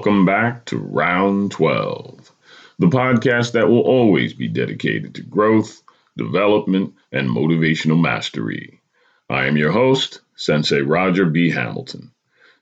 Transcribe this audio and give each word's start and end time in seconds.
welcome 0.00 0.24
back 0.24 0.64
to 0.64 0.78
Round 0.78 1.50
12, 1.50 2.32
the 2.78 2.86
podcast 2.86 3.52
that 3.52 3.68
will 3.68 3.82
always 3.82 4.32
be 4.32 4.48
dedicated 4.48 5.14
to 5.14 5.22
growth, 5.22 5.82
development, 6.16 6.94
and 7.12 7.28
motivational 7.28 8.00
mastery. 8.00 8.80
I 9.28 9.44
am 9.44 9.58
your 9.58 9.72
host, 9.72 10.22
Sensei 10.36 10.80
Roger 10.80 11.26
B. 11.26 11.50
Hamilton. 11.50 12.12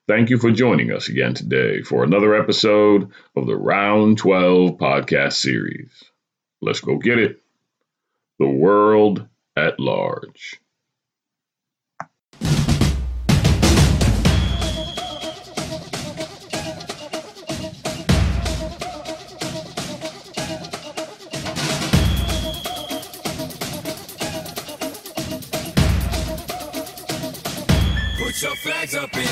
Thank 0.08 0.30
you 0.30 0.38
for 0.38 0.50
joining 0.50 0.90
us 0.90 1.08
again 1.08 1.34
today 1.34 1.82
for 1.82 2.02
another 2.02 2.34
episode 2.34 3.12
of 3.36 3.46
the 3.46 3.56
Round 3.56 4.18
12 4.18 4.76
podcast 4.76 5.34
series. 5.34 5.92
Let's 6.60 6.80
go 6.80 6.96
get 6.96 7.20
it. 7.20 7.40
The 8.40 8.48
world 8.48 9.28
at 9.54 9.78
large. 9.78 10.60
Your 28.42 28.54
flags 28.56 28.94
up 28.94 29.16
in 29.16 29.27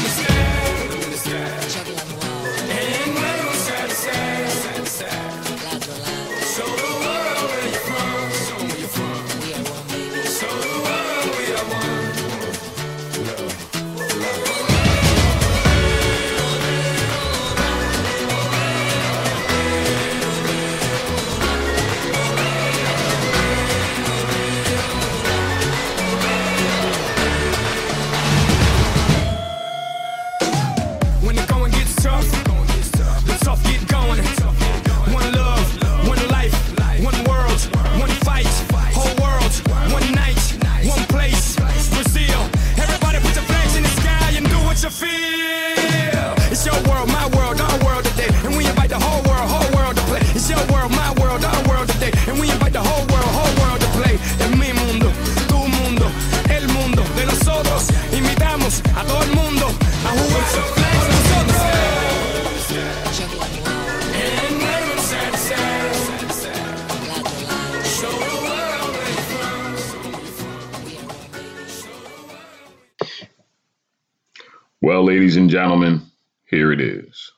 ladies 75.27 75.39
and 75.39 75.51
gentlemen, 75.51 76.03
here 76.49 76.71
it 76.71 76.81
is, 76.81 77.33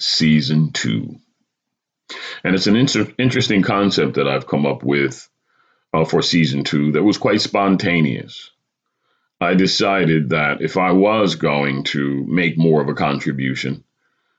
season 0.00 0.72
two. 0.72 1.14
And 2.42 2.56
it's 2.56 2.66
an 2.66 2.74
inter- 2.74 3.14
interesting 3.20 3.62
concept 3.62 4.14
that 4.14 4.26
I've 4.26 4.48
come 4.48 4.66
up 4.66 4.82
with 4.82 5.28
uh, 5.94 6.04
for 6.04 6.22
season 6.22 6.64
two 6.64 6.90
that 6.90 7.04
was 7.04 7.18
quite 7.18 7.40
spontaneous. 7.40 8.50
I 9.40 9.54
decided 9.54 10.30
that 10.30 10.60
if 10.60 10.76
I 10.76 10.90
was 10.90 11.36
going 11.36 11.84
to 11.94 12.26
make 12.26 12.58
more 12.58 12.82
of 12.82 12.88
a 12.88 12.94
contribution 12.94 13.84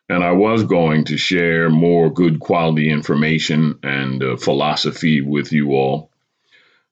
and 0.09 0.21
I 0.21 0.33
was 0.33 0.65
going 0.65 1.05
to 1.05 1.17
share 1.17 1.69
more 1.69 2.11
good 2.11 2.41
quality 2.41 2.91
information 2.91 3.79
and 3.83 4.21
uh, 4.21 4.35
philosophy 4.35 5.21
with 5.21 5.53
you 5.53 5.71
all, 5.71 6.11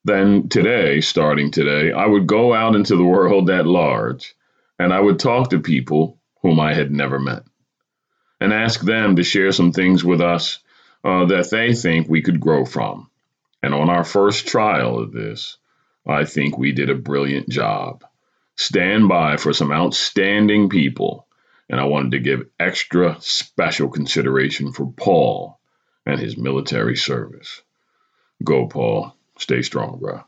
then 0.05 0.47
today, 0.47 1.01
starting 1.01 1.51
today, 1.51 1.91
I 1.91 2.05
would 2.05 2.25
go 2.25 2.53
out 2.53 2.77
into 2.77 2.95
the 2.95 3.03
world 3.03 3.49
at 3.49 3.67
large 3.67 4.33
and 4.79 4.93
I 4.93 4.99
would 4.99 5.19
talk 5.19 5.49
to 5.49 5.59
people 5.59 6.17
whom 6.41 6.59
I 6.59 6.73
had 6.73 6.91
never 6.91 7.19
met 7.19 7.43
and 8.39 8.53
ask 8.53 8.79
them 8.79 9.17
to 9.17 9.23
share 9.23 9.51
some 9.51 9.71
things 9.73 10.03
with 10.03 10.21
us 10.21 10.59
uh, 11.03 11.25
that 11.25 11.49
they 11.51 11.73
think 11.73 12.07
we 12.07 12.21
could 12.21 12.39
grow 12.39 12.65
from. 12.65 13.09
And 13.61 13.73
on 13.73 13.89
our 13.89 14.05
first 14.05 14.47
trial 14.47 14.99
of 14.99 15.11
this, 15.11 15.57
I 16.07 16.23
think 16.25 16.57
we 16.57 16.71
did 16.71 16.89
a 16.89 16.95
brilliant 16.95 17.49
job. 17.49 18.05
Stand 18.55 19.07
by 19.09 19.37
for 19.37 19.53
some 19.53 19.71
outstanding 19.71 20.69
people. 20.69 21.27
And 21.69 21.79
I 21.79 21.83
wanted 21.85 22.11
to 22.13 22.19
give 22.19 22.47
extra 22.59 23.17
special 23.19 23.89
consideration 23.89 24.71
for 24.71 24.91
Paul 24.91 25.59
and 26.05 26.19
his 26.19 26.37
military 26.37 26.95
service. 26.95 27.61
Go, 28.43 28.67
Paul. 28.67 29.13
Stay 29.37 29.61
strong, 29.61 29.99
bro. 29.99 30.23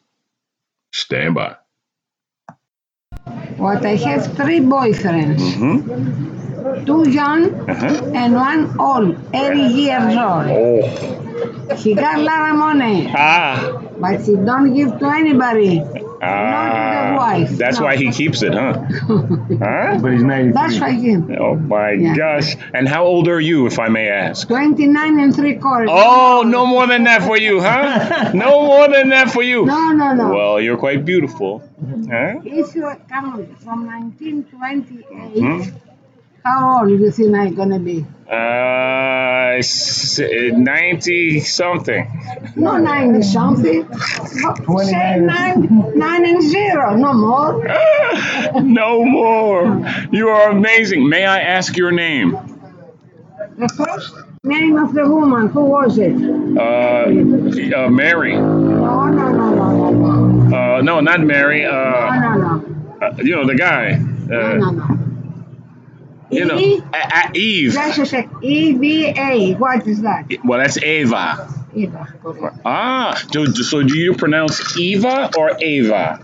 Stand 0.92 1.36
by. 1.36 1.56
What 3.58 3.86
I 3.86 3.96
have 3.98 4.36
three 4.36 4.60
boyfriends, 4.60 5.40
Mm-hmm. 5.42 6.86
two 6.86 7.10
young 7.10 7.70
Uh-huh. 7.70 8.12
and 8.16 8.34
one 8.34 8.80
old, 8.80 9.16
80 9.34 9.60
years 9.62 10.16
old. 10.16 10.48
Oh. 10.50 11.76
He 11.78 11.94
got 11.96 12.18
a 12.20 12.22
lot 12.24 12.50
of 12.52 12.56
money, 12.58 13.12
Ah. 13.16 13.82
but 14.00 14.22
he 14.22 14.36
don't 14.36 14.74
give 14.74 14.98
to 15.00 15.06
anybody. 15.10 15.84
Ah, 16.24 17.16
wife, 17.18 17.50
that's 17.58 17.80
no. 17.80 17.86
why 17.86 17.96
he 17.96 18.12
keeps 18.12 18.44
it, 18.44 18.54
huh? 18.54 18.74
huh? 19.66 19.98
But 20.02 20.12
he's 20.14 20.24
93. 20.24 20.52
That's 20.54 20.80
why 20.80 20.92
he 20.92 21.16
Oh 21.40 21.56
my 21.56 21.92
Yeah. 21.94 22.16
gosh! 22.16 22.56
And 22.76 22.88
how 22.88 23.06
old 23.06 23.28
are 23.28 23.40
you, 23.40 23.66
if 23.66 23.80
I 23.80 23.88
may 23.90 24.08
ask? 24.10 24.48
29 24.48 25.20
and 25.20 25.36
three 25.36 25.56
quarters. 25.56 25.90
Oh, 25.92 26.44
no 26.46 26.68
more 26.68 26.86
than 26.86 27.06
that 27.06 27.24
for 27.24 27.38
you, 27.38 27.60
huh? 27.60 28.32
No 28.46 28.52
more 28.66 28.88
than 28.88 29.10
that 29.10 29.32
for 29.32 29.42
you. 29.42 29.66
No, 29.66 29.92
no, 29.94 30.14
no. 30.14 30.30
Well, 30.30 30.62
you're 30.62 30.78
quite 30.78 31.06
beautiful, 31.06 31.64
huh? 32.12 32.40
If 32.44 32.76
you 32.76 32.92
come 33.10 33.56
from 33.64 33.86
1928, 33.88 35.40
Hmm? 35.40 35.62
how 36.44 36.80
old 36.80 36.90
do 36.90 36.96
you 36.98 37.12
think 37.12 37.36
I'm 37.36 37.56
gonna 37.56 37.80
be? 37.80 38.06
Uh, 38.30 39.58
s- 39.58 40.20
ninety 40.20 41.40
something. 41.40 42.04
No, 42.56 42.78
90 42.78 43.22
something. 43.24 43.88
Say 43.94 45.20
nine, 45.20 45.94
nine 45.96 46.26
and 46.26 46.42
zero, 46.42 46.96
no 46.96 47.14
more. 47.14 47.64
no 48.62 49.04
more. 49.06 49.64
You 50.12 50.30
are 50.30 50.50
amazing. 50.52 51.08
May 51.10 51.26
I 51.26 51.40
ask 51.42 51.76
your 51.78 51.92
name? 51.92 52.38
The 53.58 53.68
first 53.70 54.16
name 54.44 54.78
of 54.78 54.94
the 54.94 55.08
woman, 55.08 55.48
who 55.50 55.64
was 55.66 55.98
it? 55.98 56.16
Uh, 56.58 57.82
uh 57.86 57.90
Mary. 57.90 58.36
Uh, 60.52 60.82
no, 60.82 61.00
not 61.00 61.22
Mary. 61.22 61.66
Uh, 61.66 61.72
no, 61.72 62.36
no. 62.36 62.98
uh, 63.02 63.16
you 63.18 63.36
know 63.36 63.46
the 63.48 63.56
guy. 63.56 63.96
No, 63.98 64.40
Uh, 64.40 64.56
no, 64.58 64.70
no. 64.72 64.98
you 66.30 66.46
know, 66.46 66.58
E? 66.58 66.82
A- 66.94 67.18
A- 67.28 67.32
Eve. 67.38 67.74
Just 67.74 68.14
a. 68.14 68.30
E 68.42 68.74
V 68.74 69.08
A. 69.18 69.54
What 69.56 69.88
is 69.88 70.02
that? 70.02 70.26
Well, 70.44 70.60
that's 70.60 70.78
Ava. 70.82 71.48
Eva. 71.74 72.08
correct. 72.22 72.58
Ah, 72.66 73.14
so, 73.32 73.46
so 73.46 73.82
do 73.84 73.98
you 73.98 74.14
pronounce 74.16 74.78
Eva 74.78 75.32
or 75.38 75.52
Ava? 75.60 76.20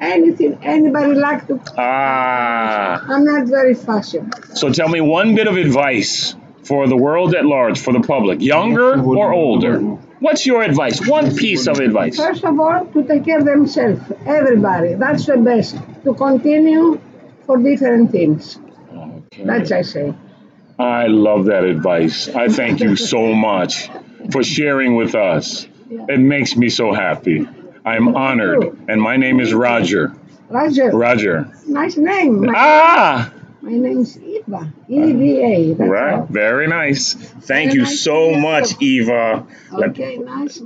Anything 0.00 0.58
anybody 0.62 1.14
like 1.14 1.46
to? 1.48 1.60
Ah, 1.78 3.04
I'm 3.08 3.24
not 3.24 3.46
very 3.46 3.74
fashion. 3.74 4.30
so 4.54 4.70
tell 4.72 4.88
me 4.88 5.00
one 5.00 5.34
bit 5.36 5.46
of 5.46 5.56
advice 5.56 6.34
for 6.64 6.86
the 6.88 6.96
world 6.96 7.34
at 7.34 7.44
large, 7.44 7.78
for 7.80 7.92
the 7.92 8.00
public, 8.00 8.40
younger 8.40 9.00
or 9.00 9.32
older. 9.32 9.80
What's 10.22 10.46
your 10.46 10.62
advice? 10.62 11.04
One 11.06 11.34
piece 11.34 11.66
of 11.66 11.78
advice. 11.80 12.16
First 12.16 12.44
of 12.44 12.58
all, 12.60 12.86
to 12.86 13.02
take 13.02 13.24
care 13.24 13.38
of 13.40 13.44
themselves. 13.44 14.00
Everybody. 14.24 14.94
That's 14.94 15.26
the 15.26 15.36
best. 15.36 15.76
To 16.04 16.14
continue 16.14 17.00
for 17.46 17.56
different 17.58 18.12
things. 18.12 18.58
That's 19.38 19.72
I 19.72 19.82
say. 19.82 20.14
I 20.78 21.06
love 21.08 21.46
that 21.46 21.64
advice. 21.64 22.28
I 22.28 22.48
thank 22.48 22.80
you 22.80 22.94
so 22.94 23.34
much 23.50 23.90
for 24.30 24.42
sharing 24.44 24.94
with 24.94 25.14
us. 25.16 25.66
It 25.90 26.20
makes 26.20 26.56
me 26.56 26.68
so 26.68 26.92
happy. 26.92 27.46
I'm 27.84 28.14
honored, 28.14 28.78
and 28.88 29.02
my 29.02 29.16
name 29.16 29.40
is 29.40 29.52
Roger. 29.52 30.14
Roger. 30.48 30.90
Roger. 30.90 31.50
Nice 31.66 31.96
name. 31.96 32.46
My, 32.46 32.52
Ah, 32.56 33.32
my 33.60 33.72
name's 33.72 34.16
Eva. 34.46 34.72
E 34.88 35.12
V 35.12 35.40
A. 35.42 35.74
That's 35.74 35.90
right. 35.90 36.14
all. 36.14 36.26
Very 36.26 36.66
nice. 36.66 37.14
Thank 37.14 37.70
Very 37.70 37.74
you 37.74 37.82
nice 37.82 38.00
so 38.00 38.34
much, 38.34 38.80
Eva. 38.80 39.46
Let- 39.72 39.90
Okay, 39.90 40.16
nice. 40.18 40.60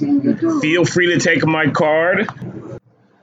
You 0.00 0.34
too. 0.34 0.60
Feel 0.60 0.84
free 0.84 1.14
to 1.14 1.20
take 1.20 1.46
my 1.46 1.70
card. 1.70 2.28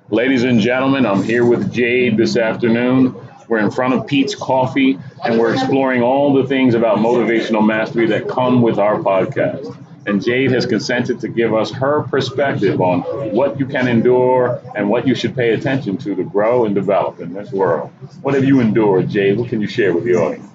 Ladies 0.09 0.43
and 0.43 0.59
gentlemen, 0.59 1.05
I'm 1.05 1.23
here 1.23 1.45
with 1.45 1.71
Jade 1.71 2.17
this 2.17 2.37
afternoon. 2.37 3.15
We're 3.47 3.59
in 3.59 3.71
front 3.71 3.93
of 3.93 4.07
Peet's 4.07 4.35
Coffee, 4.35 4.97
and 5.23 5.39
we're 5.39 5.53
exploring 5.53 6.01
all 6.01 6.33
the 6.33 6.47
things 6.47 6.75
about 6.75 6.97
motivational 6.99 7.65
mastery 7.65 8.07
that 8.07 8.27
come 8.27 8.61
with 8.61 8.79
our 8.79 8.97
podcast. 8.99 9.75
And 10.05 10.23
Jade 10.23 10.51
has 10.51 10.65
consented 10.65 11.19
to 11.21 11.27
give 11.29 11.53
us 11.53 11.71
her 11.71 12.03
perspective 12.03 12.81
on 12.81 13.01
what 13.33 13.57
you 13.59 13.65
can 13.65 13.87
endure 13.87 14.61
and 14.75 14.89
what 14.89 15.07
you 15.07 15.15
should 15.15 15.35
pay 15.35 15.53
attention 15.53 15.97
to 15.99 16.13
to 16.15 16.23
grow 16.23 16.65
and 16.65 16.75
develop 16.75 17.19
in 17.21 17.33
this 17.33 17.51
world. 17.51 17.89
What 18.21 18.33
have 18.33 18.43
you 18.43 18.59
endured, 18.59 19.09
Jade? 19.09 19.37
What 19.37 19.49
can 19.49 19.61
you 19.61 19.67
share 19.67 19.93
with 19.93 20.03
the 20.03 20.15
audience? 20.15 20.49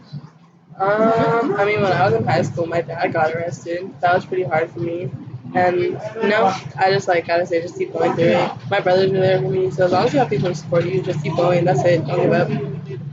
Um, 0.78 1.56
I 1.56 1.64
mean, 1.64 1.80
when 1.82 1.90
I 1.92 2.04
was 2.04 2.14
in 2.14 2.24
high 2.24 2.42
school, 2.42 2.66
my 2.66 2.82
dad 2.82 3.12
got 3.12 3.34
arrested. 3.34 3.92
That 4.00 4.14
was 4.14 4.24
pretty 4.24 4.44
hard 4.44 4.70
for 4.70 4.80
me. 4.80 5.10
And 5.54 5.76
you 5.80 6.28
know, 6.28 6.54
I 6.76 6.90
just 6.90 7.08
like 7.08 7.26
gotta 7.26 7.46
say, 7.46 7.62
just 7.62 7.78
keep 7.78 7.92
going 7.92 8.12
through 8.14 8.24
it. 8.24 8.50
My 8.70 8.80
brothers 8.80 9.10
were 9.10 9.18
there 9.18 9.40
for 9.40 9.48
me, 9.48 9.70
so 9.70 9.86
as 9.86 9.92
long 9.92 10.04
as 10.04 10.12
you 10.12 10.18
have 10.18 10.28
people 10.28 10.50
to 10.50 10.54
support 10.54 10.84
you, 10.84 11.00
just 11.02 11.22
keep 11.22 11.34
going. 11.36 11.64
That's 11.64 11.82
it. 11.84 12.06
Don't 12.06 12.20
give 12.20 12.32
up. 12.32 12.48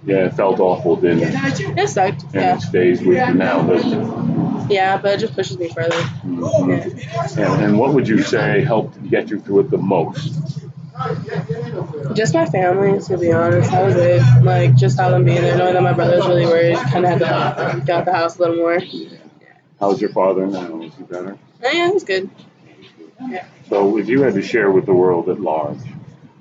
Yeah, 0.05 0.25
it 0.25 0.33
felt 0.33 0.59
awful, 0.59 0.97
didn't 0.97 1.23
it? 1.23 1.77
It 1.77 1.87
sucked. 1.89 2.23
And 2.23 2.33
Yeah. 2.35 2.55
it 2.57 2.61
stays 2.61 2.99
with 3.01 3.17
you 3.17 3.33
now, 3.33 3.63
doesn't 3.63 3.93
it? 4.01 4.34
Yeah, 4.69 4.97
but 4.97 5.13
it 5.15 5.19
just 5.19 5.35
pushes 5.35 5.57
me 5.57 5.69
further. 5.69 5.95
Mhm. 6.23 7.38
And, 7.38 7.63
and 7.63 7.79
what 7.79 7.94
would 7.94 8.07
you 8.07 8.21
say 8.23 8.63
helped 8.63 9.01
get 9.09 9.29
you 9.29 9.39
through 9.39 9.62
it 9.62 9.69
the 9.69 9.77
most? 9.77 10.59
Just 12.13 12.33
my 12.33 12.45
family, 12.45 13.00
to 13.01 13.17
be 13.17 13.31
honest. 13.31 13.71
That 13.71 13.85
was 13.85 13.95
it. 13.95 14.21
Like 14.44 14.75
just 14.75 14.97
how 15.00 15.09
them 15.09 15.25
being 15.25 15.41
there, 15.41 15.57
knowing 15.57 15.73
that 15.73 15.83
my 15.83 15.94
brother 15.94 16.17
was 16.17 16.27
really 16.27 16.45
worried, 16.45 16.77
kind 16.77 17.06
of 17.06 17.12
had 17.12 17.19
to 17.19 17.81
get 17.85 17.89
out 17.97 18.06
the 18.06 18.13
house 18.13 18.38
a 18.38 18.41
little 18.41 18.56
more. 18.56 18.79
How's 19.79 20.00
your 20.00 20.12
father 20.12 20.47
now? 20.47 20.81
Is 20.81 20.95
he 20.95 21.03
better? 21.03 21.38
Oh, 21.63 21.69
yeah, 21.71 21.91
he's 21.91 22.03
good. 22.03 22.29
So 23.69 23.97
if 23.97 24.07
you 24.07 24.21
had 24.21 24.35
to 24.35 24.41
share 24.41 24.71
with 24.71 24.85
the 24.85 24.94
world 24.94 25.29
at 25.29 25.39
large 25.39 25.79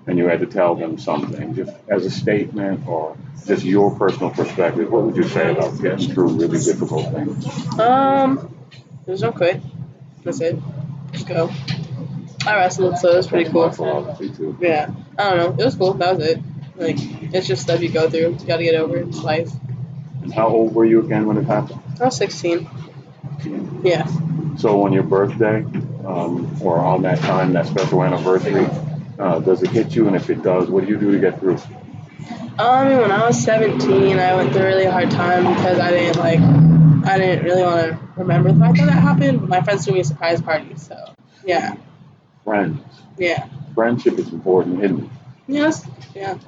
and 0.07 0.19
you 0.19 0.29
had 0.29 0.41
to 0.41 0.47
tell 0.47 0.75
them 0.75 0.99
something, 0.99 1.55
just 1.55 1.73
as 1.89 2.05
a 2.05 2.11
statement 2.11 2.87
or 2.87 3.17
just 3.47 3.65
your 3.65 3.97
personal 3.97 4.31
perspective, 4.31 4.91
what 4.91 5.03
would 5.03 5.17
you 5.17 5.25
say 5.25 5.51
about 5.51 5.81
getting 5.81 6.13
through 6.13 6.29
really 6.29 6.59
difficult 6.59 7.13
things? 7.13 7.79
Um, 7.79 8.55
there's 9.07 9.23
no 9.23 9.33
quit. 9.33 9.61
That's 10.23 10.41
it. 10.41 10.59
Just 11.13 11.29
go. 11.29 11.51
I 12.47 12.57
wrestled, 12.57 12.99
so 12.99 13.11
it 13.11 13.17
was 13.17 13.27
pretty 13.27 13.51
cool. 13.51 13.71
Too. 13.71 14.57
Yeah, 14.61 14.91
I 15.19 15.31
don't 15.31 15.39
know. 15.39 15.63
It 15.63 15.65
was 15.65 15.75
cool. 15.77 15.95
That 15.95 16.17
was 16.17 16.27
it. 16.27 16.41
Like, 16.77 16.97
it's 17.33 17.47
just 17.47 17.63
stuff 17.63 17.81
you 17.81 17.89
go 17.89 18.11
through. 18.11 18.37
You 18.39 18.47
gotta 18.47 18.65
get 18.65 18.75
over 18.75 18.97
it. 18.97 19.09
It's 19.09 19.23
life. 19.23 19.51
And 20.23 20.33
how 20.33 20.49
old 20.49 20.75
were 20.75 20.85
you 20.85 21.01
again 21.01 21.27
when 21.27 21.37
it 21.37 21.45
happened? 21.45 21.81
I 22.01 22.07
was 22.07 22.17
16. 22.17 22.69
Yeah. 23.83 24.07
So 24.57 24.83
on 24.85 24.93
your 24.93 25.03
birthday, 25.03 25.65
um, 26.07 26.57
or 26.61 26.79
on 26.79 27.03
that 27.03 27.19
time, 27.21 27.53
that 27.53 27.67
special 27.67 28.03
anniversary, 28.03 28.67
uh, 29.19 29.39
does 29.41 29.63
it 29.63 29.71
hit 29.71 29.95
you? 29.95 30.07
And 30.07 30.17
if 30.17 30.31
it 30.31 30.43
does, 30.43 30.69
what 30.69 30.85
do 30.85 30.91
you 30.91 30.99
do 30.99 31.13
to 31.13 31.19
get 31.19 31.41
through? 31.41 31.59
I 32.59 32.89
mean, 32.89 32.99
when 32.99 33.11
I 33.11 33.27
was 33.27 33.43
17, 33.43 34.19
I 34.19 34.35
went 34.37 34.53
through 34.53 34.63
a 34.63 34.67
really 34.67 34.87
hard 34.87 35.11
time 35.11 35.43
because 35.55 35.79
I 35.81 35.91
didn't 35.91 36.19
like, 36.19 36.39
I 37.07 37.19
didn't 37.19 37.45
really 37.45 37.63
want 37.63 37.87
to 37.91 37.99
remember 38.17 38.53
the 38.53 38.61
fact 38.61 38.77
that 38.79 38.87
that 38.87 38.93
happened. 38.93 39.41
But 39.41 39.49
my 39.49 39.61
friends 39.63 39.85
threw 39.85 39.95
me 39.95 40.01
a 40.01 40.05
surprise 40.05 40.41
party, 40.41 40.75
so 40.77 41.15
yeah, 41.45 41.75
Friends. 42.45 42.81
yeah, 43.19 43.49
Friendship 43.75 44.19
is 44.19 44.33
important, 44.33 44.83
isn't 44.85 45.05
it? 45.05 45.11
yes, 45.49 45.87
yeah. 46.15 46.39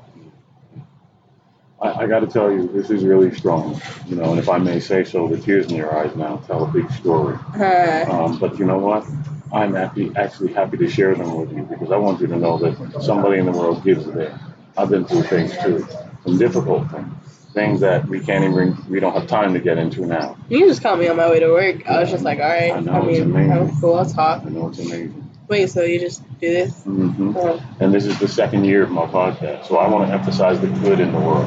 I, 1.83 2.05
I 2.05 2.07
got 2.07 2.21
to 2.21 2.27
tell 2.27 2.51
you, 2.51 2.69
this 2.69 2.89
is 2.91 3.05
really 3.05 3.35
strong. 3.35 3.79
You 4.07 4.17
know, 4.17 4.31
and 4.31 4.39
if 4.39 4.49
I 4.49 4.57
may 4.59 4.81
say 4.81 5.05
so, 5.05 5.29
the 5.29 5.39
tears 5.39 5.67
in 5.71 5.77
your 5.77 5.95
eyes 5.95 6.15
now 6.17 6.37
tell 6.47 6.65
a 6.65 6.69
big 6.69 6.91
story. 6.93 7.37
Uh, 7.55 8.07
Um, 8.11 8.39
but 8.39 8.59
you 8.59 8.65
know 8.65 8.79
what? 8.79 9.05
I'm 9.52 9.75
happy, 9.75 10.12
actually 10.16 10.52
happy 10.52 10.76
to 10.78 10.88
share 10.88 11.14
them 11.14 11.34
with 11.40 11.52
you 11.52 11.62
because 11.62 11.90
I 11.93 11.96
want 11.96 12.20
you 12.20 12.26
to 12.28 12.37
know 12.37 12.58
that 12.58 13.02
somebody 13.02 13.38
in 13.38 13.46
the 13.46 13.52
world 13.52 13.84
gives 13.84 14.04
there. 14.06 14.38
I've 14.76 14.90
been 14.90 15.04
through 15.04 15.22
things 15.22 15.56
too, 15.58 15.87
some 16.25 16.38
difficult 16.38 16.90
things, 16.90 17.12
things 17.54 17.81
that 17.81 18.06
we 18.08 18.20
can't 18.20 18.44
even, 18.44 18.76
we 18.90 19.00
don't 19.00 19.14
have 19.14 19.26
time 19.26 19.54
to 19.54 19.60
get 19.60 19.78
into 19.78 20.04
now. 20.04 20.37
you 20.48 20.66
just 20.69 20.82
call 20.82 20.96
me 20.96 21.08
on 21.08 21.16
my 21.16 21.31
way 21.31 21.40
to 21.40 21.48
work. 21.48 21.87
I 21.88 22.00
was 22.00 22.10
just 22.10 22.25
like, 22.25 22.38
all 22.38 22.44
right. 22.48 22.72
I 22.72 22.76
I, 22.76 22.81
know, 22.81 23.08
it's 23.08 23.20
mean, 23.20 23.31
amazing. 23.31 23.52
I'm 23.52 23.81
cool. 23.81 23.94
I'll 23.94 24.04
talk. 24.04 24.43
I 24.44 24.48
know 24.48 24.69
it's 24.69 24.78
amazing. 24.78 25.31
Wait, 25.48 25.70
so 25.70 25.82
you 25.82 26.00
just 26.00 26.22
do 26.40 26.50
this? 26.50 26.72
Mm-hmm. 26.81 27.37
Oh. 27.37 27.62
And 27.81 27.94
this 27.94 28.04
is 28.04 28.19
the 28.19 28.26
second 28.28 28.64
year 28.64 28.82
of 28.82 28.90
my 28.90 29.06
podcast, 29.06 29.66
so 29.66 29.76
I 29.78 29.88
want 29.88 30.08
to 30.08 30.12
emphasize 30.12 30.60
the 30.60 30.66
good 30.66 30.98
in 30.98 31.12
the 31.12 31.20
world. 31.20 31.46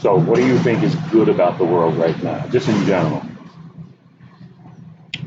So, 0.00 0.16
what 0.18 0.36
do 0.36 0.46
you 0.46 0.58
think 0.58 0.82
is 0.82 0.94
good 1.12 1.28
about 1.28 1.56
the 1.58 1.64
world 1.64 1.96
right 1.96 2.20
now, 2.22 2.46
just 2.48 2.68
in 2.68 2.84
general? 2.84 3.22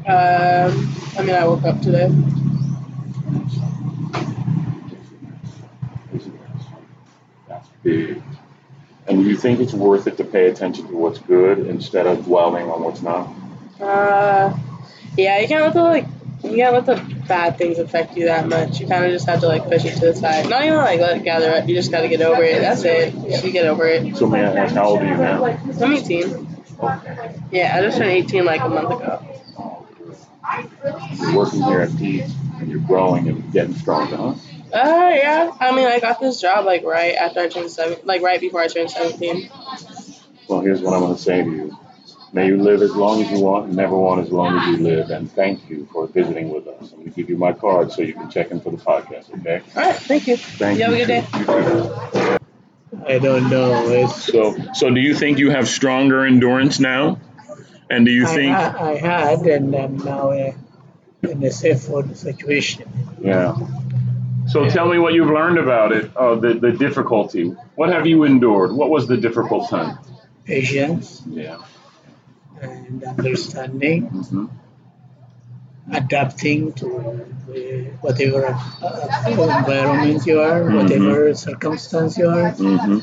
Um, 0.08 0.96
I 1.18 1.22
mean, 1.22 1.36
I 1.36 1.46
woke 1.46 1.64
up 1.64 1.80
today. 1.82 2.10
That's 7.48 7.68
big. 7.84 8.22
And 9.08 9.24
do 9.24 9.30
you 9.30 9.38
think 9.38 9.60
it's 9.60 9.74
worth 9.74 10.08
it 10.08 10.18
to 10.18 10.24
pay 10.24 10.48
attention 10.48 10.88
to 10.88 10.96
what's 10.96 11.20
good 11.20 11.60
instead 11.68 12.08
of 12.08 12.26
dwelling 12.26 12.70
on 12.70 12.84
what's 12.84 13.02
not? 13.02 13.30
Uh, 13.80 14.58
yeah, 15.18 15.40
you 15.40 15.48
can't 15.48 15.64
let 15.64 15.74
the 15.74 15.84
like, 15.84 16.06
you 16.44 16.56
can't 16.56 16.74
let 16.74 16.86
the 16.86 16.96
bad 17.28 17.58
things 17.58 17.78
affect 17.78 18.16
you 18.18 18.26
that 18.26 18.48
much. 18.48 18.80
You 18.80 18.88
kind 18.88 19.06
of 19.06 19.12
just 19.12 19.28
have 19.28 19.42
to 19.42 19.48
like 19.48 19.66
push 19.66 19.86
it 19.86 19.96
to 19.96 20.08
the 20.08 20.16
side. 20.16 20.50
Not 20.50 20.64
even 20.64 20.78
like 20.78 21.00
let 21.00 21.18
it 21.18 21.24
gather 21.24 21.52
up. 21.52 21.68
You 21.68 21.76
just 21.76 21.92
got 21.92 22.02
to 22.02 22.08
get 22.08 22.22
over 22.22 22.42
it. 22.42 22.62
That's 22.62 22.84
it. 22.84 23.14
You 23.44 23.52
get 23.52 23.66
over 23.66 23.86
it. 23.86 24.16
So, 24.18 24.28
may 24.28 24.44
I 24.44 24.56
ask, 24.56 24.74
how 24.74 24.90
old 24.90 25.02
are 25.02 25.06
you 25.06 25.18
now? 25.18 25.46
I'm 25.46 25.94
18. 25.94 26.48
Yeah, 27.52 27.76
I 27.76 27.82
just 27.82 27.98
turned 27.98 28.10
18 28.10 28.46
like 28.46 28.62
a 28.62 28.70
month 28.70 29.02
ago. 29.02 29.28
You're 31.20 31.36
working 31.36 31.62
here 31.64 31.82
at 31.82 31.96
Peet's 31.98 32.34
and 32.60 32.70
you're 32.70 32.80
growing 32.80 33.28
and 33.28 33.52
getting 33.52 33.76
stronger, 33.76 34.16
huh? 34.16 34.36
Uh, 34.74 35.12
yeah. 35.14 35.52
I 35.60 35.76
mean, 35.76 35.88
I 35.88 36.00
got 36.00 36.20
this 36.20 36.40
job 36.40 36.66
like 36.66 36.84
right 36.84 37.16
after 37.16 37.42
I 37.42 37.50
turned 37.50 37.72
seven, 37.72 37.98
like 38.06 38.22
right 38.22 38.40
before 38.40 38.62
I 38.62 38.68
turned 38.68 38.90
17. 38.90 39.50
Well, 40.48 40.62
here's 40.62 40.82
what 40.82 40.94
I 40.94 41.00
want 41.00 41.18
to 41.18 41.24
say 41.24 41.44
to 41.44 41.50
you. 41.50 41.78
May 42.34 42.48
you 42.48 42.58
live 42.62 42.82
as 42.82 42.96
long 42.96 43.22
as 43.22 43.30
you 43.30 43.42
want 43.42 43.68
and 43.68 43.76
never 43.76 43.96
want 43.96 44.22
as 44.26 44.32
long 44.32 44.58
as 44.58 44.68
you 44.68 44.78
live. 44.78 45.10
And 45.10 45.30
thank 45.30 45.70
you 45.70 45.88
for 45.92 46.08
visiting 46.08 46.50
with 46.50 46.66
us. 46.68 46.92
I'm 46.94 47.00
going 47.00 47.10
to 47.10 47.10
give 47.10 47.30
you 47.30 47.38
my 47.38 47.52
card 47.52 47.92
so 47.92 48.02
you 48.02 48.14
can 48.14 48.30
check 48.30 48.52
in 48.52 48.62
for 48.62 48.72
the 48.72 48.78
podcast, 48.78 49.38
okay? 49.40 49.62
All 49.76 49.84
right, 49.84 49.96
thank 49.96 50.28
you. 50.28 50.38
Thank 50.38 50.80
you 50.80 50.86
you. 50.86 50.92
have 50.92 50.94
a 50.94 51.06
good 51.06 51.88
day. 52.28 52.38
I 53.08 53.20
don't 53.20 53.50
know. 53.50 53.90
It's, 53.90 54.24
So, 54.32 54.56
so 54.74 54.90
do 54.90 55.02
you 55.02 55.14
think 55.14 55.40
you 55.40 55.50
have 55.50 55.68
stronger 55.68 56.26
endurance 56.26 56.80
now? 56.80 57.20
And 57.92 58.06
do 58.06 58.12
you 58.12 58.26
I, 58.26 58.34
think, 58.36 58.56
ha- 58.56 58.76
I 58.80 58.96
had, 58.98 59.40
and 59.48 59.76
I'm 59.76 59.98
now 59.98 60.32
uh, 60.32 60.54
in 61.24 61.44
a 61.44 61.52
safer 61.52 62.04
situation. 62.16 62.86
yeah. 63.22 63.56
So 64.48 64.68
tell 64.70 64.88
me 64.90 64.98
what 65.00 65.14
you've 65.14 65.30
learned 65.30 65.58
about 65.60 65.92
it, 65.92 66.12
uh, 66.18 66.36
the, 66.36 66.54
the 66.56 66.72
difficulty. 66.72 67.50
What 67.76 67.90
have 67.92 68.08
you 68.08 68.24
endured? 68.24 68.72
What 68.74 68.90
was 68.90 69.08
the 69.08 69.18
difficult 69.18 69.70
time? 69.70 70.00
Patience 70.46 71.22
Yeah. 71.28 71.60
and 72.62 73.04
understanding, 73.04 74.02
hmm 74.08 74.46
adapting 75.92 76.74
to 76.74 76.88
uh, 76.88 77.54
whatever 78.02 78.46
uh, 78.48 79.24
environment 79.28 80.26
you 80.26 80.40
are, 80.40 80.62
Mhm. 80.62 80.76
whatever 80.78 81.34
circumstance 81.36 82.18
you 82.18 82.30
are. 82.30 82.52
hmm 82.52 83.00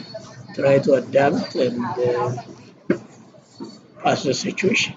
Try 0.55 0.79
to 0.81 0.95
adapt 0.95 1.55
and 1.57 1.85
pass 4.03 4.23
the 4.23 4.35
situation. 4.35 4.95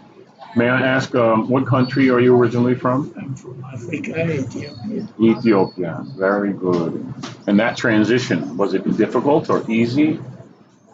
May 0.55 0.67
I 0.67 0.81
ask, 0.81 1.15
um, 1.15 1.47
what 1.47 1.65
country 1.65 2.09
are 2.09 2.19
you 2.19 2.35
originally 2.35 2.75
from? 2.75 3.13
I'm 3.17 3.35
from 3.35 3.63
Africa, 3.73 4.29
Ethiopia. 4.29 5.07
Ethiopia. 5.19 6.03
Very 6.17 6.51
good. 6.51 7.13
And 7.47 7.59
that 7.59 7.77
transition, 7.77 8.57
was 8.57 8.73
it 8.73 8.83
difficult 8.97 9.49
or 9.49 9.63
easy? 9.71 10.19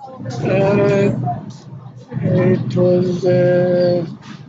Uh, 0.06 1.16
it 2.22 2.76
was. 2.76 3.26
Uh, 3.26 4.06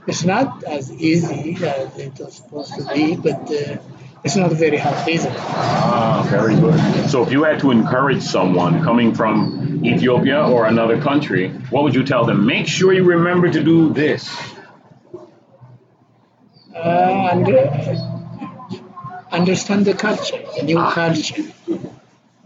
it's 0.06 0.24
not 0.24 0.64
as 0.64 0.90
easy 0.92 1.54
as 1.64 1.98
it 1.98 2.18
was 2.18 2.34
supposed 2.36 2.74
to 2.76 2.84
be, 2.94 3.16
but 3.16 3.50
uh, 3.50 3.76
it's 4.28 4.36
not 4.36 4.52
very 4.52 4.76
hard 4.76 5.08
either. 5.08 5.32
Ah, 5.34 6.26
very 6.28 6.54
good. 6.54 6.78
So 7.08 7.22
if 7.22 7.32
you 7.32 7.44
had 7.44 7.58
to 7.60 7.70
encourage 7.70 8.22
someone 8.22 8.84
coming 8.84 9.14
from 9.14 9.80
Ethiopia 9.92 10.40
or 10.46 10.66
another 10.66 11.00
country, 11.00 11.48
what 11.72 11.82
would 11.84 11.94
you 11.94 12.04
tell 12.04 12.26
them? 12.26 12.44
Make 12.44 12.66
sure 12.66 12.92
you 12.92 13.04
remember 13.04 13.48
to 13.50 13.62
do 13.64 13.78
this. 14.02 14.22
Uh, 16.74 17.30
and 17.32 17.48
uh, 17.48 18.76
understand 19.32 19.86
the 19.86 19.94
culture, 19.94 20.40
the 20.56 20.62
new 20.70 20.82
culture. 20.98 21.42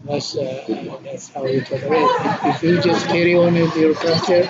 That's 0.05 0.37
uh, 0.37 0.99
that's 1.03 1.27
how 1.33 1.43
it 1.45 1.65
operates. 1.75 2.13
If 2.51 2.63
you 2.63 2.81
just 2.89 3.07
carry 3.07 3.35
on 3.35 3.53
with 3.55 3.75
your 3.75 3.93
culture, 3.93 4.43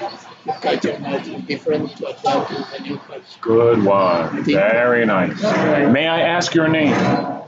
your 0.46 0.56
culture 0.56 0.98
might 1.00 1.26
be 1.26 1.38
different 1.42 1.96
to 1.98 2.08
uh, 2.08 2.68
the 2.72 2.80
new 2.82 2.98
culture. 2.98 3.24
Good 3.42 3.84
one. 3.84 4.44
Very 4.44 5.06
nice. 5.06 5.42
May 5.42 6.08
I 6.08 6.22
ask 6.22 6.54
your 6.54 6.68
name? 6.68 6.94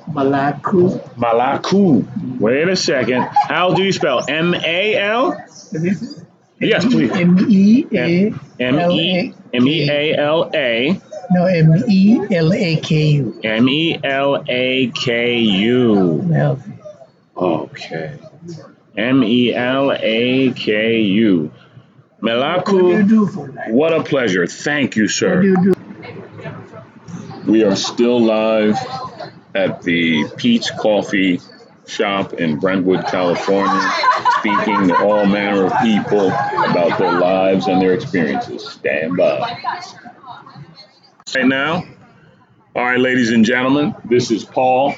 Melaku. 0.08 1.00
Melaku. 1.16 2.40
Wait 2.40 2.70
a 2.70 2.76
second. 2.76 3.28
How 3.50 3.74
do 3.74 3.84
you 3.84 3.92
spell 3.92 4.24
M 4.28 4.54
A 4.54 4.96
L? 4.96 5.36
Yes, 6.60 6.86
please. 6.86 7.12
M 7.12 7.46
E 7.50 7.86
A 7.92 8.34
M 8.60 8.80
E 8.92 9.34
M 9.54 9.68
E 9.68 9.90
A 9.90 10.18
L 10.18 10.50
A 10.54 11.02
no 11.32 11.46
M 11.46 11.84
E 11.88 12.20
L 12.32 12.54
A 12.54 12.78
K 12.78 13.08
U. 13.08 13.40
M 13.44 13.68
E 13.68 14.00
L 14.04 14.44
A 14.48 14.88
K 14.92 15.40
U. 15.40 16.58
Okay. 17.36 18.18
M 18.98 19.24
E 19.24 19.54
L 19.54 19.92
A 19.92 20.52
K 20.54 21.02
U. 21.02 21.52
Melaku, 22.26 23.08
do 23.08 23.28
for 23.28 23.48
that? 23.50 23.70
what 23.72 23.94
a 23.94 24.04
pleasure. 24.04 24.48
Thank 24.48 24.96
you, 24.96 25.08
sir. 25.08 25.44
you? 25.44 25.74
We 27.46 27.64
are 27.64 27.76
still 27.76 28.20
live 28.20 28.78
at 29.54 29.84
the 29.84 30.28
Peet's 30.36 30.72
Coffee 30.72 31.40
Shop 31.86 32.34
in 32.34 32.58
Brentwood, 32.58 33.06
California, 33.06 33.92
speaking 34.40 34.88
to 34.88 34.98
all 34.98 35.28
manner 35.28 35.66
of 35.68 35.74
people 35.84 36.28
about 36.30 36.98
their 36.98 37.14
lives 37.14 37.68
and 37.68 37.80
their 37.80 37.94
experiences. 37.94 38.68
Stand 38.72 39.16
by. 39.18 39.84
Right 41.36 41.46
now, 41.46 41.84
all 42.76 42.84
right, 42.84 43.00
ladies 43.00 43.32
and 43.32 43.46
gentlemen, 43.46 43.94
this 44.04 44.32
is 44.32 44.44
Paul. 44.44 44.96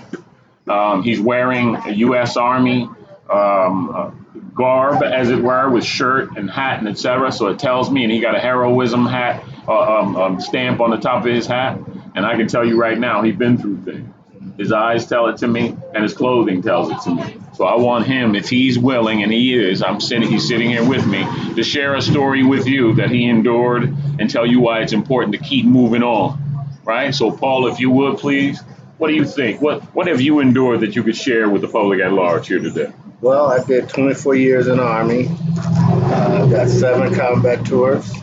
Um, 0.67 1.03
he's 1.03 1.19
wearing 1.19 1.75
a 1.75 1.91
U.S. 1.91 2.37
Army 2.37 2.89
um, 3.29 3.89
uh, 3.89 4.11
garb, 4.53 5.03
as 5.03 5.29
it 5.29 5.41
were, 5.41 5.69
with 5.69 5.83
shirt 5.83 6.37
and 6.37 6.49
hat 6.49 6.79
and 6.79 6.87
etc. 6.87 7.31
So 7.31 7.47
it 7.47 7.59
tells 7.59 7.91
me, 7.91 8.03
and 8.03 8.11
he 8.11 8.19
got 8.19 8.35
a 8.35 8.39
heroism 8.39 9.05
hat 9.05 9.43
uh, 9.67 9.99
um, 9.99 10.15
um, 10.15 10.41
stamp 10.41 10.79
on 10.79 10.91
the 10.91 10.97
top 10.97 11.25
of 11.25 11.31
his 11.31 11.45
hat, 11.45 11.79
and 12.15 12.25
I 12.25 12.35
can 12.35 12.47
tell 12.47 12.65
you 12.65 12.79
right 12.79 12.97
now, 12.97 13.21
he's 13.21 13.35
been 13.35 13.57
through 13.57 13.83
things. 13.83 14.13
His 14.57 14.71
eyes 14.71 15.05
tell 15.05 15.27
it 15.27 15.37
to 15.37 15.47
me, 15.47 15.75
and 15.93 16.03
his 16.03 16.13
clothing 16.13 16.63
tells 16.63 16.89
it 16.89 16.99
to 17.01 17.13
me. 17.13 17.37
So 17.53 17.65
I 17.65 17.77
want 17.77 18.07
him, 18.07 18.35
if 18.35 18.49
he's 18.49 18.77
willing, 18.79 19.21
and 19.21 19.31
he 19.31 19.53
is, 19.53 19.83
I'm 19.83 19.99
sitting, 19.99 20.27
he's 20.29 20.47
sitting 20.47 20.69
here 20.69 20.87
with 20.87 21.05
me, 21.05 21.25
to 21.55 21.63
share 21.63 21.95
a 21.95 22.01
story 22.01 22.43
with 22.43 22.65
you 22.65 22.95
that 22.95 23.09
he 23.11 23.27
endured 23.27 23.83
and 24.19 24.29
tell 24.29 24.45
you 24.45 24.59
why 24.59 24.81
it's 24.81 24.93
important 24.93 25.33
to 25.33 25.39
keep 25.39 25.65
moving 25.65 26.01
on. 26.01 26.43
Right? 26.83 27.13
So 27.13 27.31
Paul, 27.31 27.67
if 27.67 27.79
you 27.79 27.91
would 27.91 28.17
please, 28.17 28.61
what 28.97 29.09
do 29.09 29.13
you 29.13 29.25
think? 29.25 29.61
What 29.61 29.83
what 29.93 30.07
have 30.07 30.21
you 30.21 30.39
endured 30.39 30.79
that 30.79 30.95
you 30.95 31.03
could 31.03 31.15
share 31.15 31.49
with 31.49 31.61
the 31.61 31.67
public 31.67 31.99
at 31.99 32.11
large 32.11 32.47
here 32.47 32.59
today? 32.59 32.91
Well, 33.21 33.47
I 33.47 33.63
did 33.63 33.89
24 33.89 34.35
years 34.35 34.67
in 34.67 34.77
the 34.77 34.83
Army. 34.83 35.27
Uh, 35.59 36.45
got 36.47 36.67
seven 36.69 37.13
combat 37.15 37.65
tours. 37.65 38.13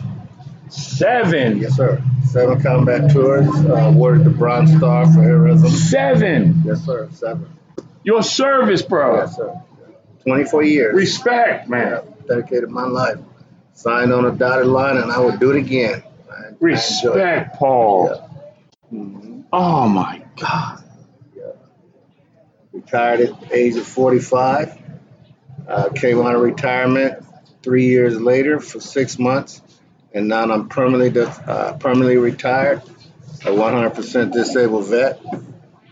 Seven. 0.69 1.57
Yes, 1.57 1.75
sir. 1.75 2.01
Seven 2.25 2.61
combat 2.61 3.11
tours. 3.11 3.47
Uh, 3.47 3.73
awarded 3.73 4.23
the 4.23 4.29
Bronze 4.29 4.75
Star 4.75 5.05
for 5.05 5.21
heroism. 5.21 5.69
Seven. 5.69 6.63
Yes, 6.65 6.85
sir. 6.85 7.09
Seven. 7.11 7.47
Your 8.03 8.23
service, 8.23 8.81
bro. 8.81 9.17
Yes, 9.17 9.35
sir. 9.35 9.61
24 10.23 10.63
years. 10.63 10.95
Respect, 10.95 11.69
man. 11.69 11.91
Yeah, 11.91 12.01
dedicated 12.27 12.69
my 12.69 12.85
life. 12.85 13.17
Signed 13.73 14.13
on 14.13 14.25
a 14.25 14.31
dotted 14.31 14.67
line, 14.67 14.97
and 14.97 15.11
I 15.11 15.19
would 15.19 15.39
do 15.39 15.51
it 15.51 15.57
again. 15.57 16.03
I, 16.31 16.33
I. 16.33 16.51
Respect, 16.59 17.55
Paul. 17.57 18.29
Mhm. 18.93 19.43
Oh 19.51 19.87
my 19.89 20.23
God. 20.39 20.83
Retired 22.71 23.21
at 23.21 23.39
the 23.41 23.55
age 23.55 23.75
of 23.75 23.85
45. 23.87 24.77
Uh, 25.67 25.89
came 25.89 26.21
out 26.21 26.35
of 26.35 26.41
retirement 26.41 27.25
three 27.63 27.87
years 27.87 28.21
later 28.21 28.59
for 28.59 28.79
six 28.79 29.17
months, 29.17 29.61
and 30.13 30.27
now 30.27 30.43
I'm 30.43 30.69
permanently 30.69 31.19
uh, 31.21 31.73
permanently 31.73 32.17
retired, 32.17 32.83
a 33.41 33.49
100% 33.49 34.31
disabled 34.31 34.85
vet. 34.85 35.19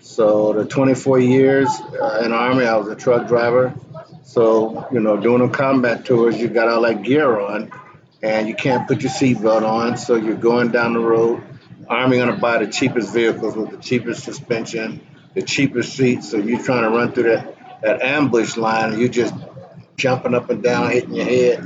So 0.01 0.53
the 0.53 0.65
24 0.65 1.19
years 1.19 1.69
uh, 1.99 2.21
in 2.23 2.31
Army, 2.31 2.65
I 2.65 2.75
was 2.77 2.87
a 2.87 2.95
truck 2.95 3.27
driver. 3.27 3.73
So 4.23 4.87
you 4.91 4.99
know, 4.99 5.17
doing 5.17 5.39
the 5.39 5.49
combat 5.49 6.05
tours, 6.05 6.37
you 6.39 6.49
got 6.49 6.67
all 6.67 6.81
that 6.81 7.01
gear 7.01 7.39
on, 7.39 7.71
and 8.21 8.47
you 8.47 8.53
can't 8.53 8.87
put 8.87 9.01
your 9.01 9.11
seatbelt 9.11 9.63
on. 9.63 9.97
So 9.97 10.15
you're 10.15 10.35
going 10.35 10.71
down 10.71 10.93
the 10.93 10.99
road. 10.99 11.43
Army 11.89 12.17
gonna 12.17 12.37
buy 12.37 12.63
the 12.63 12.71
cheapest 12.71 13.11
vehicles 13.11 13.55
with 13.55 13.71
the 13.71 13.77
cheapest 13.77 14.23
suspension, 14.23 15.01
the 15.33 15.41
cheapest 15.41 15.95
seats. 15.95 16.29
So 16.29 16.37
you're 16.37 16.61
trying 16.61 16.83
to 16.83 16.89
run 16.89 17.11
through 17.11 17.35
that 17.35 17.81
that 17.81 18.01
ambush 18.01 18.55
line, 18.55 18.93
and 18.93 19.01
you 19.01 19.09
just 19.09 19.33
jumping 19.97 20.33
up 20.33 20.49
and 20.49 20.63
down, 20.63 20.91
hitting 20.91 21.13
your 21.13 21.25
head 21.25 21.59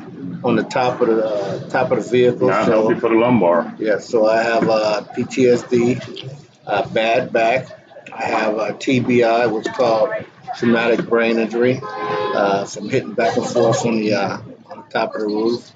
on 0.43 0.55
the 0.55 0.63
top 0.63 1.01
of 1.01 1.07
the 1.07 1.25
uh, 1.25 1.69
top 1.69 1.91
of 1.91 2.03
the 2.03 2.09
vehicle. 2.09 2.47
Not 2.47 2.65
so 2.65 2.71
healthy 2.71 2.99
for 2.99 3.09
the 3.09 3.15
lumbar. 3.15 3.75
yeah, 3.79 3.99
so 3.99 4.27
I 4.27 4.43
have 4.43 4.69
uh, 4.69 5.03
PTSD, 5.15 6.39
uh, 6.65 6.87
bad 6.89 7.31
back. 7.33 7.67
I 8.13 8.25
have 8.25 8.57
uh, 8.57 8.73
TBI, 8.73 9.51
what's 9.51 9.69
called 9.69 10.09
traumatic 10.57 11.07
brain 11.07 11.37
injury, 11.39 11.79
uh, 11.83 12.65
from 12.65 12.89
hitting 12.89 13.13
back 13.13 13.37
and 13.37 13.45
forth 13.45 13.85
on 13.85 13.97
the 13.99 14.13
uh, 14.13 14.37
on 14.69 14.77
the 14.77 14.83
top 14.91 15.13
of 15.15 15.21
the 15.21 15.27
roof. 15.27 15.71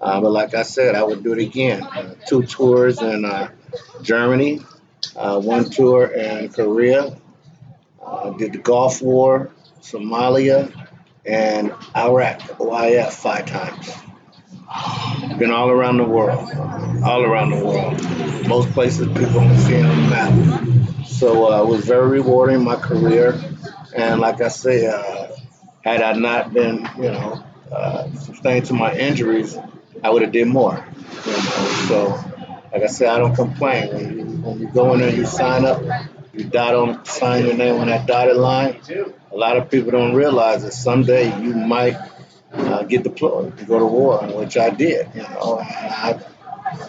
Uh, 0.00 0.20
but 0.20 0.30
like 0.30 0.54
I 0.54 0.62
said, 0.62 0.94
I 0.94 1.02
would 1.02 1.22
do 1.22 1.32
it 1.34 1.38
again. 1.40 1.82
Uh, 1.82 2.14
two 2.26 2.42
tours 2.44 3.02
in 3.02 3.24
uh, 3.24 3.50
Germany, 4.02 4.60
uh, 5.14 5.38
one 5.40 5.68
tour 5.68 6.06
in 6.06 6.48
Korea. 6.48 7.16
Uh, 8.02 8.30
did 8.30 8.52
the 8.54 8.58
Gulf 8.58 9.02
War, 9.02 9.50
Somalia, 9.82 10.72
and 11.24 11.72
Iraq, 11.96 12.40
OIF 12.58 13.12
five 13.12 13.46
times. 13.46 13.92
Been 15.38 15.50
all 15.50 15.70
around 15.70 15.96
the 15.96 16.04
world, 16.04 16.48
all 17.04 17.22
around 17.22 17.50
the 17.50 17.64
world. 17.64 18.48
Most 18.48 18.70
places 18.70 19.08
people 19.08 19.40
don't 19.40 19.58
see 19.58 19.80
on 19.82 19.88
the 19.88 20.08
map. 20.08 21.06
So 21.06 21.52
uh, 21.52 21.62
it 21.62 21.66
was 21.66 21.84
very 21.84 22.08
rewarding 22.08 22.64
my 22.64 22.76
career. 22.76 23.40
And 23.96 24.20
like 24.20 24.40
I 24.40 24.48
say, 24.48 24.86
uh, 24.86 25.28
had 25.82 26.02
I 26.02 26.12
not 26.12 26.52
been, 26.52 26.88
you 26.96 27.10
know, 27.10 27.44
uh, 27.72 28.10
sustained 28.12 28.66
to 28.66 28.74
my 28.74 28.94
injuries, 28.94 29.56
I 30.02 30.10
would 30.10 30.22
have 30.22 30.32
did 30.32 30.48
more. 30.48 30.84
You 31.26 31.32
know? 31.32 31.38
So, 31.88 32.06
like 32.72 32.82
I 32.82 32.86
said, 32.86 33.08
I 33.08 33.18
don't 33.18 33.34
complain. 33.34 33.92
When 33.92 34.18
you, 34.18 34.36
when 34.36 34.58
you 34.60 34.68
go 34.68 34.94
in 34.94 35.00
there, 35.00 35.14
you 35.14 35.26
sign 35.26 35.64
up, 35.64 35.82
you 36.32 36.44
dot 36.44 36.74
on, 36.74 37.04
sign 37.04 37.46
your 37.46 37.54
name 37.54 37.80
on 37.80 37.88
that 37.88 38.06
dotted 38.06 38.36
line. 38.36 38.80
A 39.32 39.36
lot 39.36 39.56
of 39.56 39.70
people 39.70 39.90
don't 39.90 40.14
realize 40.14 40.62
that 40.62 40.72
someday 40.72 41.26
you 41.42 41.54
might 41.54 41.96
uh, 42.52 42.82
get 42.84 43.02
deployed 43.02 43.66
go 43.66 43.78
to 43.78 43.86
war, 43.86 44.18
which 44.34 44.56
I 44.56 44.70
did. 44.70 45.08
You 45.14 45.22
know, 45.22 45.58
and 45.60 45.92
I 45.92 46.20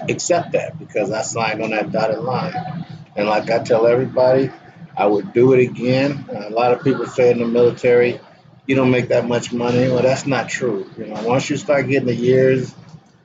accept 0.10 0.54
that 0.54 0.78
because 0.78 1.12
I 1.12 1.22
signed 1.22 1.62
on 1.62 1.72
that 1.72 1.92
dotted 1.92 2.20
line. 2.20 2.86
And 3.16 3.28
like 3.28 3.50
I 3.50 3.60
tell 3.60 3.88
everybody, 3.88 4.52
I 4.96 5.06
would 5.06 5.34
do 5.34 5.54
it 5.54 5.62
again. 5.62 6.26
A 6.30 6.50
lot 6.50 6.74
of 6.74 6.84
people 6.84 7.06
say 7.08 7.32
in 7.32 7.40
the 7.40 7.46
military, 7.46 8.20
you 8.66 8.76
don't 8.76 8.92
make 8.92 9.10
that 9.10 9.28
much 9.28 9.52
money. 9.52 9.88
Well, 9.90 10.04
that's 10.04 10.26
not 10.26 10.50
true. 10.50 10.90
You 10.98 11.08
know, 11.08 11.24
once 11.24 11.50
you 11.50 11.58
start 11.58 11.88
getting 11.88 12.08
the 12.08 12.16
years 12.16 12.74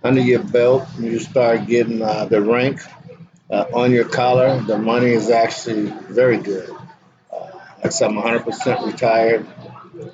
under 0.03 0.21
your 0.21 0.43
belt, 0.43 0.87
you 0.99 1.19
start 1.19 1.67
getting 1.67 2.03
uh, 2.03 2.25
the 2.27 2.41
rank 2.41 2.81
uh, 3.51 3.65
on 3.75 3.93
your 3.93 4.05
collar, 4.05 4.61
the 4.61 4.79
money 4.79 5.11
is 5.11 5.31
actually 5.31 5.93
very 6.09 6.39
good. 6.39 6.71
Uh, 7.33 7.51
like 7.79 7.87
I 7.87 7.89
said, 7.91 8.11
I'm 8.11 8.17
100% 8.17 8.87
retired, 8.87 9.47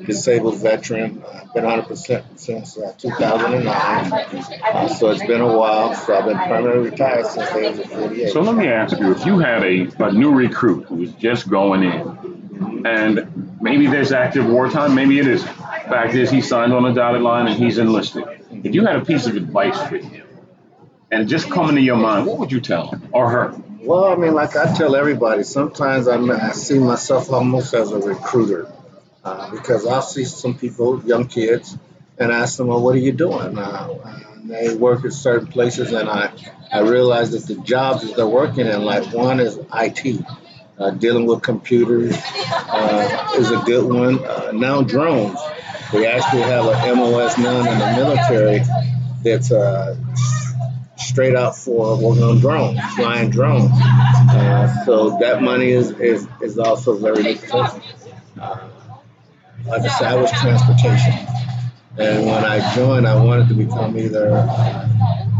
disabled 0.04 0.58
veteran. 0.58 1.22
I've 1.32 1.54
been 1.54 1.64
100% 1.64 2.38
since 2.38 2.78
uh, 2.78 2.92
2009. 2.98 4.12
Uh, 4.12 4.88
so 4.88 5.10
it's 5.10 5.24
been 5.24 5.40
a 5.40 5.56
while. 5.56 5.94
So 5.94 6.14
I've 6.14 6.26
been 6.26 6.36
permanently 6.36 6.90
retired 6.90 7.26
since 7.26 7.48
the 7.50 7.68
age 7.68 7.78
of 7.78 7.90
48. 7.90 8.32
So 8.32 8.42
let 8.42 8.56
me 8.56 8.68
ask 8.68 8.98
you, 8.98 9.12
if 9.12 9.24
you 9.24 9.38
had 9.38 9.62
a, 9.64 9.90
a 10.04 10.12
new 10.12 10.32
recruit 10.32 10.84
who's 10.84 11.12
just 11.14 11.48
going 11.48 11.82
in, 11.82 12.82
and 12.84 13.58
maybe 13.60 13.86
there's 13.86 14.12
active 14.12 14.46
wartime, 14.46 14.94
maybe 14.94 15.18
it 15.18 15.26
isn't. 15.26 15.48
Fact 15.48 16.14
is, 16.14 16.30
he 16.30 16.40
signed 16.40 16.72
on 16.72 16.84
a 16.84 16.94
dotted 16.94 17.22
line 17.22 17.48
and 17.48 17.56
he's 17.56 17.78
enlisted. 17.78 18.24
If 18.50 18.74
you 18.74 18.86
had 18.86 18.96
a 18.96 19.04
piece 19.04 19.26
of 19.26 19.36
advice 19.36 19.80
for 19.88 19.98
him, 19.98 20.21
and 21.12 21.28
just 21.28 21.50
coming 21.50 21.76
to 21.76 21.82
your 21.82 21.96
mind, 21.96 22.26
what 22.26 22.38
would 22.38 22.50
you 22.50 22.60
tell 22.60 22.88
him 22.88 23.08
or 23.12 23.30
her? 23.30 23.54
Well, 23.80 24.06
I 24.06 24.16
mean, 24.16 24.32
like 24.32 24.56
I 24.56 24.74
tell 24.74 24.96
everybody, 24.96 25.42
sometimes 25.42 26.08
I, 26.08 26.16
I 26.16 26.52
see 26.52 26.78
myself 26.78 27.30
almost 27.30 27.74
as 27.74 27.92
a 27.92 27.98
recruiter 27.98 28.72
uh, 29.22 29.50
because 29.50 29.86
I'll 29.86 30.02
see 30.02 30.24
some 30.24 30.56
people, 30.56 31.02
young 31.04 31.28
kids, 31.28 31.76
and 32.18 32.32
I 32.32 32.40
ask 32.40 32.56
them, 32.56 32.68
well, 32.68 32.80
what 32.80 32.94
are 32.94 33.00
you 33.00 33.12
doing? 33.12 33.58
Uh, 33.58 34.22
they 34.44 34.74
work 34.74 35.04
at 35.04 35.12
certain 35.12 35.48
places, 35.48 35.92
and 35.92 36.08
I, 36.08 36.32
I 36.72 36.80
realize 36.80 37.32
that 37.32 37.46
the 37.46 37.60
jobs 37.62 38.06
that 38.06 38.16
they're 38.16 38.26
working 38.26 38.66
in, 38.66 38.82
like 38.82 39.12
one 39.12 39.38
is 39.38 39.58
IT, 39.74 40.24
uh, 40.78 40.90
dealing 40.90 41.26
with 41.26 41.42
computers 41.42 42.16
uh, 42.16 43.28
is 43.36 43.50
a 43.50 43.58
good 43.66 43.84
one. 43.84 44.24
Uh, 44.24 44.52
now 44.52 44.80
drones. 44.82 45.38
We 45.92 46.06
actually 46.06 46.42
have 46.42 46.64
a 46.64 46.94
MOS 46.96 47.36
now 47.36 47.58
in 47.58 47.78
the 47.78 47.92
military 47.96 48.62
that's 49.22 49.52
uh, 49.52 49.96
straight 51.12 51.34
up 51.34 51.54
for 51.54 51.96
working 51.96 52.22
on 52.22 52.40
drones, 52.40 52.80
flying 52.96 53.28
drones. 53.28 53.70
Uh, 53.74 54.84
so 54.86 55.18
that 55.20 55.42
money 55.42 55.70
is, 55.70 55.90
is, 55.92 56.26
is 56.40 56.58
also 56.58 56.96
very 56.96 57.22
lucrative. 57.22 57.82
Uh, 58.40 58.68
like 59.66 59.82
I 59.82 59.88
said, 59.88 60.08
I 60.08 60.16
was 60.16 60.30
transportation. 60.32 61.12
And 61.98 62.24
when 62.26 62.44
I 62.44 62.74
joined, 62.74 63.06
I 63.06 63.22
wanted 63.22 63.48
to 63.48 63.54
become 63.54 63.98
either 63.98 64.48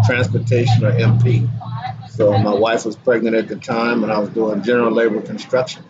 transportation 0.05 0.85
or 0.85 0.93
MP. 0.93 1.49
So 2.11 2.37
my 2.37 2.52
wife 2.52 2.85
was 2.85 2.95
pregnant 2.95 3.35
at 3.35 3.49
the 3.49 3.57
time, 3.57 4.02
and 4.02 4.12
I 4.12 4.19
was 4.19 4.29
doing 4.29 4.62
general 4.62 4.93
labor 4.93 5.23
construction. 5.23 5.85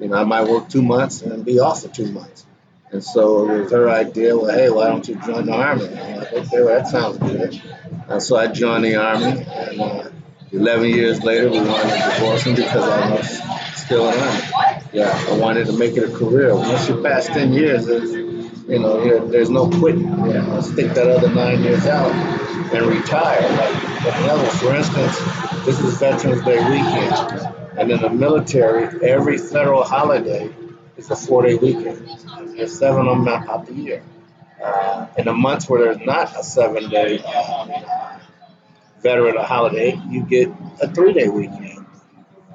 You 0.00 0.08
know, 0.08 0.16
I 0.16 0.24
might 0.24 0.48
work 0.48 0.68
two 0.68 0.82
months 0.82 1.22
and 1.22 1.44
be 1.44 1.60
off 1.60 1.82
for 1.82 1.88
two 1.88 2.10
months. 2.10 2.46
And 2.90 3.04
so 3.04 3.48
it 3.48 3.62
was 3.62 3.72
her 3.72 3.88
idea, 3.88 4.36
well, 4.36 4.50
hey, 4.50 4.68
why 4.68 4.88
don't 4.88 5.06
you 5.06 5.14
join 5.14 5.46
the 5.46 5.52
Army? 5.52 5.86
And 5.86 6.00
I'm 6.00 6.16
like, 6.16 6.32
okay, 6.32 6.62
well, 6.62 6.76
that 6.76 6.88
sounds 6.88 7.18
good. 7.18 7.62
And 8.08 8.22
so 8.22 8.36
I 8.36 8.48
joined 8.48 8.84
the 8.84 8.96
Army, 8.96 9.44
and 9.46 9.80
uh, 9.80 10.10
11 10.52 10.88
years 10.88 11.22
later, 11.22 11.48
we 11.50 11.60
wanted 11.60 11.90
to 11.90 12.10
divorce 12.14 12.42
him 12.42 12.54
because 12.56 12.88
I 12.88 13.10
was 13.10 13.40
still 13.80 14.08
in 14.10 14.18
Army. 14.18 14.80
Yeah, 14.92 15.26
I 15.28 15.36
wanted 15.38 15.66
to 15.66 15.72
make 15.72 15.96
it 15.96 16.02
a 16.04 16.12
career. 16.12 16.54
Once 16.54 16.88
you 16.88 17.02
pass 17.02 17.26
10 17.26 17.52
years, 17.52 17.86
You 18.70 18.78
know, 18.78 19.02
there- 19.02 19.18
there's 19.26 19.50
no 19.50 19.68
quitting. 19.68 20.02
You 20.26 20.32
know, 20.42 20.60
stick 20.60 20.94
that 20.94 21.08
other 21.08 21.28
nine 21.28 21.60
years 21.62 21.86
out 21.86 22.12
and 22.72 22.86
retire. 22.86 23.40
Like, 23.42 23.74
in 24.04 24.50
for 24.60 24.74
instance, 24.76 25.18
this 25.64 25.80
is 25.80 25.98
Veterans 25.98 26.44
Day 26.44 26.58
weekend, 26.70 27.48
and 27.76 27.90
in 27.90 28.00
the 28.00 28.10
military, 28.10 28.84
every 29.08 29.38
federal 29.38 29.82
holiday 29.82 30.50
is 30.96 31.10
a 31.10 31.16
four-day 31.16 31.56
weekend. 31.56 32.08
There's 32.56 32.78
seven 32.78 33.08
of 33.08 33.24
them 33.24 33.26
out 33.28 33.66
the 33.66 33.74
year. 33.74 34.02
Uh, 34.62 35.06
in 35.16 35.24
the 35.24 35.32
months 35.32 35.68
where 35.68 35.84
there's 35.84 36.06
not 36.06 36.38
a 36.38 36.42
seven-day 36.44 37.22
uh, 37.26 38.18
veteran 39.02 39.36
holiday, 39.38 39.98
you 40.08 40.22
get 40.24 40.48
a 40.82 40.88
three-day 40.88 41.28
weekend. 41.28 41.86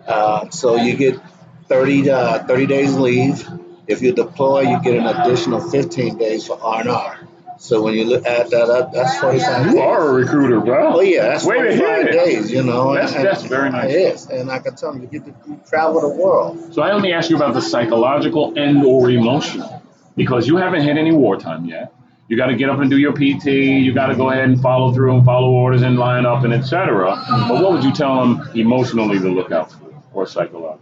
Uh, 0.07 0.49
so 0.49 0.75
you 0.75 0.95
get 0.95 1.19
30, 1.67 2.09
uh, 2.11 2.43
30 2.45 2.65
days 2.67 2.95
leave. 2.95 3.47
If 3.87 4.01
you 4.01 4.13
deploy, 4.13 4.61
you 4.61 4.81
get 4.83 4.95
an 4.95 5.07
additional 5.07 5.59
15 5.59 6.17
days 6.17 6.45
for 6.47 6.59
R&R. 6.61 7.19
So 7.57 7.81
when 7.81 7.93
you 7.93 8.03
look, 8.03 8.25
add 8.25 8.49
that 8.49 8.69
up, 8.69 8.91
that's 8.91 9.17
45 9.19 9.65
You 9.67 9.71
days. 9.73 9.81
are 9.81 10.09
a 10.09 10.13
recruiter, 10.13 10.59
bro. 10.59 10.97
Oh 10.97 10.99
yeah, 10.99 11.21
that's 11.23 11.45
Way 11.45 11.61
to 11.63 11.71
hit 11.73 11.79
45 11.79 12.05
it. 12.07 12.11
days, 12.11 12.51
you 12.51 12.63
know. 12.63 12.93
That's- 12.93 13.15
and- 13.15 13.25
that's 13.25 13.43
very 13.43 13.69
nice. 13.69 13.91
It 13.93 13.95
is, 13.95 14.25
and 14.29 14.51
I 14.51 14.59
can 14.59 14.75
tell 14.75 14.93
you, 14.93 15.01
you 15.03 15.07
get 15.07 15.25
to 15.25 15.33
you 15.47 15.59
travel 15.67 16.01
the 16.01 16.09
world. 16.09 16.73
So 16.73 16.81
I 16.81 16.91
only 16.91 17.13
ask 17.13 17.29
you 17.29 17.37
about 17.37 17.53
the 17.53 17.61
psychological 17.61 18.53
and 18.57 18.83
or 18.85 19.09
emotional 19.09 19.81
because 20.15 20.47
you 20.47 20.57
haven't 20.57 20.81
hit 20.81 20.97
any 20.97 21.11
wartime 21.11 21.65
yet. 21.65 21.93
You 22.27 22.37
got 22.37 22.47
to 22.47 22.55
get 22.55 22.69
up 22.69 22.79
and 22.79 22.89
do 22.89 22.97
your 22.97 23.13
PT. 23.13 23.45
You 23.47 23.93
got 23.93 24.07
to 24.07 24.15
go 24.15 24.31
ahead 24.31 24.45
and 24.45 24.59
follow 24.59 24.91
through 24.93 25.15
and 25.15 25.25
follow 25.25 25.49
orders 25.49 25.83
and 25.83 25.97
line 25.97 26.25
up 26.25 26.43
and 26.43 26.53
etc. 26.53 27.23
But 27.47 27.61
what 27.61 27.73
would 27.73 27.83
you 27.83 27.93
tell 27.93 28.19
them 28.19 28.49
emotionally 28.55 29.19
to 29.19 29.29
look 29.29 29.51
out 29.51 29.71
for 29.71 29.93
or 30.13 30.25
psychologically? 30.25 30.81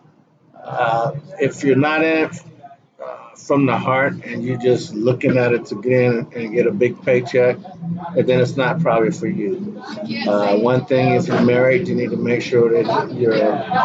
Uh, 0.63 1.11
if 1.41 1.63
you're 1.63 1.75
not 1.75 2.01
in 2.01 2.29
it 2.29 2.39
uh, 3.03 3.35
from 3.35 3.65
the 3.65 3.77
heart 3.77 4.13
and 4.23 4.41
you're 4.41 4.57
just 4.57 4.93
looking 4.93 5.37
at 5.37 5.51
it 5.51 5.65
to 5.65 5.81
get 5.81 5.91
in 5.91 6.27
and 6.33 6.53
get 6.53 6.65
a 6.65 6.71
big 6.71 7.01
paycheck, 7.01 7.57
then 8.15 8.39
it's 8.39 8.55
not 8.55 8.79
probably 8.79 9.11
for 9.11 9.27
you. 9.27 9.83
Uh, 10.25 10.55
one 10.57 10.85
thing, 10.85 11.15
if 11.15 11.27
you're 11.27 11.41
married, 11.41 11.89
you 11.89 11.95
need 11.95 12.11
to 12.11 12.17
make 12.17 12.41
sure 12.41 12.71
that 12.71 13.13
your 13.13 13.33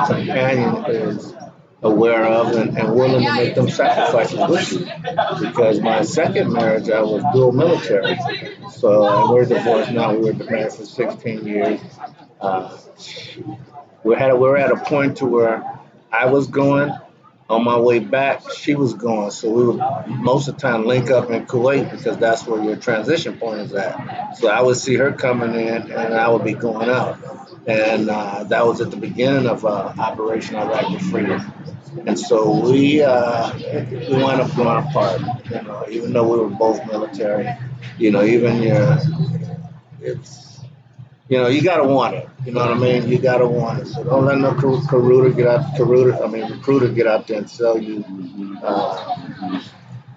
companion 0.07 0.85
is 0.87 1.35
aware 1.83 2.25
of 2.25 2.57
and, 2.57 2.77
and 2.77 2.95
willing 2.95 3.25
to 3.25 3.35
make 3.35 3.55
them 3.55 3.69
sacrifices 3.69 4.39
with 4.49 4.73
you. 4.73 5.47
Because 5.47 5.81
my 5.81 6.03
second 6.03 6.53
marriage, 6.53 6.91
I 6.91 7.01
was 7.03 7.23
dual 7.33 7.53
military. 7.53 8.19
So 8.73 9.07
and 9.07 9.31
we're 9.31 9.45
divorced 9.45 9.93
now. 9.93 10.15
We 10.15 10.31
were 10.31 10.45
married 10.45 10.73
for 10.73 10.85
16 10.85 11.47
years. 11.47 11.81
Uh, 12.41 12.77
we 14.05 14.17
had 14.17 14.33
we 14.33 14.39
were 14.39 14.57
at 14.57 14.73
a 14.73 14.77
point 14.77 15.19
to 15.19 15.27
where 15.27 15.79
I 16.11 16.27
was 16.27 16.47
going 16.47 16.93
on 17.49 17.65
my 17.65 17.79
way 17.79 17.99
back. 17.99 18.43
She 18.53 18.75
was 18.75 18.95
going, 18.95 19.31
so 19.31 19.51
we 19.51 19.65
would 19.65 20.07
most 20.09 20.49
of 20.49 20.57
the 20.57 20.61
time 20.61 20.85
link 20.85 21.11
up 21.11 21.31
in 21.31 21.47
Kuwait 21.47 21.91
because 21.91 22.17
that's 22.19 22.47
where 22.47 22.63
your 22.63 22.77
transition 22.77 23.39
point 23.39 23.61
is 23.61 23.73
at. 23.75 24.37
So 24.37 24.49
I 24.49 24.61
would 24.63 24.77
see 24.77 24.95
her 24.97 25.13
coming 25.13 25.55
in, 25.55 25.91
and 25.91 26.15
I 26.15 26.29
would 26.29 26.45
be 26.45 26.55
going 26.55 26.89
out, 26.89 27.19
and 27.69 28.09
uh, 28.09 28.45
that 28.45 28.67
was 28.67 28.81
at 28.81 28.91
the 28.91 28.97
beginning 28.97 29.47
of 29.47 29.65
uh, 29.65 29.93
Operation 29.99 30.57
Iraqi 30.57 30.99
Freedom. 30.99 31.53
And 32.07 32.19
so 32.19 32.71
we 32.71 33.03
uh, 33.03 33.53
we 33.57 34.17
wound 34.17 34.41
up 34.41 34.55
going 34.57 34.87
apart. 34.87 35.21
You 35.51 35.63
know, 35.63 35.85
even 35.91 36.13
though 36.13 36.29
we 36.29 36.39
were 36.39 36.49
both 36.49 36.85
military, 36.87 37.49
you 37.99 38.11
know, 38.11 38.23
even 38.23 38.63
your 38.63 38.99
it's 40.01 40.61
you 41.29 41.37
know, 41.37 41.49
you 41.49 41.61
gotta 41.63 41.85
want 41.85 42.15
it. 42.15 42.29
You 42.47 42.53
know 42.53 42.61
what 42.61 42.71
I 42.71 42.79
mean? 42.79 43.09
You 43.09 43.19
gotta 43.19 43.47
want 43.47 43.81
it. 43.81 43.87
So 43.89 44.03
don't 44.03 44.25
let 44.25 44.39
no 44.39 44.53
recru- 44.53 44.81
recruiter 44.81 45.31
get 45.31 45.47
out, 45.47 45.79
recruiter, 45.79 46.25
I 46.25 46.27
mean, 46.27 46.51
recruiter 46.51 46.89
get 46.89 47.07
out 47.07 47.27
there 47.27 47.39
and 47.39 47.51
sell 47.51 47.79
you 47.79 48.03
uh, 48.63 49.19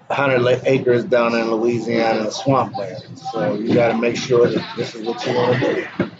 100 0.06 0.62
acres 0.64 1.04
down 1.04 1.34
in 1.34 1.50
Louisiana 1.50 2.30
swampland. 2.30 3.18
So 3.18 3.54
you 3.54 3.74
gotta 3.74 3.98
make 3.98 4.16
sure 4.16 4.48
that 4.48 4.76
this 4.76 4.94
is 4.94 5.06
what 5.06 5.26
you 5.26 5.34
want 5.34 5.58
to 5.58 5.74
do. 5.98 6.11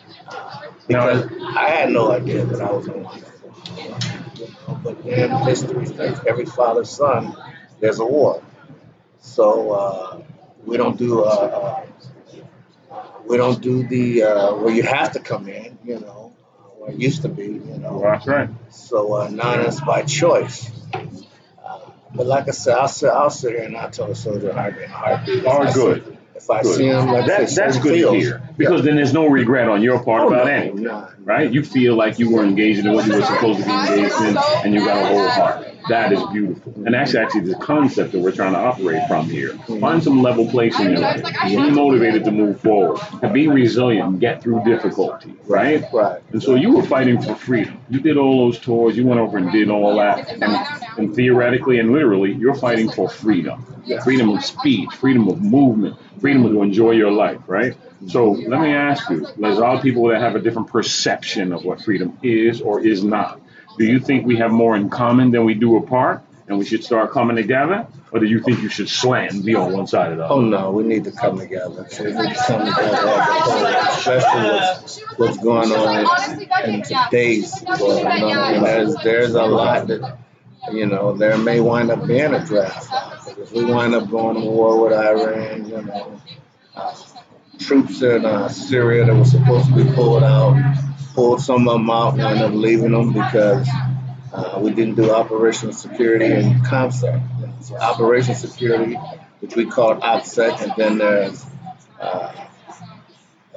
Because 0.89 1.31
I 1.57 1.69
had 1.69 1.91
no 1.91 2.11
idea 2.13 2.45
that 2.45 2.61
I 2.61 2.71
was 2.71 2.87
going 2.87 3.05
to 3.05 3.17
you 3.77 3.89
know, 3.89 4.81
But 4.83 5.05
then 5.05 5.31
history 5.47 5.87
says 5.87 6.21
every 6.27 6.47
father's 6.47 6.91
son, 6.91 7.37
there's 7.81 7.99
a 8.01 8.05
war. 8.07 8.43
So 9.21 9.71
uh, 9.73 10.23
we 10.65 10.77
don't 10.77 10.99
do 10.99 11.23
uh, 11.25 11.29
uh, 11.29 11.87
we 13.27 13.37
don't 13.37 13.61
do 13.61 13.87
the 13.87 14.25
uh, 14.25 14.55
where 14.57 14.75
you 14.75 14.83
have 14.83 15.13
to 15.13 15.21
come 15.21 15.49
in, 15.49 15.79
you 15.85 16.01
know, 16.01 16.33
where 16.79 16.91
it 16.91 16.99
used 16.99 17.23
to 17.23 17.29
be, 17.29 17.45
you 17.45 17.79
know. 17.79 18.01
That's 18.03 18.27
right. 18.27 18.49
So 18.71 19.15
uh, 19.15 19.29
now 19.29 19.61
it's 19.61 19.81
by 19.81 20.03
choice. 20.03 20.71
Uh, 20.93 21.79
but 22.15 22.27
like 22.27 22.49
I 22.49 22.51
said, 22.51 22.77
I'll 22.77 22.89
sit, 22.89 23.09
I'll 23.11 23.31
sit 23.31 23.53
here 23.53 23.63
and 23.63 23.77
I'll 23.77 23.91
tell 23.91 24.11
a 24.11 24.15
soldier 24.17 24.53
heartbeat, 24.53 24.89
heartbeat. 24.89 25.47
Are 25.47 25.63
If 25.63 25.69
I 25.69 25.73
see- 25.73 25.81
good. 25.81 26.19
If 26.43 26.51
I 26.51 26.63
Good. 26.63 26.77
see 26.77 26.87
him, 26.87 27.07
like 27.07 27.27
That, 27.27 27.51
that's 27.51 27.79
good 27.79 28.01
to 28.03 28.13
hear 28.19 28.43
because 28.57 28.83
then 28.85 28.97
there's 28.97 29.13
no 29.13 29.27
regret 29.29 29.69
on 29.69 29.81
your 29.81 30.03
part 30.03 30.23
Oh, 30.23 30.29
about 30.29 30.47
no, 30.47 30.53
anything. 30.53 30.83
no. 30.83 31.07
right? 31.25 31.51
You 31.53 31.63
feel 31.65 31.95
like 31.95 32.19
you 32.19 32.31
were 32.31 32.43
engaged 32.45 32.81
in 32.85 32.93
what 32.93 33.07
you 33.07 33.15
were 33.15 33.23
supposed 33.23 33.61
to 33.61 33.65
be 33.65 33.71
engaged 33.71 34.15
in, 34.23 34.37
and 34.65 34.75
you 34.75 34.85
got 34.85 35.03
a 35.03 35.07
whole 35.07 35.29
heart. 35.29 35.69
That 35.89 36.13
is 36.13 36.23
beautiful, 36.33 36.73
and 36.85 36.95
that's 36.95 37.15
actually 37.15 37.43
the 37.43 37.57
concept 37.57 38.13
that 38.13 38.21
we're 38.21 38.33
trying 38.33 38.53
to 38.53 38.59
operate 38.59 39.07
from 39.09 39.29
here. 39.29 39.57
Find 39.81 40.03
some 40.03 40.23
level 40.23 40.49
place 40.49 40.79
in 40.79 40.91
your 40.91 41.01
life. 41.01 41.25
Be 41.45 41.71
motivated 41.71 42.25
to 42.25 42.31
move 42.31 42.61
forward, 42.61 43.01
and 43.23 43.33
be 43.33 43.49
resilient, 43.49 44.09
and 44.09 44.21
get 44.21 44.43
through 44.43 44.65
difficulty, 44.65 45.35
right? 45.47 45.85
Right. 45.93 46.23
And 46.33 46.43
so 46.43 46.55
you 46.55 46.75
were 46.75 46.83
fighting 46.83 47.21
for 47.21 47.35
freedom. 47.35 47.81
You 47.91 48.01
did 48.01 48.17
all 48.17 48.47
those 48.47 48.59
tours. 48.61 48.97
You 48.97 49.07
went 49.07 49.21
over 49.21 49.39
and 49.39 49.51
did 49.51 49.71
all 49.71 49.97
that, 49.97 50.29
and, 50.31 50.43
and 50.99 51.15
theoretically 51.15 51.79
and 51.79 51.93
literally, 51.93 52.33
you're 52.33 52.55
fighting 52.55 52.91
for 52.91 53.09
freedom. 53.09 53.67
Freedom 54.05 54.31
of 54.31 54.45
speech, 54.45 54.91
freedom 54.95 55.29
of 55.29 55.43
movement, 55.43 55.97
freedom 56.21 56.45
to 56.45 56.63
enjoy 56.63 56.93
your 56.93 57.11
life, 57.11 57.41
right? 57.49 57.77
So 58.09 58.31
let 58.31 58.61
me 58.61 58.73
ask 58.73 59.09
you, 59.11 59.27
there's 59.39 59.59
a 59.59 59.61
lot 59.61 59.77
of 59.77 59.83
people 59.83 60.09
that 60.09 60.21
have 60.21 60.35
a 60.37 60.41
different 60.41 60.69
perception 60.69 61.53
of 61.53 61.65
what 61.65 61.83
freedom 61.83 62.19
is 62.23 62.61
or 62.61 62.81
is 62.81 63.03
not. 63.05 63.41
Do 63.79 63.85
you 63.85 64.01
think 64.01 64.27
we 64.27 64.37
have 64.37 64.51
more 64.51 64.77
in 64.77 64.91
common 64.91 65.31
than 65.31 65.45
we 65.45 65.55
do 65.55 65.77
apart, 65.77 66.23
and 66.47 66.59
we 66.59 66.65
should 66.65 66.85
start 66.85 67.11
coming 67.13 67.37
together, 67.37 67.87
or 68.13 68.21
do 68.21 68.27
you 68.27 68.41
think 68.41 68.63
you 68.63 68.69
should 68.69 68.89
slam 68.89 69.43
be 69.43 69.55
on 69.55 69.73
one 69.73 69.87
side 69.87 70.13
of 70.13 70.19
the 70.19 70.29
Oh 70.29 70.41
no, 70.41 70.71
we 70.71 70.83
need 70.83 71.05
to 71.05 71.13
come 71.13 71.39
together. 71.39 71.87
So 71.91 72.05
we 72.05 72.13
need 72.13 72.35
to 72.35 72.45
come 72.47 72.67
together 72.67 73.83
especially 74.03 74.51
what's, 74.51 75.01
what's 75.19 75.39
going 75.39 75.73
on 75.73 76.69
in 76.69 76.83
today's 76.83 77.63
world. 77.81 78.03
You 78.03 78.21
know, 78.21 78.61
there's 78.61 78.97
there's 79.03 79.35
a 79.35 79.45
lot 79.45 79.87
that 79.89 80.19
you 80.73 80.87
know 80.87 81.17
there 81.17 81.39
may 81.39 81.61
wind 81.61 81.91
up 81.91 82.07
being 82.07 82.35
a 82.35 82.45
draft. 82.45 82.89
If 83.39 83.53
we 83.53 83.65
wind 83.65 83.95
up 83.95 84.11
going 84.11 84.41
to 84.41 84.49
war 84.49 84.83
with 84.83 84.93
Iran, 84.93 85.69
you 85.69 85.83
know, 85.83 86.21
uh, 86.75 86.95
troops 87.59 88.03
in 88.03 88.25
uh, 88.25 88.49
Syria 88.49 89.07
that 89.07 89.15
were 89.15 89.25
supposed 89.25 89.69
to 89.69 89.85
be 89.85 89.93
pulled 89.93 90.23
out, 90.23 90.57
pulled 91.15 91.41
some 91.41 91.69
of 91.69 91.75
them 91.75 91.91
out, 91.91 92.15
and 92.15 92.23
ended 92.23 92.43
up 92.43 92.53
leaving 92.53 92.93
them 92.93 93.13
because 93.13 93.69
uh, 94.33 94.59
we 94.61 94.73
didn't 94.73 94.95
do 94.95 95.13
operational 95.13 95.75
security 95.75 96.27
and 96.27 96.65
ComSec. 96.65 97.65
So 97.65 97.77
operational 97.77 98.37
security, 98.37 98.95
which 99.41 99.55
we 99.57 99.67
call 99.67 99.97
OPSEC, 99.97 100.63
and 100.63 100.73
then 100.77 100.99
there's 100.99 101.45
uh, 102.01 102.33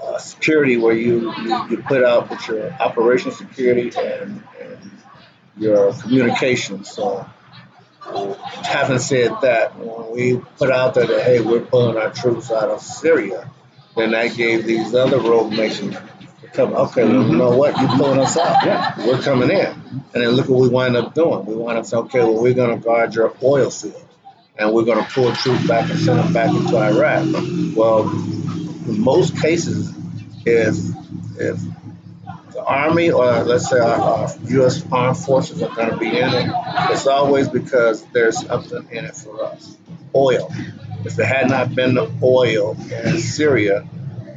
uh, 0.02 0.18
security 0.18 0.78
where 0.78 0.94
you, 0.94 1.34
you, 1.38 1.70
you 1.70 1.78
put 1.78 2.04
out 2.04 2.30
with 2.30 2.48
your 2.48 2.72
operational 2.74 3.34
security 3.34 3.92
and, 3.98 4.44
and 4.62 4.92
your 5.58 5.94
communications. 5.94 6.92
So 6.92 7.26
having 8.64 9.00
said 9.00 9.32
that, 9.42 9.78
when 9.78 10.12
we 10.12 10.38
put 10.58 10.72
out 10.72 10.94
there 10.94 11.08
that, 11.08 11.24
hey, 11.24 11.40
we're 11.40 11.62
pulling 11.62 11.98
our 11.98 12.12
troops 12.12 12.52
out 12.52 12.70
of 12.70 12.82
Syria, 12.82 13.50
then 13.96 14.12
that 14.12 14.36
gave 14.36 14.66
these 14.66 14.94
other 14.94 15.20
rogue 15.20 15.52
nations 15.52 15.96
come, 16.54 16.74
okay, 16.74 17.04
well, 17.04 17.28
you 17.28 17.36
know 17.36 17.56
what? 17.56 17.80
You're 17.80 17.90
pulling 17.90 18.20
us 18.20 18.38
out. 18.38 18.66
Yeah. 18.66 19.08
We're 19.08 19.22
coming 19.22 19.50
in. 19.50 19.66
And 19.66 20.06
then 20.14 20.30
look 20.30 20.50
what 20.50 20.62
we 20.62 20.70
wind 20.70 20.96
up 20.96 21.14
doing. 21.14 21.46
We 21.46 21.56
wind 21.56 21.78
up 21.78 21.86
saying, 21.86 22.06
okay, 22.06 22.20
well, 22.20 22.42
we're 22.42 22.54
going 22.54 22.78
to 22.78 22.84
guard 22.84 23.16
your 23.16 23.36
oil 23.44 23.70
field. 23.70 24.02
And 24.58 24.74
we're 24.74 24.86
going 24.86 25.04
to 25.04 25.12
pull 25.12 25.34
troops 25.34 25.68
back 25.68 25.90
and 25.90 26.00
send 26.00 26.20
them 26.20 26.34
back 26.34 26.50
into 26.50 26.78
Iraq. 26.78 27.26
Well, 27.76 28.10
in 28.10 29.02
most 29.02 29.40
cases, 29.42 29.94
if, 30.46 30.78
if 31.38 31.60
the 32.54 32.64
Army 32.64 33.12
or 33.12 33.44
let's 33.44 33.70
say 33.70 33.80
our, 33.80 34.00
our 34.00 34.30
U.S. 34.48 34.84
Armed 34.92 35.18
Forces 35.18 35.62
are 35.62 35.76
going 35.76 35.90
to 35.90 35.98
be 35.98 36.08
in 36.08 36.30
it, 36.34 36.50
it's 36.90 37.06
always 37.06 37.50
because 37.50 38.06
there's 38.14 38.46
something 38.46 38.88
in 38.92 39.06
it 39.06 39.16
for 39.16 39.44
us. 39.44 39.78
Oil. 40.16 40.50
If 41.04 41.20
it 41.20 41.26
had 41.26 41.50
not 41.50 41.76
been 41.76 41.94
the 41.96 42.10
oil 42.24 42.78
in 42.92 43.20
Syria, 43.20 43.88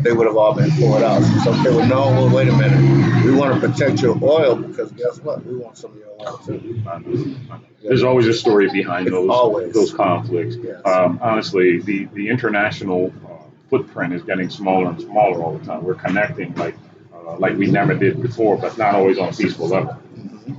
they 0.00 0.12
would 0.12 0.26
have 0.26 0.36
all 0.36 0.54
been 0.54 0.70
pulled 0.72 1.02
out. 1.02 1.22
So 1.44 1.52
they 1.52 1.70
well, 1.70 1.86
no, 1.86 2.00
well, 2.10 2.34
wait 2.34 2.48
a 2.48 2.56
minute. 2.56 3.24
We 3.24 3.34
want 3.34 3.60
to 3.60 3.68
protect 3.68 4.00
your 4.00 4.18
oil 4.22 4.56
because 4.56 4.92
guess 4.92 5.18
what? 5.20 5.44
We 5.44 5.56
want 5.56 5.76
some 5.76 5.92
of 5.92 5.96
your 5.98 6.10
oil 6.20 6.38
too. 6.38 7.36
There's 7.82 8.02
always 8.02 8.26
a 8.26 8.32
story 8.34 8.70
behind 8.70 9.08
those 9.08 9.28
Always. 9.28 9.72
those 9.74 9.92
conflicts. 9.92 10.56
Yes. 10.56 10.80
Um, 10.84 11.18
honestly, 11.22 11.80
the 11.80 12.04
the 12.06 12.28
international 12.28 13.12
uh, 13.26 13.44
footprint 13.70 14.12
is 14.14 14.22
getting 14.22 14.50
smaller 14.50 14.90
and 14.90 15.00
smaller 15.00 15.42
all 15.42 15.56
the 15.58 15.64
time. 15.64 15.82
We're 15.84 15.94
connecting 15.94 16.54
like 16.54 16.76
uh, 17.14 17.36
like 17.38 17.56
we 17.56 17.66
never 17.66 17.94
did 17.94 18.22
before, 18.22 18.56
but 18.56 18.78
not 18.78 18.94
always 18.94 19.18
on 19.18 19.30
a 19.30 19.32
peaceful 19.32 19.68
level. 19.68 19.96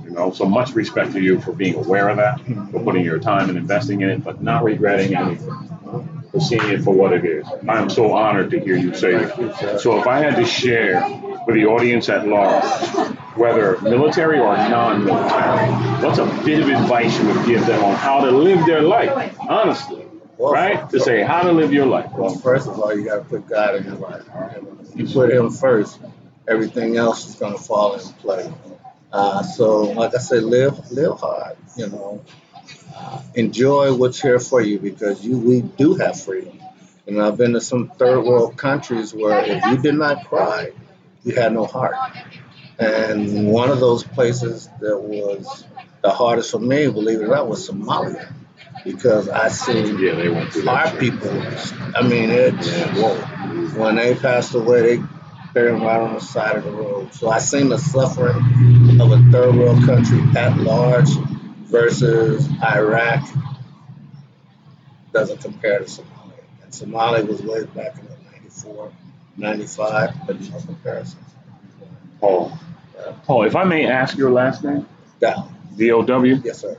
You 0.04 0.10
know, 0.10 0.32
so 0.32 0.44
much 0.44 0.72
respect 0.72 1.12
to 1.12 1.20
you 1.20 1.40
for 1.40 1.52
being 1.52 1.74
aware 1.74 2.08
of 2.08 2.16
that, 2.16 2.40
for 2.70 2.82
putting 2.82 3.04
your 3.04 3.18
time 3.20 3.48
and 3.48 3.56
investing 3.56 4.00
in 4.00 4.10
it, 4.10 4.24
but 4.24 4.42
not 4.42 4.64
regretting 4.64 5.14
anything. 5.14 5.69
For 6.32 6.40
seeing 6.40 6.68
it 6.70 6.82
for 6.82 6.94
what 6.94 7.12
it 7.12 7.24
is. 7.24 7.46
I 7.68 7.78
am 7.78 7.90
so 7.90 8.12
honored 8.12 8.50
to 8.50 8.60
hear 8.60 8.76
you 8.76 8.94
say 8.94 9.14
it. 9.14 9.80
So 9.80 9.98
if 9.98 10.06
I 10.06 10.18
had 10.18 10.36
to 10.36 10.44
share 10.44 11.00
for 11.44 11.52
the 11.54 11.66
audience 11.66 12.08
at 12.08 12.26
large, 12.26 12.64
whether 13.36 13.80
military 13.80 14.38
or 14.38 14.54
non-military, 14.56 16.04
what's 16.04 16.18
a 16.18 16.26
bit 16.44 16.60
of 16.60 16.68
advice 16.68 17.18
you 17.18 17.26
would 17.26 17.46
give 17.46 17.66
them 17.66 17.82
on 17.84 17.96
how 17.96 18.24
to 18.24 18.30
live 18.30 18.64
their 18.66 18.82
life, 18.82 19.36
honestly, 19.40 20.06
Well, 20.36 20.52
right? 20.52 20.88
To 20.90 21.00
say 21.00 21.22
how 21.22 21.42
to 21.42 21.52
live 21.52 21.72
your 21.72 21.86
life. 21.86 22.12
Well, 22.12 22.34
first 22.34 22.68
of 22.68 22.78
all, 22.78 22.96
you 22.96 23.04
got 23.04 23.16
to 23.16 23.24
put 23.24 23.48
God 23.48 23.76
in 23.76 23.84
your 23.84 23.96
life. 23.96 24.22
You 24.94 25.06
put 25.06 25.30
Him 25.30 25.50
first, 25.50 25.98
everything 26.48 26.96
else 26.96 27.28
is 27.28 27.34
going 27.36 27.56
to 27.56 27.62
fall 27.62 27.94
in 27.94 28.00
place. 28.14 28.48
Uh, 29.12 29.42
so, 29.42 29.82
like 29.82 30.14
I 30.14 30.18
said, 30.18 30.44
live 30.44 30.90
live 30.92 31.18
hard. 31.18 31.56
You 31.76 31.88
know, 31.88 32.24
enjoy 33.34 33.94
what's 33.94 34.20
here 34.20 34.38
for 34.40 34.60
you 34.60 34.78
because 34.78 35.24
you 35.24 35.38
we 35.38 35.60
do 35.62 35.94
have 35.94 36.20
freedom. 36.20 36.58
And 37.06 37.20
I've 37.20 37.36
been 37.36 37.54
to 37.54 37.60
some 37.60 37.88
third 37.88 38.22
world 38.22 38.56
countries 38.56 39.12
where 39.14 39.44
if 39.44 39.64
you 39.64 39.78
did 39.78 39.94
not 39.94 40.26
cry, 40.26 40.72
you 41.24 41.34
had 41.34 41.52
no 41.52 41.66
heart. 41.66 41.96
And 42.78 43.48
one 43.48 43.70
of 43.70 43.80
those 43.80 44.04
places 44.04 44.68
that 44.80 44.98
was 44.98 45.64
the 46.02 46.10
hardest 46.10 46.50
for 46.50 46.58
me, 46.58 46.88
believe 46.88 47.20
it 47.20 47.24
or 47.24 47.28
not, 47.28 47.48
was 47.48 47.68
Somalia 47.68 48.32
because 48.84 49.28
I 49.28 49.48
seen 49.48 49.98
Yeah, 49.98 50.14
they 50.14 50.28
went 50.28 50.52
through 50.52 50.62
that. 50.62 50.94
our 50.94 50.98
people, 50.98 51.30
I 51.94 52.06
mean, 52.06 52.30
it, 52.30 52.54
whoa. 52.94 53.16
When 53.78 53.96
they 53.96 54.14
passed 54.14 54.54
away, 54.54 54.96
they 54.96 55.02
buried 55.52 55.74
them 55.74 55.82
right 55.82 56.00
on 56.00 56.14
the 56.14 56.20
side 56.20 56.56
of 56.56 56.64
the 56.64 56.70
road. 56.70 57.12
So 57.12 57.28
I 57.28 57.38
seen 57.38 57.68
the 57.68 57.78
suffering 57.78 59.00
of 59.00 59.12
a 59.12 59.22
third 59.30 59.56
world 59.56 59.84
country 59.84 60.22
at 60.36 60.56
large 60.58 61.10
versus 61.70 62.48
Iraq 62.62 63.28
doesn't 65.12 65.40
compare 65.40 65.78
to 65.78 65.84
Somalia. 65.84 66.42
And 66.62 66.72
Somalia 66.72 67.26
was 67.26 67.42
way 67.42 67.64
back 67.64 67.98
in 67.98 68.06
the 68.06 68.16
94, 68.32 68.92
95, 69.36 70.14
but 70.26 70.40
no 70.40 70.60
comparison. 70.60 71.20
Paul. 72.20 72.52
Paul, 73.24 73.44
if 73.44 73.56
I 73.56 73.64
may 73.64 73.86
ask 73.86 74.16
your 74.16 74.30
last 74.30 74.62
name, 74.62 74.86
Dow. 75.20 75.48
D-O-W. 75.76 76.42
Yes, 76.44 76.60
sir. 76.60 76.76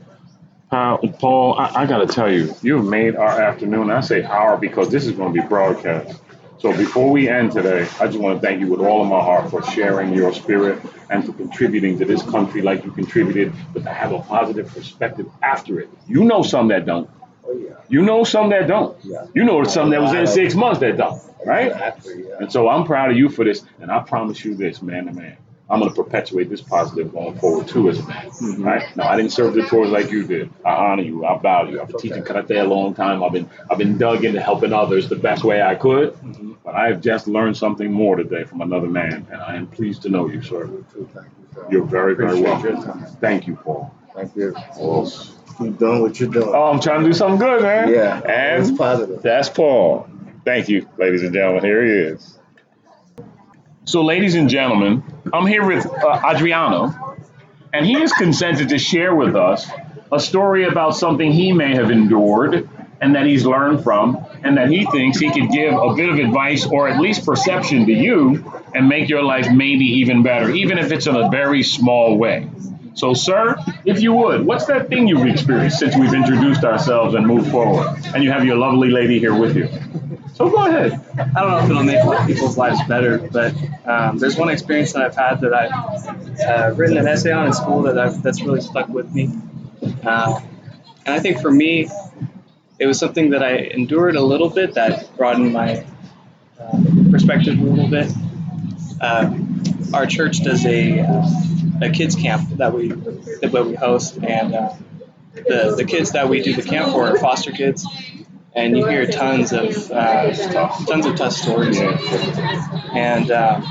Uh, 0.71 0.97
Paul, 0.97 1.55
I, 1.59 1.81
I 1.81 1.85
got 1.85 1.99
to 1.99 2.07
tell 2.07 2.31
you, 2.31 2.55
you've 2.61 2.85
made 2.85 3.15
our 3.15 3.41
afternoon. 3.41 3.91
I 3.91 4.01
say 4.01 4.23
our 4.23 4.57
because 4.57 4.89
this 4.89 5.05
is 5.05 5.13
going 5.13 5.33
to 5.33 5.41
be 5.41 5.45
broadcast. 5.47 6.21
So 6.61 6.71
before 6.77 7.09
we 7.09 7.27
end 7.27 7.53
today, 7.53 7.87
I 7.99 8.05
just 8.05 8.19
want 8.19 8.39
to 8.39 8.47
thank 8.47 8.59
you 8.59 8.67
with 8.67 8.81
all 8.81 9.01
of 9.01 9.07
my 9.07 9.19
heart 9.19 9.49
for 9.49 9.63
sharing 9.63 10.13
your 10.13 10.31
spirit 10.31 10.79
and 11.09 11.25
for 11.25 11.33
contributing 11.33 11.97
to 11.97 12.05
this 12.05 12.21
country 12.21 12.61
like 12.61 12.85
you 12.85 12.91
contributed, 12.91 13.51
but 13.73 13.81
to 13.83 13.89
have 13.89 14.11
a 14.11 14.19
positive 14.19 14.67
perspective 14.67 15.25
after 15.41 15.79
it. 15.79 15.89
You 16.07 16.23
know 16.23 16.43
some 16.43 16.67
that 16.67 16.85
don't. 16.85 17.09
Oh, 17.43 17.53
yeah. 17.53 17.77
You 17.89 18.03
know 18.03 18.23
some 18.23 18.51
that 18.51 18.67
don't. 18.67 18.95
Yeah. 19.03 19.25
You 19.33 19.43
know 19.43 19.63
some 19.63 19.89
that 19.89 20.01
was 20.01 20.13
in 20.13 20.27
six 20.27 20.53
months 20.53 20.81
that 20.81 20.97
don't, 20.97 21.19
right? 21.43 21.71
Exactly, 21.71 22.27
yeah. 22.27 22.35
And 22.41 22.51
so 22.51 22.69
I'm 22.69 22.85
proud 22.85 23.09
of 23.09 23.17
you 23.17 23.29
for 23.29 23.43
this, 23.43 23.63
and 23.79 23.91
I 23.91 24.01
promise 24.03 24.45
you 24.45 24.53
this, 24.53 24.83
man 24.83 25.07
to 25.07 25.13
man. 25.13 25.37
I'm 25.71 25.79
going 25.79 25.89
to 25.89 26.03
perpetuate 26.03 26.49
this 26.49 26.61
positive 26.61 27.13
going 27.13 27.39
forward 27.39 27.67
too 27.67 27.89
as 27.89 27.99
a 27.99 28.03
man. 28.05 28.29
Mm-hmm. 28.29 28.63
Right? 28.63 28.95
Now 28.97 29.07
I 29.07 29.15
didn't 29.15 29.31
serve 29.31 29.53
the 29.53 29.65
tours 29.65 29.89
like 29.89 30.11
you 30.11 30.27
did. 30.27 30.51
I 30.65 30.71
honor 30.71 31.03
you. 31.03 31.25
I 31.25 31.37
value 31.39 31.75
you. 31.75 31.81
I've 31.81 31.87
been 31.87 31.97
teaching 31.97 32.23
karate 32.23 32.61
a 32.61 32.67
long 32.67 32.93
time. 32.93 33.23
I've 33.23 33.31
been 33.31 33.49
I've 33.69 33.77
been 33.77 33.97
dug 33.97 34.25
into 34.25 34.41
helping 34.41 34.73
others 34.73 35.07
the 35.07 35.15
best 35.15 35.45
way 35.45 35.61
I 35.61 35.75
could. 35.75 36.13
Mm-hmm. 36.13 36.53
But 36.65 36.75
I 36.75 36.87
have 36.87 37.01
just 37.01 37.27
learned 37.27 37.55
something 37.55 37.91
more 37.91 38.17
today 38.17 38.43
from 38.43 38.61
another 38.61 38.87
man, 38.87 39.25
and 39.31 39.41
I 39.41 39.55
am 39.55 39.67
pleased 39.67 40.01
to 40.03 40.09
know 40.09 40.27
you, 40.27 40.41
sir. 40.41 40.67
Thank 40.67 40.85
you, 40.93 41.47
sir. 41.53 41.67
You're 41.71 41.85
very, 41.85 42.15
very 42.15 42.41
welcome. 42.41 42.83
your. 42.83 43.07
Thank 43.21 43.47
you, 43.47 43.55
Paul. 43.55 43.95
Thank 44.13 44.35
you. 44.35 44.53
Paul. 44.73 45.09
Keep 45.57 45.79
doing 45.79 46.01
what 46.01 46.19
you're 46.19 46.29
doing. 46.29 46.49
Oh, 46.49 46.71
I'm 46.71 46.79
trying 46.79 47.01
to 47.01 47.05
do 47.05 47.13
something 47.13 47.39
good, 47.39 47.61
man. 47.61 47.89
yeah. 47.89 48.19
And 48.19 48.63
it's 48.63 48.77
positive. 48.77 49.21
that's 49.21 49.49
Paul. 49.49 50.09
Thank 50.43 50.69
you, 50.69 50.87
ladies 50.97 51.23
and 51.23 51.33
gentlemen. 51.33 51.63
Here 51.63 51.83
he 51.83 51.91
is. 51.91 52.39
So, 53.83 54.03
ladies 54.03 54.35
and 54.35 54.47
gentlemen, 54.47 55.03
I'm 55.33 55.47
here 55.47 55.65
with 55.65 55.87
uh, 55.87 56.21
Adriano, 56.23 57.17
and 57.73 57.83
he 57.83 57.93
has 57.93 58.13
consented 58.13 58.69
to 58.69 58.77
share 58.77 59.15
with 59.15 59.35
us 59.35 59.67
a 60.11 60.19
story 60.19 60.65
about 60.65 60.95
something 60.95 61.31
he 61.31 61.51
may 61.51 61.73
have 61.73 61.89
endured 61.89 62.69
and 63.01 63.15
that 63.15 63.25
he's 63.25 63.43
learned 63.43 63.83
from, 63.83 64.23
and 64.43 64.57
that 64.57 64.69
he 64.69 64.85
thinks 64.85 65.17
he 65.17 65.31
could 65.31 65.49
give 65.49 65.73
a 65.73 65.95
bit 65.95 66.09
of 66.09 66.19
advice 66.19 66.63
or 66.67 66.87
at 66.87 66.99
least 67.01 67.25
perception 67.25 67.87
to 67.87 67.91
you 67.91 68.53
and 68.75 68.87
make 68.87 69.09
your 69.09 69.23
life 69.23 69.47
maybe 69.51 69.85
even 69.85 70.21
better, 70.21 70.51
even 70.51 70.77
if 70.77 70.91
it's 70.91 71.07
in 71.07 71.15
a 71.15 71.27
very 71.31 71.63
small 71.63 72.15
way. 72.19 72.47
So, 72.93 73.13
sir, 73.13 73.55
if 73.85 74.01
you 74.01 74.13
would, 74.13 74.45
what's 74.45 74.65
that 74.65 74.89
thing 74.89 75.07
you've 75.07 75.25
experienced 75.25 75.79
since 75.79 75.95
we've 75.95 76.13
introduced 76.13 76.63
ourselves 76.63 77.15
and 77.15 77.25
moved 77.25 77.49
forward? 77.49 77.87
And 78.13 78.23
you 78.23 78.31
have 78.31 78.45
your 78.45 78.57
lovely 78.57 78.89
lady 78.89 79.17
here 79.19 79.33
with 79.33 79.55
you. 79.55 79.69
So 80.33 80.49
go 80.49 80.65
ahead. 80.65 80.93
I 81.17 81.41
don't 81.41 81.51
know 81.51 81.59
if 81.59 81.69
it'll 81.69 81.83
make 81.83 82.27
people's 82.27 82.57
lives 82.57 82.79
better, 82.87 83.19
but 83.19 83.53
um, 83.85 84.17
there's 84.17 84.37
one 84.37 84.49
experience 84.49 84.93
that 84.93 85.03
I've 85.03 85.15
had 85.15 85.41
that 85.41 85.53
I've 85.53 86.39
uh, 86.39 86.75
written 86.75 86.97
an 86.97 87.07
essay 87.07 87.31
on 87.31 87.47
in 87.47 87.53
school 87.53 87.83
that 87.83 87.97
I've, 87.97 88.21
that's 88.23 88.41
really 88.41 88.61
stuck 88.61 88.87
with 88.89 89.13
me. 89.13 89.29
Uh, 90.03 90.39
and 91.05 91.15
I 91.15 91.19
think 91.19 91.41
for 91.41 91.51
me, 91.51 91.89
it 92.79 92.87
was 92.87 92.97
something 92.97 93.29
that 93.31 93.43
I 93.43 93.57
endured 93.57 94.15
a 94.15 94.21
little 94.21 94.49
bit 94.49 94.73
that 94.73 95.15
broadened 95.15 95.53
my 95.53 95.85
uh, 96.59 96.81
perspective 97.11 97.59
a 97.59 97.63
little 97.63 97.89
bit. 97.89 98.11
Uh, 98.99 99.37
our 99.93 100.05
church 100.05 100.43
does 100.43 100.65
a, 100.65 101.01
uh, 101.01 101.27
a 101.81 101.89
kids 101.89 102.15
camp 102.15 102.49
that 102.57 102.73
we 102.73 102.89
that 102.89 103.51
we 103.51 103.75
host, 103.75 104.17
and 104.21 104.53
uh, 104.53 104.73
the 105.33 105.73
the 105.77 105.85
kids 105.85 106.11
that 106.11 106.29
we 106.29 106.41
do 106.41 106.55
the 106.55 106.61
camp 106.61 106.91
for 106.91 107.07
are 107.07 107.17
foster 107.17 107.51
kids, 107.51 107.85
and 108.53 108.77
you 108.77 108.85
hear 108.85 109.05
tons 109.07 109.51
of 109.51 109.91
uh, 109.91 110.31
tons 110.85 111.05
of 111.05 111.15
tough 111.15 111.33
stories, 111.33 111.79
and 111.79 113.31
uh, 113.31 113.61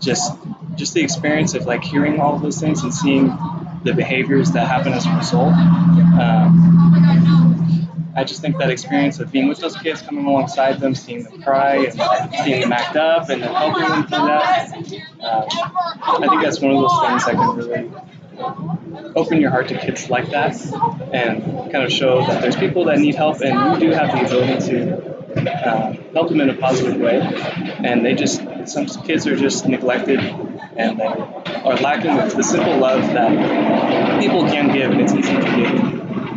just 0.00 0.32
just 0.76 0.94
the 0.94 1.02
experience 1.02 1.54
of 1.54 1.66
like 1.66 1.84
hearing 1.84 2.20
all 2.20 2.34
of 2.34 2.42
those 2.42 2.60
things 2.60 2.82
and 2.82 2.92
seeing 2.92 3.26
the 3.84 3.94
behaviors 3.94 4.52
that 4.52 4.66
happen 4.66 4.92
as 4.92 5.06
a 5.06 5.16
result. 5.16 5.52
Um, 5.52 7.39
I 8.20 8.24
just 8.24 8.42
think 8.42 8.58
that 8.58 8.68
experience 8.68 9.18
of 9.18 9.32
being 9.32 9.48
with 9.48 9.60
those 9.60 9.74
kids, 9.78 10.02
coming 10.02 10.26
alongside 10.26 10.78
them, 10.78 10.94
seeing 10.94 11.22
them 11.22 11.40
cry, 11.40 11.76
and 11.76 11.94
seeing 12.44 12.60
them 12.60 12.70
act 12.70 12.94
up, 12.94 13.30
and 13.30 13.42
then 13.42 13.54
helping 13.54 13.88
them 13.88 14.06
through 14.06 14.26
that. 14.26 14.68
Uh, 15.22 15.46
I 16.02 16.28
think 16.28 16.42
that's 16.42 16.60
one 16.60 16.72
of 16.72 16.82
those 16.82 17.00
things 17.00 17.24
that 17.24 17.34
can 17.34 17.56
really 17.56 17.90
open 19.16 19.40
your 19.40 19.50
heart 19.50 19.68
to 19.68 19.78
kids 19.78 20.10
like 20.10 20.28
that 20.32 20.54
and 21.14 21.72
kind 21.72 21.82
of 21.82 21.90
show 21.90 22.20
that 22.26 22.42
there's 22.42 22.56
people 22.56 22.84
that 22.84 22.98
need 22.98 23.14
help 23.14 23.40
and 23.40 23.80
you 23.80 23.88
do 23.88 23.94
have 23.94 24.12
the 24.12 24.26
ability 24.26 24.70
to 24.70 25.66
uh, 25.66 25.92
help 26.12 26.28
them 26.28 26.40
in 26.40 26.50
a 26.50 26.54
positive 26.54 27.00
way 27.00 27.20
and 27.84 28.04
they 28.04 28.14
just 28.14 28.42
some 28.66 28.86
kids 28.86 29.26
are 29.26 29.36
just 29.36 29.66
neglected 29.66 30.20
and 30.76 30.98
they 30.98 31.06
are 31.06 31.76
lacking 31.76 32.16
the 32.16 32.42
simple 32.42 32.78
love 32.78 33.02
that 33.12 34.20
people 34.20 34.42
can 34.42 34.72
give 34.72 34.90
and 34.90 35.00
it's 35.00 35.12
easy 35.12 35.34
to 35.34 35.56
give 35.56 35.89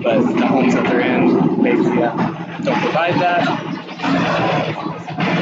but 0.04 0.22
the 0.22 0.48
homes 0.48 0.76
that 0.76 0.86
they're 0.86 1.02
in 1.02 2.04
uh, 2.04 2.62
don't 2.64 2.82
provide 2.82 3.16
that. 3.16 3.46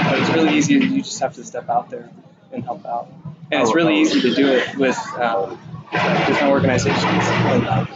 But 0.10 0.20
it's 0.20 0.30
really 0.30 0.58
easy 0.58 0.76
you 0.76 1.02
just 1.02 1.20
have 1.20 1.34
to 1.36 1.44
step 1.44 1.70
out 1.70 1.90
there 1.90 2.10
and 2.52 2.64
help 2.64 2.86
out. 2.86 3.12
And 3.52 3.62
it's 3.62 3.76
really 3.76 4.00
easy 4.00 4.22
to 4.22 4.34
do 4.34 4.54
it 4.54 4.78
with 4.78 4.98
um, 5.18 5.60
different 5.92 6.52
organizations 6.52 7.04
and 7.04 7.88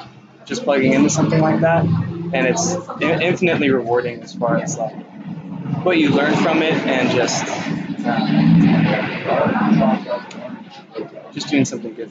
just 0.46 0.64
plugging 0.64 0.94
into 0.94 1.10
something 1.10 1.40
like 1.40 1.62
that. 1.62 1.86
And 1.86 2.48
it's 2.48 2.76
in- 3.02 3.22
infinitely 3.22 3.70
rewarding 3.70 4.22
as 4.22 4.34
far 4.34 4.58
as 4.58 4.78
like 4.78 4.96
what 5.84 5.98
you 5.98 6.10
learn 6.10 6.36
from 6.38 6.62
it 6.62 6.74
and 6.74 7.10
just 7.12 7.46
uh, 8.06 10.35
just 11.36 11.50
doing 11.50 11.66
something 11.66 11.94
good. 11.94 12.10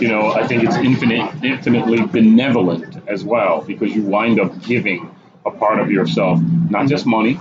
You 0.00 0.08
know, 0.08 0.32
I 0.32 0.46
think 0.46 0.62
it's 0.62 0.76
infinite, 0.76 1.42
infinitely 1.42 2.06
benevolent 2.06 2.96
as 3.08 3.24
well 3.24 3.62
because 3.62 3.94
you 3.96 4.02
wind 4.02 4.38
up 4.38 4.62
giving 4.62 5.10
a 5.46 5.50
part 5.50 5.80
of 5.80 5.90
yourself, 5.90 6.40
not 6.70 6.86
just 6.88 7.06
money, 7.06 7.40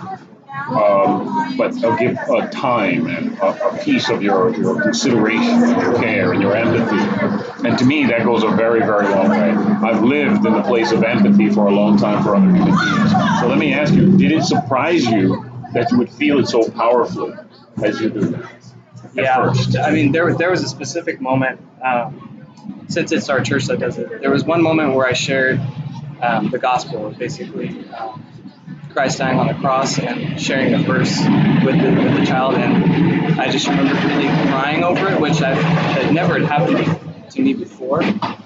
um, 0.70 1.58
but 1.58 1.76
a 1.84 1.96
give 2.00 2.18
a 2.30 2.50
time 2.50 3.08
and 3.08 3.38
a, 3.38 3.68
a 3.68 3.84
piece 3.84 4.10
of 4.10 4.24
your, 4.24 4.56
your 4.56 4.82
consideration, 4.82 5.60
your 5.60 5.96
care, 5.96 6.32
and 6.32 6.42
your 6.42 6.56
empathy. 6.56 7.68
And 7.68 7.78
to 7.78 7.86
me, 7.86 8.06
that 8.06 8.24
goes 8.24 8.44
a 8.44 8.50
very, 8.50 8.80
very 8.80 9.08
long 9.10 9.30
way. 9.30 9.52
I've 9.90 10.04
lived 10.04 10.46
in 10.46 10.54
the 10.54 10.64
place 10.64 10.92
of 10.94 11.04
empathy 11.04 11.50
for 11.50 11.68
a 11.68 11.72
long 11.72 11.98
time 11.98 12.24
for 12.24 12.36
other 12.36 12.46
human 12.46 12.64
beings. 12.64 13.12
So 13.42 13.48
let 13.48 13.58
me 13.58 13.74
ask 13.74 13.94
you: 13.94 14.16
Did 14.18 14.32
it 14.32 14.44
surprise 14.44 15.06
you 15.06 15.50
that 15.74 15.92
you 15.92 15.98
would 15.98 16.10
feel 16.12 16.40
it 16.40 16.48
so 16.48 16.70
powerfully 16.70 17.34
as 17.84 18.00
you 18.00 18.10
do? 18.10 18.36
At 18.36 18.83
yeah, 19.14 19.36
first? 19.36 19.78
I 19.78 19.92
mean, 19.92 20.12
there 20.12 20.34
there 20.34 20.52
was 20.52 20.64
a 20.64 20.68
specific 20.68 21.22
moment 21.22 21.62
um, 21.82 22.86
since 22.88 23.12
it's 23.12 23.30
our 23.30 23.42
church 23.42 23.66
that 23.66 23.80
does 23.80 23.98
it. 23.98 24.22
There 24.22 24.32
was 24.32 24.44
one 24.44 24.62
moment 24.62 24.94
where 24.94 25.06
I 25.06 25.14
shared 25.14 25.60
um, 26.22 26.50
the 26.50 26.60
gospel, 26.60 27.12
basically 27.12 27.88
um, 27.90 28.26
Christ 28.94 29.18
dying 29.18 29.40
on 29.40 29.48
the 29.48 29.56
cross 29.56 30.00
and 30.00 30.40
sharing 30.40 30.74
a 30.74 30.80
verse 30.80 31.20
with 31.66 31.82
the, 31.82 31.90
with 31.90 32.20
the 32.20 32.26
child, 32.26 32.56
and 32.56 33.40
I 33.40 33.50
just 33.52 33.68
remember 33.68 33.96
really 34.08 34.28
crying 34.50 34.84
over 34.84 35.10
it, 35.10 35.20
which 35.20 35.42
I've, 35.42 35.58
had 35.58 36.14
never 36.14 36.40
had 36.40 36.48
happened 36.48 37.32
to 37.32 37.42
me 37.42 37.54
before, 37.54 38.02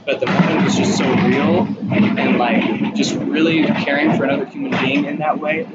but 0.05 0.19
the 0.19 0.25
moment 0.25 0.63
was 0.63 0.77
just 0.77 0.97
so 0.97 1.03
real 1.03 1.67
and 1.91 2.37
like 2.37 2.95
just 2.95 3.15
really 3.15 3.65
caring 3.65 4.15
for 4.15 4.23
another 4.23 4.45
human 4.45 4.71
being 4.71 5.05
in 5.05 5.17
that 5.17 5.39
way. 5.39 5.67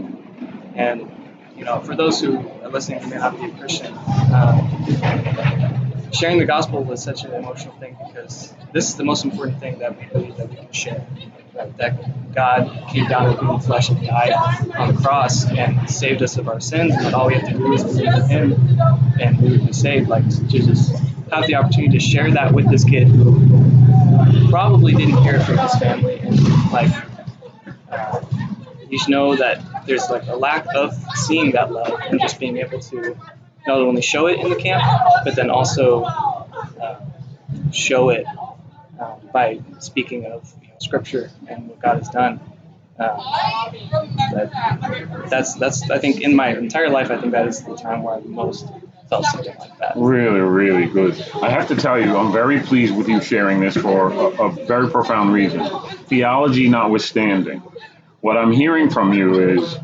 And 0.74 1.10
you 1.56 1.64
know, 1.64 1.80
for 1.80 1.94
those 1.94 2.20
who 2.20 2.38
listening 2.72 3.08
may 3.08 3.16
not 3.16 3.38
be 3.38 3.46
a 3.46 3.50
Christian, 3.50 3.94
um, 4.32 6.10
sharing 6.12 6.38
the 6.38 6.44
gospel 6.44 6.82
was 6.82 7.02
such 7.02 7.24
an 7.24 7.32
emotional 7.32 7.74
thing 7.76 7.96
because 8.06 8.52
this 8.72 8.88
is 8.88 8.96
the 8.96 9.04
most 9.04 9.24
important 9.24 9.60
thing 9.60 9.78
that 9.78 9.98
we 9.98 10.06
believe 10.06 10.36
that 10.36 10.48
we 10.48 10.56
can 10.56 10.72
share. 10.72 11.06
That, 11.76 12.34
God 12.34 12.88
came 12.88 13.06
down 13.08 13.30
in 13.30 13.36
human 13.36 13.60
flesh 13.60 13.90
and 13.90 14.02
died 14.02 14.32
on 14.74 14.94
the 14.94 15.00
cross 15.02 15.46
and 15.46 15.88
saved 15.90 16.22
us 16.22 16.38
of 16.38 16.48
our 16.48 16.60
sins, 16.60 16.94
and 16.96 17.14
all 17.14 17.26
we 17.26 17.34
have 17.34 17.46
to 17.46 17.52
do 17.52 17.72
is 17.74 17.84
believe 17.84 18.08
in 18.08 18.22
Him, 18.22 18.80
and 19.20 19.38
we 19.38 19.50
would 19.50 19.66
be 19.66 19.72
saved. 19.74 20.08
Like 20.08 20.26
to 20.30 20.46
just 20.46 20.98
have 21.30 21.46
the 21.46 21.56
opportunity 21.56 21.98
to 21.98 22.00
share 22.00 22.30
that 22.30 22.54
with 22.54 22.70
this 22.70 22.84
kid 22.84 23.08
who 23.08 24.48
probably 24.48 24.94
didn't 24.94 25.18
hear 25.18 25.34
it 25.36 25.42
from 25.44 25.58
his 25.58 25.74
family, 25.74 26.20
and 26.20 26.72
like 26.72 26.90
uh, 27.90 28.20
you 28.88 28.98
know 29.08 29.36
that 29.36 29.60
there's 29.86 30.08
like 30.10 30.26
a 30.26 30.36
lack 30.36 30.66
of 30.74 30.94
seeing 31.14 31.52
that 31.52 31.72
love 31.72 32.00
and 32.08 32.20
just 32.20 32.38
being 32.38 32.58
able 32.58 32.80
to 32.80 33.16
not 33.66 33.78
only 33.78 34.02
show 34.02 34.26
it 34.26 34.40
in 34.40 34.50
the 34.50 34.56
camp, 34.56 34.82
but 35.24 35.36
then 35.36 35.50
also 35.50 36.04
uh, 36.04 37.00
show 37.72 38.10
it 38.10 38.26
uh, 39.00 39.16
by 39.32 39.60
speaking 39.78 40.26
of 40.26 40.52
you 40.60 40.68
know, 40.68 40.74
scripture 40.78 41.30
and 41.48 41.68
what 41.68 41.80
God 41.80 41.98
has 41.98 42.08
done. 42.08 42.40
That, 42.98 43.18
that's 45.28 45.54
that's 45.54 45.90
I 45.90 45.98
think 45.98 46.20
in 46.20 46.36
my 46.36 46.56
entire 46.56 46.90
life 46.90 47.10
I 47.10 47.16
think 47.16 47.32
that 47.32 47.48
is 47.48 47.62
the 47.62 47.74
time 47.76 48.02
where 48.02 48.16
I 48.16 48.20
most 48.20 48.68
felt 49.08 49.24
something 49.26 49.56
like 49.58 49.78
that. 49.78 49.92
Really, 49.96 50.40
really 50.40 50.86
good. 50.86 51.20
I 51.42 51.50
have 51.50 51.68
to 51.68 51.76
tell 51.76 52.00
you, 52.00 52.16
I'm 52.16 52.32
very 52.32 52.60
pleased 52.60 52.96
with 52.96 53.08
you 53.08 53.20
sharing 53.20 53.60
this 53.60 53.76
for 53.76 54.10
a, 54.10 54.46
a 54.46 54.50
very 54.66 54.88
profound 54.90 55.32
reason. 55.32 55.68
Theology 56.06 56.68
notwithstanding, 56.68 57.62
what 58.22 58.36
I'm 58.36 58.52
hearing 58.52 58.88
from 58.88 59.12
you 59.12 59.50
is 59.50 59.76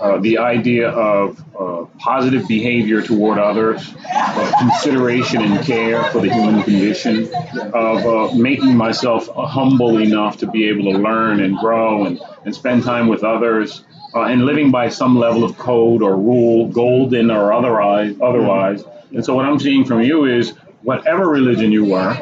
uh, 0.00 0.18
the 0.18 0.38
idea 0.38 0.90
of 0.90 1.40
uh, 1.58 1.86
positive 1.98 2.46
behavior 2.48 3.00
toward 3.00 3.38
others, 3.38 3.94
uh, 4.12 4.52
consideration 4.58 5.40
and 5.40 5.64
care 5.64 6.02
for 6.10 6.20
the 6.20 6.28
human 6.28 6.62
condition, 6.64 7.30
of 7.72 8.04
uh, 8.04 8.34
making 8.34 8.76
myself 8.76 9.28
humble 9.34 9.98
enough 9.98 10.36
to 10.38 10.50
be 10.50 10.68
able 10.68 10.92
to 10.92 10.98
learn 10.98 11.40
and 11.40 11.56
grow 11.58 12.04
and, 12.04 12.20
and 12.44 12.54
spend 12.54 12.82
time 12.82 13.06
with 13.06 13.22
others, 13.22 13.84
uh, 14.14 14.22
and 14.22 14.44
living 14.44 14.72
by 14.72 14.88
some 14.88 15.16
level 15.16 15.44
of 15.44 15.56
code 15.56 16.02
or 16.02 16.16
rule, 16.16 16.66
golden 16.68 17.30
or 17.30 17.52
otherwise. 17.52 18.16
otherwise. 18.20 18.84
And 19.12 19.24
so, 19.24 19.34
what 19.34 19.46
I'm 19.46 19.60
seeing 19.60 19.84
from 19.84 20.02
you 20.02 20.24
is 20.24 20.50
whatever 20.82 21.28
religion 21.28 21.70
you 21.70 21.84
were, 21.84 22.14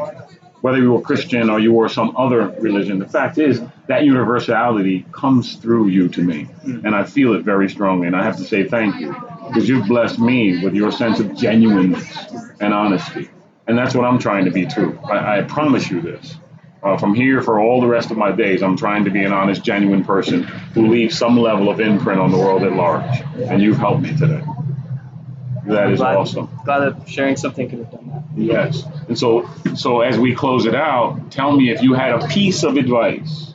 whether 0.60 0.78
you 0.78 0.92
were 0.92 1.00
Christian 1.00 1.48
or 1.48 1.58
you 1.58 1.72
were 1.72 1.88
some 1.88 2.14
other 2.18 2.48
religion, 2.60 2.98
the 2.98 3.08
fact 3.08 3.38
is 3.38 3.62
that 3.86 4.04
universality 4.04 5.04
comes 5.12 5.56
through 5.56 5.88
you 5.88 6.08
to 6.08 6.22
me. 6.22 6.48
And 6.64 6.94
I 6.94 7.04
feel 7.04 7.34
it 7.34 7.42
very 7.44 7.68
strongly. 7.68 8.06
And 8.06 8.16
I 8.16 8.24
have 8.24 8.36
to 8.38 8.44
say 8.44 8.64
thank 8.64 9.00
you 9.00 9.14
because 9.48 9.68
you've 9.68 9.86
blessed 9.86 10.18
me 10.18 10.64
with 10.64 10.74
your 10.74 10.90
sense 10.90 11.20
of 11.20 11.36
genuineness 11.36 12.06
and 12.60 12.72
honesty. 12.72 13.30
And 13.66 13.76
that's 13.76 13.94
what 13.94 14.04
I'm 14.04 14.18
trying 14.18 14.46
to 14.46 14.50
be 14.50 14.66
too. 14.66 14.98
I, 15.04 15.38
I 15.38 15.42
promise 15.42 15.90
you 15.90 16.00
this. 16.00 16.36
Uh, 16.82 16.98
from 16.98 17.14
here 17.14 17.40
for 17.40 17.60
all 17.60 17.80
the 17.80 17.86
rest 17.86 18.10
of 18.10 18.18
my 18.18 18.30
days, 18.30 18.62
I'm 18.62 18.76
trying 18.76 19.04
to 19.04 19.10
be 19.10 19.24
an 19.24 19.32
honest, 19.32 19.64
genuine 19.64 20.04
person 20.04 20.42
who 20.42 20.88
leaves 20.88 21.16
some 21.16 21.38
level 21.38 21.70
of 21.70 21.80
imprint 21.80 22.20
on 22.20 22.30
the 22.30 22.36
world 22.36 22.62
at 22.62 22.72
large. 22.72 23.22
And 23.36 23.62
you've 23.62 23.78
helped 23.78 24.02
me 24.02 24.14
today. 24.16 24.42
That 25.66 25.90
is 25.90 26.00
glad, 26.00 26.16
awesome. 26.16 26.50
Glad 26.66 26.80
that 26.80 27.08
sharing 27.08 27.36
something 27.36 27.70
could 27.70 27.78
have 27.78 27.90
done 27.90 28.08
that. 28.08 28.22
Yes. 28.36 28.84
And 29.08 29.18
so, 29.18 29.48
so 29.74 30.02
as 30.02 30.18
we 30.18 30.34
close 30.34 30.66
it 30.66 30.74
out, 30.74 31.30
tell 31.30 31.56
me 31.56 31.70
if 31.70 31.82
you 31.82 31.94
had 31.94 32.22
a 32.22 32.28
piece 32.28 32.64
of 32.64 32.76
advice 32.76 33.53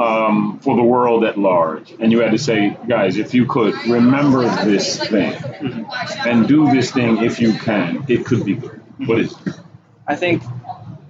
um, 0.00 0.58
for 0.60 0.76
the 0.76 0.82
world 0.82 1.24
at 1.24 1.38
large, 1.38 1.92
and 2.00 2.10
you 2.10 2.20
had 2.20 2.30
to 2.32 2.38
say, 2.38 2.76
guys, 2.88 3.18
if 3.18 3.34
you 3.34 3.44
could 3.44 3.74
remember 3.86 4.42
this 4.64 4.98
thing 4.98 5.34
and 6.26 6.48
do 6.48 6.70
this 6.70 6.90
thing 6.90 7.22
if 7.22 7.38
you 7.38 7.52
can, 7.52 8.06
it 8.08 8.24
could 8.24 8.44
be 8.46 8.54
good. 8.54 8.80
What 9.06 9.20
is 9.20 9.34
it? 9.46 9.54
I 10.08 10.16
think 10.16 10.42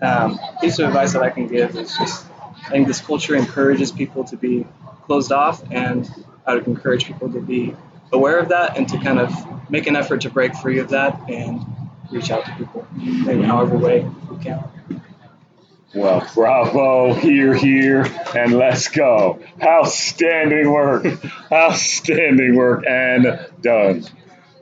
um, 0.02 0.40
piece 0.60 0.80
of 0.80 0.88
advice 0.88 1.12
that 1.12 1.22
I 1.22 1.30
can 1.30 1.46
give 1.46 1.76
is 1.76 1.96
just 1.96 2.26
I 2.66 2.70
think 2.70 2.88
this 2.88 3.00
culture 3.00 3.36
encourages 3.36 3.92
people 3.92 4.24
to 4.24 4.36
be 4.36 4.66
closed 5.06 5.30
off, 5.30 5.62
and 5.70 6.08
I 6.44 6.54
would 6.54 6.66
encourage 6.66 7.04
people 7.04 7.32
to 7.32 7.40
be 7.40 7.76
aware 8.12 8.40
of 8.40 8.48
that 8.48 8.76
and 8.76 8.88
to 8.88 8.98
kind 8.98 9.20
of 9.20 9.32
make 9.70 9.86
an 9.86 9.94
effort 9.94 10.22
to 10.22 10.30
break 10.30 10.54
free 10.56 10.80
of 10.80 10.88
that 10.90 11.30
and 11.30 11.64
reach 12.10 12.32
out 12.32 12.44
to 12.44 12.52
people 12.56 12.84
in 13.00 13.44
however 13.44 13.78
way 13.78 14.00
we 14.28 14.42
can. 14.42 14.64
Well, 15.92 16.24
bravo, 16.34 17.14
here, 17.14 17.52
here, 17.52 18.06
and 18.36 18.52
let's 18.52 18.88
go. 18.88 19.40
Outstanding 19.60 20.70
work. 20.70 21.04
Outstanding 21.52 22.54
work, 22.54 22.84
and 22.86 23.40
done. 23.60 24.04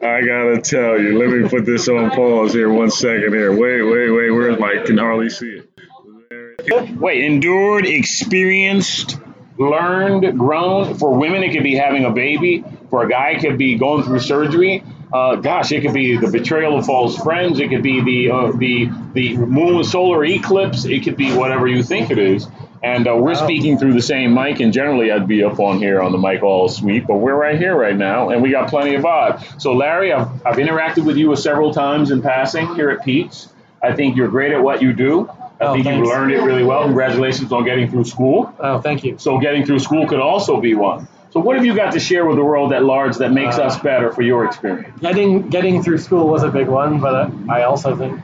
I 0.01 0.23
gotta 0.23 0.61
tell 0.63 0.99
you, 0.99 1.19
let 1.19 1.29
me 1.29 1.47
put 1.49 1.67
this 1.67 1.89
on 1.89 2.11
pause 2.11 2.55
here 2.55 2.73
one 2.73 2.91
second 2.91 3.35
here. 3.35 3.51
Wait, 3.51 3.83
wait, 3.83 4.11
wait, 4.11 4.31
where's 4.31 4.59
my, 4.59 4.83
can 4.87 4.97
hardly 4.97 5.29
see 5.29 5.61
it. 5.61 6.99
Wait, 6.99 7.25
endured, 7.25 7.85
experienced, 7.85 9.19
learned, 9.59 10.39
grown. 10.39 10.95
For 10.97 11.13
women, 11.13 11.43
it 11.43 11.53
could 11.53 11.63
be 11.63 11.75
having 11.75 12.05
a 12.05 12.11
baby. 12.11 12.65
For 12.91 13.05
a 13.05 13.09
guy, 13.09 13.31
it 13.31 13.41
could 13.41 13.59
be 13.59 13.77
going 13.77 14.05
through 14.05 14.21
surgery. 14.21 14.83
Uh, 15.13 15.37
gosh, 15.37 15.73
it 15.73 15.81
could 15.83 15.95
be 15.95 16.17
the 16.19 16.31
betrayal 16.31 16.77
of 16.79 16.85
false 16.87 17.17
friends. 17.17 17.59
It 17.61 17.69
could 17.71 17.83
be 17.83 18.03
the 18.03 18.31
uh, 18.31 18.53
the 18.53 18.91
the 19.15 19.37
moon 19.37 19.77
and 19.77 19.87
solar 19.87 20.25
eclipse. 20.25 20.85
It 20.85 21.03
could 21.05 21.17
be 21.17 21.35
whatever 21.35 21.67
you 21.67 21.83
think 21.83 22.11
it 22.11 22.19
is. 22.19 22.47
And 22.83 23.09
uh, 23.09 23.17
we're 23.17 23.35
speaking 23.35 23.77
through 23.79 23.95
the 23.95 24.03
same 24.03 24.35
mic, 24.35 24.61
and 24.61 24.73
generally 24.73 25.11
I'd 25.11 25.27
be 25.27 25.43
up 25.43 25.59
on 25.59 25.79
here 25.79 26.01
on 26.01 26.13
the 26.13 26.19
mic 26.19 26.43
all 26.45 26.69
sweet, 26.69 27.07
but 27.09 27.17
we're 27.17 27.35
right 27.35 27.59
here 27.59 27.75
right 27.77 27.97
now, 27.97 28.29
and 28.29 28.41
we 28.41 28.51
got 28.53 28.69
plenty 28.71 28.95
of 28.95 29.03
vibe. 29.03 29.61
So 29.61 29.73
Larry, 29.75 30.13
I've, 30.13 30.29
I've 30.47 30.57
interacted 30.57 31.05
with 31.05 31.17
you 31.17 31.35
several 31.35 31.73
times 31.75 32.13
in 32.13 32.23
passing 32.23 32.73
here 32.77 32.91
at 32.91 33.05
Peet's. 33.05 33.49
I 33.83 33.95
think 33.95 34.15
you're 34.17 34.29
great 34.29 34.53
at 34.53 34.63
what 34.63 34.81
you 34.83 34.93
do. 34.93 35.29
I 35.29 35.65
Oh, 35.65 35.73
think 35.73 35.87
you 35.87 35.91
thanks. 35.93 36.09
learned 36.09 36.31
it 36.31 36.41
really 36.43 36.63
well. 36.63 36.85
Congratulations 36.85 37.51
on 37.51 37.65
getting 37.65 37.91
through 37.91 38.05
school. 38.05 38.55
Oh, 38.61 38.81
thank 38.81 39.03
you. 39.03 39.19
So 39.19 39.39
getting 39.41 39.65
through 39.67 39.81
school 39.81 40.07
could 40.07 40.21
also 40.21 40.61
be 40.61 40.75
one. 40.77 41.09
So 41.31 41.41
what 41.41 41.57
have 41.57 41.65
you 41.67 41.75
got 41.75 41.93
to 41.93 42.01
share 42.01 42.25
with 42.25 42.37
the 42.37 42.45
world 42.45 42.73
at 42.73 42.83
large 42.85 43.17
that 43.19 43.33
makes 43.33 43.59
Uh, 43.59 43.65
us 43.65 43.79
better 43.81 44.11
for 44.13 44.23
your 44.23 44.45
experience? 44.47 44.99
Getting 45.01 45.49
getting 45.49 45.83
through 45.83 45.99
school 45.99 46.27
was 46.27 46.43
a 46.43 46.49
big 46.49 46.69
one, 46.69 47.01
but 47.01 47.31
I 47.49 47.65
also 47.65 47.95
think 47.95 48.21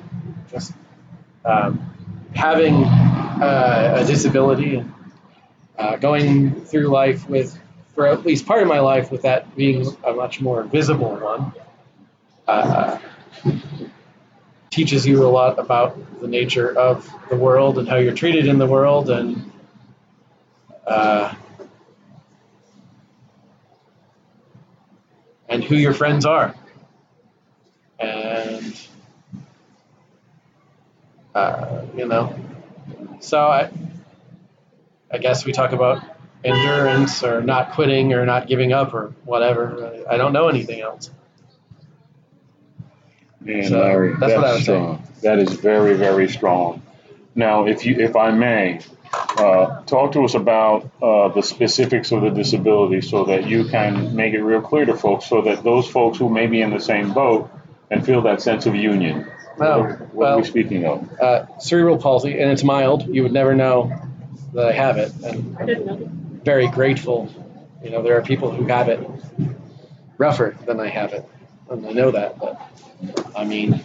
just 0.51 0.73
um, 1.45 1.81
having 2.35 2.85
uh, 2.85 3.99
a 4.01 4.05
disability 4.07 4.77
and 4.77 4.95
uh, 5.79 5.97
going 5.97 6.63
through 6.63 6.87
life 6.87 7.29
with, 7.29 7.59
for 7.95 8.07
at 8.07 8.25
least 8.25 8.47
part 8.47 8.63
of 8.63 8.69
my 8.69 8.81
life, 8.81 9.11
with 9.11 9.23
that 9.23 9.55
being 9.55 9.87
a 10.05 10.13
much 10.13 10.41
more 10.41 10.63
visible 10.63 11.17
one, 11.17 11.53
uh, 12.49 12.99
teaches 14.71 15.07
you 15.07 15.27
a 15.27 15.29
lot 15.29 15.59
about 15.59 16.21
the 16.21 16.29
nature 16.29 16.71
of 16.77 17.09
the 17.29 17.37
world 17.37 17.79
and 17.79 17.87
how 17.87 17.97
you're 17.97 18.15
treated 18.15 18.47
in 18.47 18.59
the 18.59 18.67
world 18.67 19.11
and. 19.11 19.51
Uh, 20.87 21.35
and 25.55 25.63
who 25.63 25.77
your 25.77 25.95
friends 25.95 26.27
are. 26.27 26.53
And, 28.01 28.77
uh, 31.35 31.83
you 31.97 32.07
know, 32.07 32.35
so 33.21 33.39
I, 33.39 33.71
I 35.13 35.19
guess 35.19 35.45
we 35.45 35.53
talk 35.53 35.71
about 35.73 36.03
endurance 36.43 37.23
or 37.23 37.41
not 37.41 37.73
quitting 37.73 38.13
or 38.13 38.27
not 38.27 38.49
giving 38.49 38.73
up 38.73 38.93
or 38.93 39.15
whatever. 39.25 40.05
I 40.11 40.17
don't 40.17 40.33
know 40.33 40.49
anything 40.49 40.81
else. 40.81 41.11
Man, 43.41 43.63
So, 43.69 43.79
Larry, 43.79 44.11
that's 44.19 44.21
that's, 44.21 44.35
what 44.35 44.45
I 44.45 44.53
would 44.53 44.59
say. 44.59 44.65
strong. 44.65 45.03
That 45.23 45.39
is 45.39 45.53
very, 45.53 45.95
very 45.95 46.29
strong. 46.29 46.83
Now, 47.37 47.67
if 47.67 47.87
you, 47.87 47.95
if 47.97 48.17
I 48.17 48.31
may, 48.33 48.81
uh, 49.39 49.83
talk 49.85 50.13
to 50.13 50.25
us 50.25 50.35
about 50.35 50.91
uh, 51.03 51.29
the 51.29 51.43
specifics 51.43 52.13
of 52.13 52.23
the 52.23 52.31
disability, 52.31 53.01
so 53.01 53.25
that 53.25 53.47
you 53.47 53.65
can 53.65 54.15
make 54.15 54.35
it 54.35 54.43
real 54.43 54.61
clear 54.61 54.85
to 54.85 54.97
folks, 54.97 55.27
so 55.29 55.43
that 55.43 55.63
those 55.65 55.89
folks 55.89 56.19
who 56.19 56.29
may 56.29 56.47
be 56.47 56.61
in 56.61 56.71
the 56.71 56.81
same 56.81 57.13
boat 57.13 57.51
and 57.91 58.05
feel 58.05 58.23
that 58.23 58.41
sense 58.43 58.67
of 58.67 58.75
union. 58.75 59.31
Oh, 59.61 59.83
what, 59.83 60.15
what 60.15 60.29
are 60.29 60.37
we 60.39 60.45
speaking 60.45 60.85
of? 60.85 61.21
Uh, 61.21 61.59
cerebral 61.59 61.99
palsy, 61.99 62.41
and 62.41 62.51
it's 62.51 62.65
mild. 62.65 63.07
You 63.09 63.23
would 63.23 63.33
never 63.33 63.55
know 63.55 63.93
that 64.53 64.67
I 64.69 64.73
have 64.73 64.97
it. 64.99 65.13
And 65.23 65.57
I 65.59 65.67
didn't 65.67 65.87
know. 65.87 66.11
very 66.45 66.69
grateful. 66.69 67.33
You 67.83 67.91
know, 67.91 68.03
there 68.03 68.17
are 68.17 68.23
people 68.23 68.51
who 68.51 68.67
have 68.67 68.89
it 68.89 69.07
rougher 70.19 70.57
than 70.67 70.81
I 70.81 70.89
have 70.89 71.13
it, 71.13 71.29
and 71.71 71.87
I 71.87 71.93
know 71.93 72.11
that. 72.11 72.39
But 72.39 72.61
I 73.37 73.45
mean, 73.45 73.81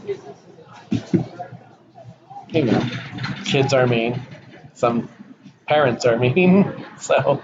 you 2.50 2.66
know, 2.66 2.90
kids 3.46 3.74
are 3.74 3.86
mean. 3.86 4.22
Some 4.74 5.10
parents 5.70 6.06
are 6.06 6.18
mean. 6.18 6.66
So 7.00 7.42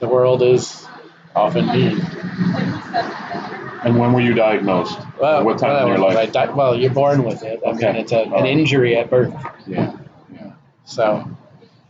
the 0.00 0.08
world 0.08 0.42
is 0.42 0.86
often 1.34 1.66
mean. 1.66 1.98
And 3.84 3.98
when 3.98 4.12
were 4.12 4.20
you 4.20 4.34
diagnosed? 4.34 4.98
Well, 5.20 5.44
what 5.44 5.58
time 5.58 5.70
well, 5.70 5.82
in 5.82 5.88
your 5.88 5.98
life? 5.98 6.16
I 6.18 6.26
di- 6.26 6.52
well, 6.52 6.76
you're 6.78 6.92
born 6.92 7.24
with 7.24 7.42
it. 7.42 7.60
I 7.66 7.70
Okay. 7.70 7.86
mean, 7.92 7.96
it's 8.02 8.12
a, 8.12 8.20
an 8.20 8.46
injury 8.46 8.96
at 8.96 9.08
birth. 9.10 9.34
Yeah. 9.66 9.96
Yeah. 10.32 10.52
So 10.84 11.26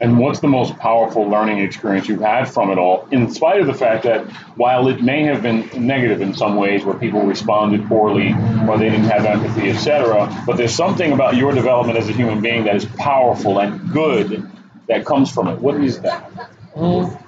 And 0.01 0.19
what's 0.19 0.41
the 0.41 0.49
most 0.49 0.77
powerful 0.79 1.25
learning 1.29 1.59
experience 1.59 2.09
you've 2.09 2.21
had 2.35 2.45
from 2.49 2.71
it 2.71 2.79
all, 2.79 3.07
in 3.11 3.31
spite 3.31 3.61
of 3.61 3.67
the 3.67 3.75
fact 3.75 4.05
that 4.05 4.21
while 4.57 4.89
it 4.89 5.03
may 5.03 5.25
have 5.25 5.43
been 5.43 5.69
negative 5.77 6.21
in 6.23 6.35
some 6.35 6.57
ways, 6.57 6.85
where 6.85 6.97
people 6.97 7.23
responded 7.27 7.87
poorly 7.89 8.33
or 8.69 8.79
they 8.79 8.91
didn't 8.91 9.11
have 9.17 9.25
empathy, 9.27 9.71
etc., 9.71 10.29
but 10.47 10.57
there's 10.57 10.75
something 10.75 11.13
about 11.13 11.37
your 11.37 11.53
development 11.53 11.99
as 11.99 12.09
a 12.09 12.13
human 12.13 12.41
being 12.41 12.65
that 12.65 12.77
is 12.77 12.85
powerful 12.85 13.59
and 13.61 13.93
good 13.93 14.49
that 14.89 15.05
comes 15.05 15.31
from 15.31 15.49
it. 15.49 15.59
What 15.61 15.83
is 15.83 16.01
that? 16.01 16.31
mm, 16.77 17.19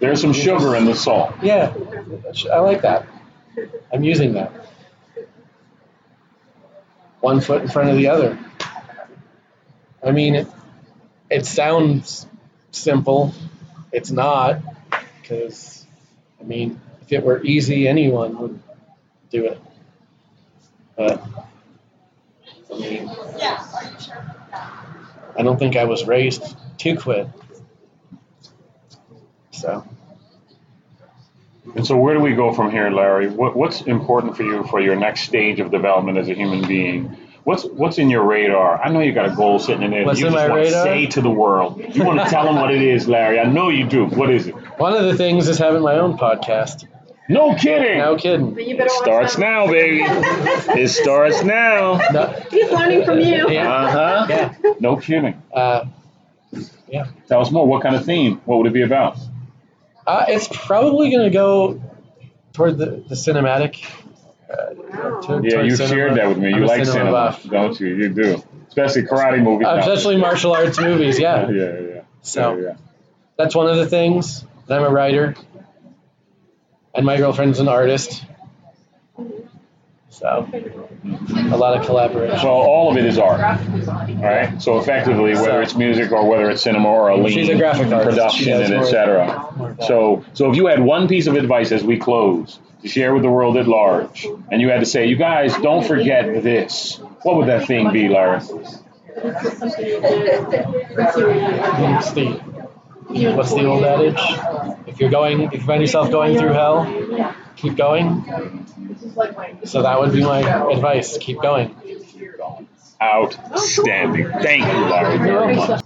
There's 0.00 0.20
some 0.20 0.32
sugar 0.32 0.76
in 0.76 0.84
the 0.84 0.94
salt. 0.94 1.34
yeah, 1.42 1.74
I 2.52 2.58
like 2.60 2.82
that. 2.82 3.06
I'm 3.92 4.04
using 4.04 4.34
that. 4.34 4.52
One 7.20 7.40
foot 7.40 7.62
in 7.62 7.68
front 7.68 7.90
of 7.90 7.96
the 7.96 8.08
other. 8.08 8.38
I 10.04 10.12
mean, 10.12 10.36
it, 10.36 10.46
it 11.28 11.46
sounds 11.46 12.26
simple. 12.70 13.34
It's 13.90 14.12
not, 14.12 14.60
because, 15.20 15.84
I 16.40 16.44
mean, 16.44 16.80
if 17.02 17.12
it 17.12 17.24
were 17.24 17.42
easy, 17.42 17.88
anyone 17.88 18.38
would 18.38 18.60
do 19.30 19.46
it. 19.46 19.60
But, 20.96 21.20
I 22.78 22.90
mean, 22.90 23.08
I 25.36 25.42
don't 25.42 25.58
think 25.58 25.76
I 25.76 25.84
was 25.84 26.06
raised 26.06 26.56
to 26.78 26.96
quit. 26.96 27.28
So, 29.50 29.84
And 31.74 31.86
so, 31.86 31.96
where 31.96 32.14
do 32.14 32.20
we 32.20 32.34
go 32.34 32.52
from 32.52 32.70
here, 32.70 32.90
Larry? 32.90 33.28
What, 33.28 33.56
what's 33.56 33.82
important 33.82 34.36
for 34.36 34.44
you 34.44 34.64
for 34.64 34.80
your 34.80 34.96
next 34.96 35.22
stage 35.22 35.58
of 35.60 35.70
development 35.70 36.18
as 36.18 36.28
a 36.28 36.34
human 36.34 36.66
being? 36.66 37.16
What's 37.44 37.64
what's 37.64 37.98
in 37.98 38.10
your 38.10 38.24
radar? 38.24 38.80
I 38.82 38.90
know 38.90 39.00
you 39.00 39.12
got 39.12 39.32
a 39.32 39.34
goal 39.34 39.58
sitting 39.58 39.82
in 39.82 39.90
there. 39.90 40.04
What's 40.04 40.20
you 40.20 40.26
in 40.26 40.32
just 40.32 40.44
my 40.44 40.48
want 40.50 40.60
radar? 40.64 40.84
to 40.84 40.90
say 40.90 41.06
to 41.06 41.20
the 41.20 41.30
world. 41.30 41.82
You 41.94 42.04
want 42.04 42.20
to 42.20 42.26
tell 42.26 42.44
them 42.44 42.56
what 42.56 42.72
it 42.72 42.82
is, 42.82 43.08
Larry. 43.08 43.40
I 43.40 43.44
know 43.44 43.70
you 43.70 43.88
do. 43.88 44.04
What 44.06 44.30
is 44.30 44.48
it? 44.48 44.54
one 44.78 44.94
of 44.94 45.04
the 45.04 45.16
things 45.16 45.48
is 45.48 45.58
having 45.58 45.82
my 45.82 45.94
own 45.94 46.18
podcast. 46.18 46.86
No 47.28 47.54
kidding. 47.54 47.98
No 47.98 48.16
kidding. 48.16 48.54
But 48.54 48.66
you 48.66 48.76
better 48.76 48.88
watch 48.90 49.02
starts 49.02 49.34
that. 49.36 49.40
now, 49.40 49.66
baby. 49.66 50.00
it 50.02 50.88
starts 50.88 51.42
now. 51.44 51.98
No, 52.10 52.28
He's 52.50 52.70
learning 52.70 53.04
from 53.04 53.20
you. 53.20 53.50
yeah. 53.50 53.70
Uh 53.70 53.90
huh. 53.90 54.26
Yeah. 54.30 54.54
No 54.80 54.96
kidding. 54.96 55.40
Uh, 55.52 55.84
yeah. 56.88 57.06
Tell 57.28 57.40
us 57.42 57.50
more. 57.50 57.66
What 57.66 57.82
kind 57.82 57.94
of 57.96 58.04
theme? 58.06 58.40
What 58.46 58.58
would 58.58 58.66
it 58.66 58.72
be 58.72 58.82
about? 58.82 59.18
uh, 60.06 60.24
it's 60.28 60.48
probably 60.50 61.10
going 61.10 61.24
to 61.24 61.30
go 61.30 61.82
toward 62.54 62.78
the, 62.78 63.04
the 63.08 63.14
cinematic. 63.14 63.84
Uh, 64.50 65.20
to- 65.20 65.40
Yeah, 65.44 65.60
you 65.60 65.76
cinema. 65.76 65.94
shared 65.94 66.14
that 66.16 66.28
with 66.28 66.38
me. 66.38 66.48
You 66.48 66.56
I'm 66.56 66.64
like 66.66 66.86
cinema, 66.86 67.10
buff. 67.12 67.42
don't 67.44 67.78
you? 67.78 67.88
You 67.88 68.08
do. 68.08 68.42
Especially 68.68 69.02
karate 69.02 69.42
movies. 69.42 69.66
Uh, 69.66 69.74
now. 69.74 69.80
especially 69.80 70.16
martial 70.16 70.54
arts 70.54 70.80
movies, 70.80 71.18
Yeah, 71.18 71.50
yeah. 71.50 71.64
yeah, 71.64 71.80
yeah. 71.94 72.00
So 72.22 72.56
yeah, 72.56 72.62
yeah. 72.68 72.76
that's 73.36 73.54
one 73.54 73.66
of 73.68 73.76
the 73.76 73.86
things. 73.86 74.46
I'm 74.70 74.82
a 74.82 74.88
writer, 74.90 75.34
and 76.98 77.06
my 77.06 77.16
girlfriend's 77.16 77.60
an 77.60 77.68
artist. 77.68 78.24
So 80.10 80.48
a 81.52 81.56
lot 81.56 81.78
of 81.78 81.86
collaboration. 81.86 82.38
So 82.40 82.48
all 82.48 82.90
of 82.90 82.96
it 82.96 83.04
is 83.06 83.18
art, 83.18 83.40
right? 84.16 84.60
So 84.60 84.78
effectively, 84.78 85.34
whether 85.34 85.44
So- 85.44 85.60
it's 85.60 85.76
music 85.76 86.10
or 86.10 86.28
whether 86.28 86.50
it's 86.50 86.62
cinema 86.62 86.88
or 86.88 87.08
a 87.10 87.16
lean 87.16 87.32
She's 87.34 87.48
a 87.50 87.54
graphic 87.54 87.92
artist. 87.92 88.16
She 88.36 88.46
production 88.46 88.52
does 88.52 88.62
and 88.70 88.74
more- 88.74 88.84
etc. 88.84 89.46
more 89.56 89.70
of 89.70 89.76
that. 89.76 89.86
So, 89.86 90.24
so 90.34 90.50
if 90.50 90.56
you 90.56 90.66
had 90.66 90.80
one 90.80 91.06
piece 91.06 91.28
of 91.28 91.36
advice 91.36 91.70
as 91.70 91.84
we 91.84 91.98
close 91.98 92.58
to 92.82 92.88
share 92.88 93.14
with 93.14 93.22
the 93.22 93.30
world 93.30 93.56
at 93.58 93.68
large, 93.68 94.26
and 94.50 94.60
you 94.60 94.70
had 94.70 94.80
to 94.80 94.86
say, 94.86 95.06
"You 95.06 95.14
guys, 95.16 95.56
don't 95.58 95.84
forget 95.86 96.42
this," 96.42 96.98
what 97.22 97.36
would 97.36 97.46
that 97.46 97.66
thing 97.66 97.92
be, 97.92 98.08
Larry? 98.08 98.40
What's 98.40 98.80
the 102.12 102.40
what's 103.36 103.54
the 103.54 103.64
old 103.66 103.84
adage? 103.84 104.20
If 104.88 105.00
you're 105.00 105.10
going, 105.10 105.42
if 105.42 105.52
you 105.52 105.60
find 105.60 105.80
yourself 105.80 106.10
going 106.10 106.38
through 106.38 106.52
hell, 106.52 107.34
keep 107.56 107.76
going. 107.76 108.24
So 109.64 109.82
that 109.82 110.00
would 110.00 110.12
be 110.12 110.22
my 110.22 110.40
advice: 110.72 111.18
keep 111.18 111.40
going. 111.40 111.76
Outstanding. 113.00 114.28
Thank 114.42 114.64
you, 114.64 114.80
Larry, 114.86 115.18
very 115.18 115.56
much. 115.56 115.84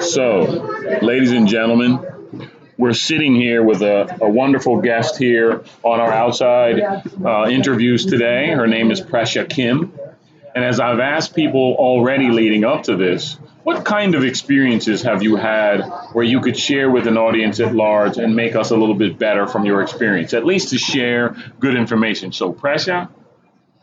So, 0.00 0.40
ladies 1.02 1.32
and 1.32 1.48
gentlemen, 1.48 1.98
we're 2.78 2.92
sitting 2.92 3.34
here 3.34 3.62
with 3.62 3.82
a, 3.82 4.18
a 4.20 4.28
wonderful 4.28 4.80
guest 4.80 5.16
here 5.16 5.64
on 5.82 6.00
our 6.00 6.12
outside 6.12 6.80
uh, 7.24 7.48
interviews 7.48 8.06
today. 8.06 8.50
Her 8.50 8.66
name 8.66 8.90
is 8.90 9.00
Precia 9.00 9.48
Kim. 9.48 9.92
And 10.54 10.64
as 10.64 10.80
I've 10.80 11.00
asked 11.00 11.34
people 11.34 11.76
already 11.78 12.28
leading 12.28 12.64
up 12.64 12.84
to 12.84 12.96
this, 12.96 13.38
what 13.62 13.84
kind 13.84 14.14
of 14.14 14.24
experiences 14.24 15.02
have 15.02 15.22
you 15.22 15.36
had 15.36 15.82
where 16.12 16.24
you 16.24 16.40
could 16.40 16.58
share 16.58 16.90
with 16.90 17.06
an 17.06 17.16
audience 17.16 17.60
at 17.60 17.74
large 17.74 18.18
and 18.18 18.34
make 18.34 18.56
us 18.56 18.70
a 18.70 18.76
little 18.76 18.94
bit 18.94 19.18
better 19.18 19.46
from 19.46 19.64
your 19.64 19.82
experience, 19.82 20.34
at 20.34 20.44
least 20.44 20.70
to 20.70 20.78
share 20.78 21.36
good 21.60 21.76
information? 21.76 22.32
So, 22.32 22.52
Precia, 22.52 23.08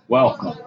welcome. 0.08 0.58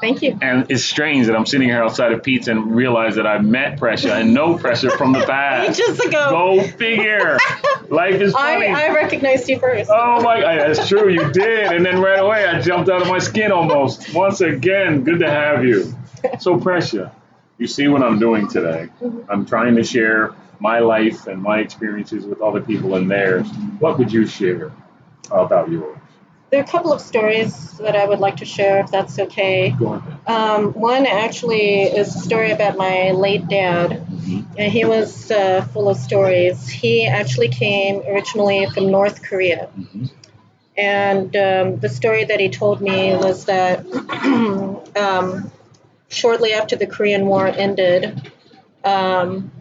Thank 0.00 0.22
you. 0.22 0.38
And 0.40 0.70
it's 0.70 0.84
strange 0.84 1.26
that 1.26 1.36
I'm 1.36 1.44
sitting 1.46 1.68
here 1.68 1.82
outside 1.82 2.12
of 2.12 2.22
Peet's 2.22 2.48
and 2.48 2.74
realize 2.74 3.16
that 3.16 3.26
I've 3.26 3.44
met 3.44 3.78
Precia 3.78 4.12
and 4.20 4.32
know 4.32 4.56
Precia 4.56 4.90
from 4.96 5.12
the 5.12 5.20
past. 5.26 5.78
Ages 5.80 6.00
ago. 6.00 6.30
Go 6.30 6.62
figure. 6.62 7.38
Life 7.90 8.20
is 8.20 8.34
I, 8.34 8.54
funny. 8.54 8.68
I 8.68 8.94
recognized 8.94 9.48
you 9.48 9.58
first. 9.58 9.90
Oh 9.92 10.22
my! 10.22 10.36
I- 10.44 10.56
That's 10.68 10.88
true. 10.88 11.08
You 11.10 11.30
did, 11.32 11.72
and 11.72 11.84
then 11.84 12.00
right 12.00 12.18
away 12.18 12.46
I 12.46 12.60
jumped 12.60 12.88
out 12.88 13.02
of 13.02 13.08
my 13.08 13.18
skin 13.18 13.52
almost. 13.52 14.14
Once 14.14 14.40
again, 14.40 15.04
good 15.04 15.18
to 15.20 15.30
have 15.30 15.64
you. 15.64 15.94
So 16.38 16.56
Precia. 16.58 17.12
You 17.58 17.66
see 17.66 17.88
what 17.88 18.02
I'm 18.02 18.18
doing 18.18 18.48
today. 18.48 18.88
Mm-hmm. 19.02 19.30
I'm 19.30 19.44
trying 19.44 19.76
to 19.76 19.82
share 19.84 20.34
my 20.60 20.78
life 20.78 21.26
and 21.26 21.42
my 21.42 21.58
experiences 21.58 22.24
with 22.24 22.40
other 22.40 22.60
people 22.62 22.94
and 22.94 23.10
theirs. 23.10 23.46
What 23.80 23.98
would 23.98 24.10
you 24.12 24.26
share 24.26 24.72
about 25.30 25.70
yours? 25.70 25.98
There 26.50 26.58
are 26.58 26.64
a 26.64 26.66
couple 26.66 26.92
of 26.92 27.00
stories 27.00 27.78
that 27.78 27.94
I 27.94 28.04
would 28.04 28.18
like 28.18 28.38
to 28.38 28.44
share, 28.44 28.80
if 28.80 28.90
that's 28.90 29.18
okay. 29.20 29.74
Um, 30.26 30.72
one 30.72 31.06
actually 31.06 31.82
is 31.82 32.14
a 32.16 32.18
story 32.18 32.50
about 32.50 32.76
my 32.76 33.12
late 33.12 33.46
dad. 33.46 34.04
And 34.58 34.72
he 34.72 34.84
was 34.84 35.30
uh, 35.30 35.62
full 35.72 35.88
of 35.88 35.96
stories. 35.96 36.68
He 36.68 37.06
actually 37.06 37.48
came 37.48 38.02
originally 38.06 38.66
from 38.66 38.90
North 38.90 39.22
Korea. 39.22 39.70
And 40.76 41.36
um, 41.36 41.78
the 41.78 41.88
story 41.88 42.24
that 42.24 42.40
he 42.40 42.48
told 42.48 42.80
me 42.80 43.14
was 43.14 43.44
that 43.44 43.86
um, 44.96 45.52
shortly 46.08 46.52
after 46.52 46.74
the 46.74 46.86
Korean 46.88 47.26
War 47.26 47.46
ended, 47.46 48.32
um, 48.82 49.52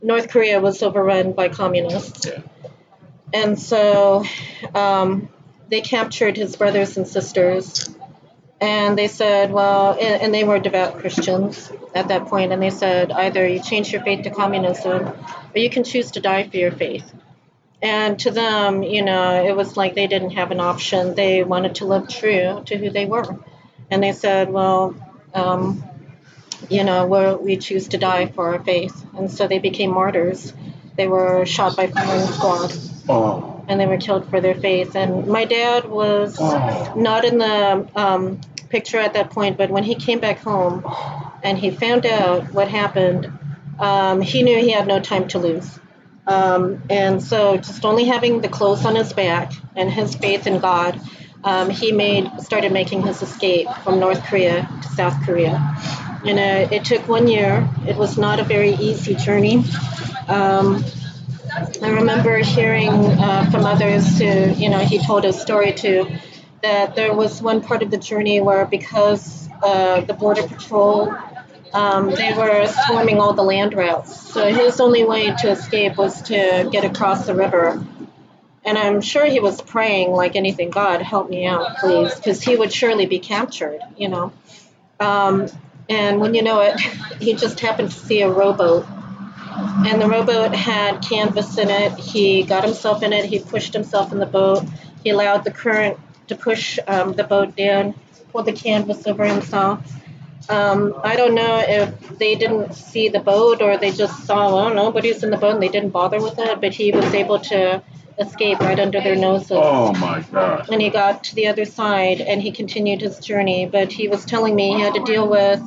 North 0.00 0.28
Korea 0.28 0.60
was 0.60 0.80
overrun 0.82 1.32
by 1.32 1.48
communists. 1.48 2.28
And 3.32 3.58
so 3.58 4.24
um, 4.74 5.28
they 5.68 5.80
captured 5.80 6.36
his 6.36 6.56
brothers 6.56 6.96
and 6.96 7.06
sisters. 7.06 7.88
And 8.60 8.96
they 8.96 9.08
said, 9.08 9.52
well, 9.52 9.92
and, 9.92 10.22
and 10.22 10.34
they 10.34 10.44
were 10.44 10.58
devout 10.58 10.98
Christians 10.98 11.70
at 11.94 12.08
that 12.08 12.26
point, 12.26 12.52
and 12.52 12.62
they 12.62 12.70
said, 12.70 13.12
either 13.12 13.46
you 13.46 13.60
change 13.62 13.92
your 13.92 14.02
faith 14.02 14.24
to 14.24 14.30
communism 14.30 15.08
or 15.08 15.58
you 15.58 15.68
can 15.68 15.84
choose 15.84 16.12
to 16.12 16.20
die 16.20 16.48
for 16.48 16.56
your 16.56 16.72
faith. 16.72 17.12
And 17.82 18.18
to 18.20 18.30
them, 18.30 18.82
you 18.82 19.04
know, 19.04 19.44
it 19.44 19.54
was 19.54 19.76
like 19.76 19.94
they 19.94 20.06
didn't 20.06 20.30
have 20.30 20.50
an 20.50 20.60
option. 20.60 21.14
They 21.14 21.44
wanted 21.44 21.76
to 21.76 21.84
live 21.84 22.08
true 22.08 22.62
to 22.64 22.78
who 22.78 22.88
they 22.88 23.04
were. 23.04 23.38
And 23.90 24.02
they 24.02 24.12
said, 24.12 24.50
well, 24.50 24.94
um, 25.34 25.84
you 26.70 26.84
know, 26.84 27.06
we're, 27.06 27.36
we 27.36 27.58
choose 27.58 27.88
to 27.88 27.98
die 27.98 28.26
for 28.26 28.54
our 28.54 28.64
faith. 28.64 29.04
And 29.14 29.30
so 29.30 29.46
they 29.46 29.58
became 29.58 29.90
martyrs. 29.92 30.54
They 30.96 31.06
were 31.06 31.44
shot 31.44 31.76
by 31.76 31.88
firing 31.88 32.26
squad 32.26 32.72
Oh, 33.06 33.53
and 33.68 33.80
they 33.80 33.86
were 33.86 33.96
killed 33.96 34.28
for 34.28 34.40
their 34.40 34.54
faith. 34.54 34.94
And 34.94 35.26
my 35.26 35.44
dad 35.44 35.88
was 35.88 36.38
not 36.38 37.24
in 37.24 37.38
the 37.38 37.88
um, 37.94 38.40
picture 38.68 38.98
at 38.98 39.14
that 39.14 39.30
point, 39.30 39.56
but 39.56 39.70
when 39.70 39.84
he 39.84 39.94
came 39.94 40.20
back 40.20 40.38
home 40.38 40.84
and 41.42 41.58
he 41.58 41.70
found 41.70 42.06
out 42.06 42.52
what 42.52 42.68
happened, 42.68 43.32
um, 43.78 44.20
he 44.20 44.42
knew 44.42 44.58
he 44.58 44.70
had 44.70 44.86
no 44.86 45.00
time 45.00 45.28
to 45.28 45.38
lose. 45.38 45.78
Um, 46.26 46.82
and 46.88 47.22
so, 47.22 47.56
just 47.56 47.84
only 47.84 48.04
having 48.04 48.40
the 48.40 48.48
clothes 48.48 48.84
on 48.86 48.96
his 48.96 49.12
back 49.12 49.52
and 49.76 49.90
his 49.90 50.14
faith 50.14 50.46
in 50.46 50.58
God, 50.58 50.98
um, 51.44 51.68
he 51.68 51.92
made 51.92 52.30
started 52.40 52.72
making 52.72 53.02
his 53.02 53.20
escape 53.20 53.68
from 53.82 54.00
North 54.00 54.22
Korea 54.24 54.66
to 54.82 54.88
South 54.88 55.22
Korea. 55.24 55.76
And 56.24 56.38
uh, 56.38 56.74
it 56.74 56.86
took 56.86 57.06
one 57.06 57.28
year. 57.28 57.68
It 57.86 57.96
was 57.96 58.16
not 58.16 58.40
a 58.40 58.44
very 58.44 58.74
easy 58.76 59.14
journey. 59.14 59.64
Um, 60.26 60.82
I 61.82 61.90
remember 61.90 62.38
hearing 62.38 62.90
uh, 62.90 63.50
from 63.50 63.64
others 63.64 64.18
who, 64.18 64.52
you 64.52 64.68
know, 64.68 64.78
he 64.78 64.98
told 64.98 65.24
his 65.24 65.40
story 65.40 65.72
to, 65.72 66.18
that 66.62 66.96
there 66.96 67.14
was 67.14 67.40
one 67.40 67.60
part 67.60 67.82
of 67.82 67.90
the 67.90 67.98
journey 67.98 68.40
where 68.40 68.64
because 68.66 69.48
uh, 69.62 70.00
the 70.00 70.14
border 70.14 70.46
patrol 70.46 71.14
um, 71.74 72.10
they 72.10 72.32
were 72.32 72.66
swarming 72.86 73.18
all 73.18 73.34
the 73.34 73.42
land 73.42 73.74
routes. 73.74 74.32
So 74.32 74.46
his 74.46 74.80
only 74.80 75.04
way 75.04 75.34
to 75.40 75.50
escape 75.50 75.96
was 75.96 76.22
to 76.22 76.68
get 76.70 76.84
across 76.84 77.26
the 77.26 77.34
river. 77.34 77.84
And 78.64 78.78
I'm 78.78 79.00
sure 79.00 79.26
he 79.26 79.40
was 79.40 79.60
praying 79.60 80.12
like 80.12 80.36
anything, 80.36 80.70
God, 80.70 81.02
help 81.02 81.28
me 81.28 81.46
out, 81.46 81.78
please, 81.78 82.14
because 82.14 82.40
he 82.40 82.56
would 82.56 82.72
surely 82.72 83.06
be 83.06 83.18
captured, 83.18 83.80
you 83.98 84.08
know. 84.08 84.32
Um, 85.00 85.48
and 85.88 86.20
when 86.20 86.34
you 86.34 86.42
know 86.42 86.60
it, 86.60 86.80
he 87.20 87.34
just 87.34 87.58
happened 87.58 87.90
to 87.90 87.98
see 87.98 88.22
a 88.22 88.30
rowboat. 88.30 88.86
And 89.56 90.00
the 90.00 90.08
rowboat 90.08 90.54
had 90.54 91.00
canvas 91.00 91.58
in 91.58 91.70
it. 91.70 91.92
He 91.98 92.42
got 92.42 92.64
himself 92.64 93.02
in 93.02 93.12
it. 93.12 93.24
He 93.24 93.38
pushed 93.38 93.72
himself 93.72 94.12
in 94.12 94.18
the 94.18 94.26
boat. 94.26 94.64
He 95.02 95.10
allowed 95.10 95.44
the 95.44 95.52
current 95.52 95.98
to 96.28 96.34
push 96.34 96.78
um, 96.86 97.12
the 97.12 97.24
boat 97.24 97.54
down, 97.54 97.94
pulled 98.32 98.46
the 98.46 98.52
canvas 98.52 99.06
over 99.06 99.24
himself. 99.24 99.80
Um, 100.48 100.94
I 101.02 101.16
don't 101.16 101.34
know 101.34 101.62
if 101.66 102.18
they 102.18 102.34
didn't 102.34 102.74
see 102.74 103.08
the 103.08 103.20
boat 103.20 103.62
or 103.62 103.78
they 103.78 103.92
just 103.92 104.24
saw, 104.26 104.66
oh, 104.66 104.72
nobody's 104.72 105.22
in 105.22 105.30
the 105.30 105.36
boat 105.36 105.54
and 105.54 105.62
they 105.62 105.68
didn't 105.68 105.90
bother 105.90 106.20
with 106.20 106.38
it, 106.38 106.60
but 106.60 106.74
he 106.74 106.92
was 106.92 107.14
able 107.14 107.38
to 107.38 107.82
escape 108.18 108.60
right 108.60 108.78
under 108.78 109.00
their 109.00 109.16
noses. 109.16 109.52
Oh 109.52 109.92
my 109.94 110.20
God. 110.20 110.68
And 110.70 110.82
he 110.82 110.90
got 110.90 111.24
to 111.24 111.34
the 111.34 111.46
other 111.46 111.64
side 111.64 112.20
and 112.20 112.42
he 112.42 112.52
continued 112.52 113.00
his 113.00 113.18
journey. 113.20 113.66
But 113.66 113.92
he 113.92 114.08
was 114.08 114.24
telling 114.24 114.54
me 114.54 114.74
he 114.74 114.80
had 114.80 114.94
to 114.94 115.04
deal 115.04 115.28
with 115.28 115.62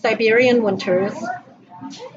Siberian 0.00 0.62
winters 0.62 1.14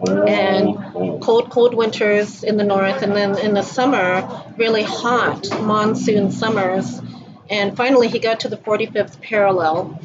and 0.07 1.21
cold, 1.21 1.49
cold 1.49 1.73
winters 1.73 2.43
in 2.43 2.57
the 2.57 2.63
north, 2.63 3.01
and 3.01 3.15
then 3.15 3.37
in 3.37 3.53
the 3.53 3.61
summer, 3.63 4.45
really 4.57 4.83
hot 4.83 5.49
monsoon 5.61 6.31
summers. 6.31 7.01
And 7.49 7.75
finally, 7.75 8.07
he 8.07 8.19
got 8.19 8.41
to 8.41 8.49
the 8.49 8.57
45th 8.57 9.21
parallel 9.21 9.99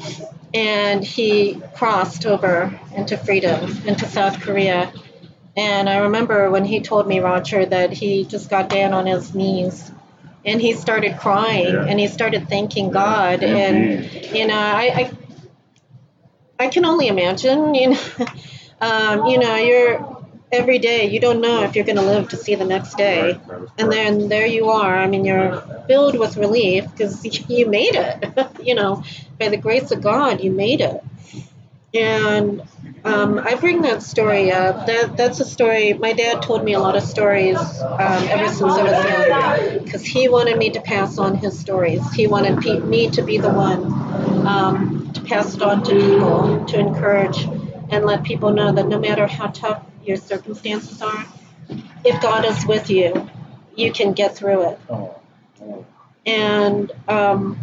and 0.53 1.03
he 1.03 1.61
crossed 1.75 2.25
over 2.25 2.77
into 2.95 3.17
freedom, 3.17 3.87
into 3.87 4.05
South 4.05 4.41
Korea. 4.41 4.91
And 5.55 5.89
I 5.89 5.99
remember 5.99 6.49
when 6.51 6.65
he 6.65 6.81
told 6.81 7.07
me, 7.07 7.19
Roger, 7.19 7.65
that 7.65 7.91
he 7.91 8.25
just 8.25 8.49
got 8.49 8.69
down 8.69 8.93
on 8.93 9.05
his 9.05 9.33
knees 9.33 9.91
and 10.45 10.61
he 10.61 10.73
started 10.73 11.17
crying 11.19 11.73
Yeah. 11.73 11.85
and 11.85 11.99
he 11.99 12.07
started 12.07 12.47
thanking 12.49 12.91
God. 12.91 13.43
And, 13.43 14.11
you 14.35 14.45
know, 14.47 14.57
I, 14.57 15.11
I, 16.59 16.65
I 16.65 16.67
can 16.67 16.85
only 16.85 17.07
imagine, 17.07 17.73
you 17.75 17.89
know, 17.91 17.99
um, 18.81 19.25
you 19.25 19.39
know, 19.39 19.55
you're 19.55 20.17
every 20.51 20.79
day, 20.79 21.09
you 21.09 21.19
don't 21.19 21.41
know 21.41 21.63
if 21.63 21.75
you're 21.75 21.85
going 21.85 21.97
to 21.97 22.01
live 22.01 22.29
to 22.29 22.37
see 22.37 22.55
the 22.55 22.65
next 22.65 22.97
day. 22.97 23.39
And 23.77 23.91
then 23.91 24.29
there 24.29 24.45
you 24.45 24.69
are. 24.69 24.97
I 24.97 25.07
mean, 25.07 25.25
you're 25.25 25.61
filled 25.87 26.17
with 26.17 26.37
relief 26.37 26.89
because 26.91 27.23
you 27.49 27.67
made 27.67 27.95
it. 27.95 28.49
you 28.63 28.75
know, 28.75 29.03
by 29.39 29.49
the 29.49 29.57
grace 29.57 29.91
of 29.91 30.01
God, 30.01 30.41
you 30.41 30.51
made 30.51 30.81
it. 30.81 31.03
And 31.93 32.61
um, 33.05 33.39
I 33.39 33.55
bring 33.55 33.81
that 33.83 34.03
story 34.03 34.51
up. 34.51 34.85
That 34.85 35.15
that's 35.15 35.39
a 35.39 35.45
story. 35.45 35.93
My 35.93 36.11
dad 36.13 36.41
told 36.41 36.63
me 36.63 36.73
a 36.73 36.79
lot 36.79 36.97
of 36.97 37.03
stories 37.03 37.57
um, 37.57 38.23
ever 38.27 38.47
since 38.49 38.61
I 38.61 38.83
was 38.83 39.69
young, 39.69 39.83
because 39.83 40.05
he 40.05 40.27
wanted 40.27 40.57
me 40.57 40.69
to 40.71 40.81
pass 40.81 41.17
on 41.17 41.35
his 41.35 41.57
stories. 41.57 42.05
He 42.11 42.27
wanted 42.27 42.59
pe- 42.59 42.79
me 42.79 43.09
to 43.11 43.21
be 43.21 43.37
the 43.37 43.49
one 43.49 43.85
um, 44.45 45.11
to 45.13 45.21
pass 45.21 45.55
it 45.55 45.61
on 45.61 45.83
to 45.83 45.91
people, 45.91 46.65
to 46.65 46.77
encourage 46.77 47.47
and 47.89 48.05
let 48.05 48.23
people 48.23 48.51
know 48.51 48.71
that 48.71 48.87
no 48.87 48.99
matter 48.99 49.27
how 49.27 49.47
tough 49.47 49.83
your 50.03 50.17
circumstances 50.17 51.01
are, 51.01 51.25
if 52.03 52.21
God 52.21 52.45
is 52.45 52.65
with 52.65 52.89
you, 52.89 53.29
you 53.75 53.91
can 53.91 54.13
get 54.13 54.35
through 54.35 54.69
it. 54.69 54.79
And 56.25 56.91
um, 57.07 57.57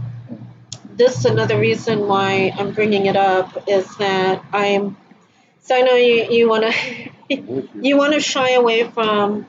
this 0.96 1.18
is 1.18 1.24
another 1.24 1.58
reason 1.58 2.06
why 2.06 2.52
I'm 2.56 2.72
bringing 2.72 3.06
it 3.06 3.16
up 3.16 3.68
is 3.68 3.96
that 3.96 4.44
I'm. 4.52 4.96
So 5.60 5.74
I 5.74 5.80
know 5.80 5.94
you 5.94 6.26
you 6.30 6.48
want 6.48 6.64
to 6.72 7.10
you 7.80 7.96
want 7.96 8.14
to 8.14 8.20
shy 8.20 8.50
away 8.52 8.84
from 8.84 9.46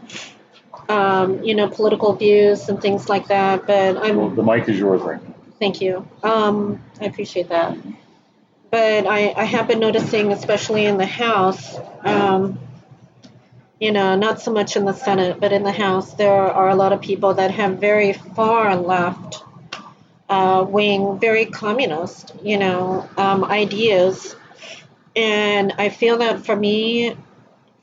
um, 0.89 1.43
you 1.43 1.55
know 1.55 1.69
political 1.69 2.13
views 2.13 2.69
and 2.69 2.81
things 2.81 3.09
like 3.09 3.27
that, 3.27 3.67
but 3.67 3.97
I'm 3.97 4.17
Well, 4.17 4.29
the 4.29 4.43
mic 4.43 4.67
is 4.69 4.79
yours 4.79 5.01
right 5.01 5.21
now. 5.23 5.35
Thank 5.59 5.81
you. 5.81 6.07
Um, 6.23 6.83
I 6.99 7.05
appreciate 7.05 7.49
that. 7.49 7.77
But 8.75 9.07
I, 9.07 9.31
I 9.37 9.45
have 9.45 9.69
been 9.69 9.79
noticing, 9.79 10.33
especially 10.33 10.85
in 10.85 10.97
the 10.97 11.05
House, 11.05 11.77
um, 12.01 12.59
you 13.79 13.93
know, 13.93 14.17
not 14.17 14.41
so 14.41 14.51
much 14.51 14.75
in 14.75 14.83
the 14.83 14.91
Senate, 14.91 15.39
but 15.39 15.53
in 15.53 15.63
the 15.63 15.71
House, 15.71 16.13
there 16.15 16.33
are 16.33 16.67
a 16.67 16.75
lot 16.75 16.91
of 16.91 16.99
people 16.99 17.35
that 17.35 17.51
have 17.51 17.79
very 17.79 18.11
far 18.11 18.75
left 18.75 19.45
uh, 20.27 20.65
wing, 20.67 21.19
very 21.21 21.45
communist, 21.45 22.33
you 22.43 22.57
know, 22.57 23.07
um, 23.15 23.45
ideas. 23.45 24.35
And 25.15 25.71
I 25.77 25.87
feel 25.87 26.17
that 26.17 26.45
for 26.45 26.53
me, 26.53 27.15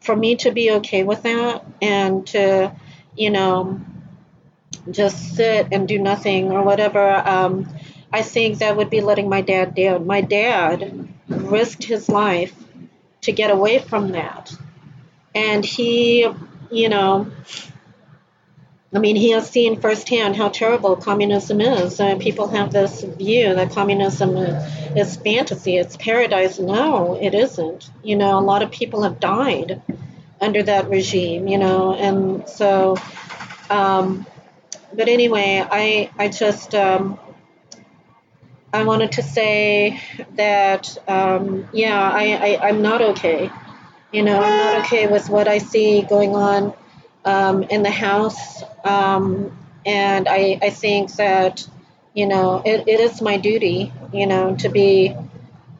for 0.00 0.14
me 0.14 0.36
to 0.44 0.50
be 0.50 0.72
okay 0.72 1.04
with 1.04 1.22
that 1.22 1.64
and 1.80 2.26
to, 2.26 2.70
you 3.16 3.30
know, 3.30 3.80
just 4.90 5.36
sit 5.36 5.68
and 5.72 5.88
do 5.88 5.98
nothing 5.98 6.52
or 6.52 6.62
whatever, 6.62 7.14
um, 7.14 7.66
I 8.12 8.22
think 8.22 8.58
that 8.58 8.76
would 8.76 8.90
be 8.90 9.00
letting 9.00 9.28
my 9.28 9.40
dad 9.40 9.74
down. 9.74 10.06
My 10.06 10.20
dad 10.20 11.08
risked 11.28 11.84
his 11.84 12.08
life 12.08 12.54
to 13.22 13.32
get 13.32 13.50
away 13.50 13.78
from 13.78 14.12
that. 14.12 14.54
And 15.34 15.64
he, 15.64 16.28
you 16.70 16.88
know, 16.88 17.30
I 18.94 18.98
mean, 18.98 19.16
he 19.16 19.30
has 19.30 19.48
seen 19.48 19.80
firsthand 19.80 20.36
how 20.36 20.50
terrible 20.50 20.96
communism 20.96 21.62
is. 21.62 21.98
Uh, 21.98 22.16
people 22.16 22.48
have 22.48 22.72
this 22.72 23.02
view 23.02 23.54
that 23.54 23.70
communism 23.72 24.36
is 24.36 25.16
fantasy, 25.16 25.78
it's 25.78 25.96
paradise. 25.96 26.58
No, 26.58 27.14
it 27.14 27.32
isn't. 27.32 27.90
You 28.02 28.16
know, 28.16 28.38
a 28.38 28.44
lot 28.44 28.62
of 28.62 28.70
people 28.70 29.02
have 29.04 29.18
died 29.18 29.80
under 30.42 30.62
that 30.64 30.90
regime, 30.90 31.48
you 31.48 31.56
know, 31.56 31.94
and 31.94 32.46
so, 32.48 32.96
um, 33.70 34.26
but 34.92 35.08
anyway, 35.08 35.64
I, 35.70 36.10
I 36.18 36.28
just, 36.28 36.74
um, 36.74 37.18
I 38.72 38.84
wanted 38.84 39.12
to 39.12 39.22
say 39.22 40.00
that, 40.36 40.96
um, 41.06 41.68
yeah, 41.72 42.10
I, 42.10 42.56
I, 42.56 42.68
I'm 42.68 42.80
not 42.80 43.02
okay. 43.02 43.50
You 44.12 44.22
know, 44.22 44.40
I'm 44.40 44.56
not 44.56 44.86
okay 44.86 45.06
with 45.06 45.28
what 45.28 45.46
I 45.46 45.58
see 45.58 46.02
going 46.02 46.34
on 46.34 46.74
um, 47.24 47.62
in 47.64 47.82
the 47.82 47.90
House. 47.90 48.62
Um, 48.84 49.56
and 49.84 50.26
I, 50.28 50.58
I 50.62 50.70
think 50.70 51.12
that, 51.16 51.66
you 52.14 52.26
know, 52.26 52.62
it, 52.64 52.88
it 52.88 53.00
is 53.00 53.20
my 53.20 53.36
duty, 53.36 53.92
you 54.12 54.26
know, 54.26 54.56
to 54.56 54.68
be 54.68 55.14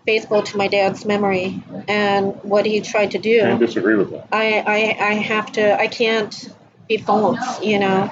faithful 0.05 0.43
to 0.43 0.57
my 0.57 0.69
dad's 0.69 1.05
memory 1.05 1.63
and 1.89 2.35
what 2.43 2.67
he 2.67 2.81
tried 2.81 3.13
to 3.13 3.19
do. 3.19 3.41
Can't 3.41 3.61
disagree 3.61 3.97
with 3.97 4.11
that. 4.11 4.29
I, 4.33 4.59
I, 4.61 5.09
I 5.09 5.15
have 5.15 5.53
to, 5.53 5.79
I 5.81 5.87
can't 5.87 6.49
be 6.89 6.99
false, 6.99 7.63
you 7.63 7.79
know. 7.79 8.11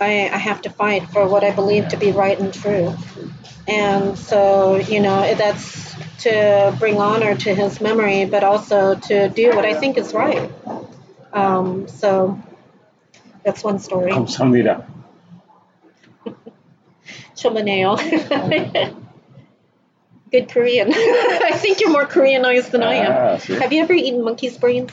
I, 0.00 0.28
I 0.32 0.38
have 0.38 0.62
to 0.62 0.70
fight 0.70 1.08
for 1.10 1.26
what 1.26 1.42
I 1.44 1.50
believe 1.50 1.88
to 1.88 1.96
be 1.96 2.12
right 2.12 2.38
and 2.38 2.52
true. 2.54 2.94
And 3.66 4.16
so, 4.18 4.76
you 4.76 5.00
know, 5.00 5.34
that's 5.34 5.94
to 6.22 6.74
bring 6.78 6.98
honor 6.98 7.34
to 7.36 7.54
his 7.54 7.80
memory, 7.80 8.24
but 8.24 8.42
also 8.44 8.94
to 8.94 9.28
do 9.28 9.50
what 9.54 9.64
I 9.64 9.74
think 9.74 9.98
is 9.98 10.14
right. 10.14 10.50
Um, 11.32 11.86
so 11.88 12.38
that's 13.44 13.62
one 13.64 13.78
story. 13.78 14.12
감사합니다. 14.12 14.84
Chomaneo. 17.36 17.96
Good 20.30 20.48
Korean. 20.50 20.92
I 20.92 21.52
think 21.54 21.80
you're 21.80 21.90
more 21.90 22.06
Koreanized 22.06 22.70
than 22.70 22.82
I 22.82 22.96
Ah, 23.06 23.32
am. 23.34 23.38
see. 23.40 23.54
Have 23.54 23.72
you 23.72 23.82
ever 23.82 23.92
eaten 23.94 24.22
monkey's 24.24 24.58
brains? 24.58 24.92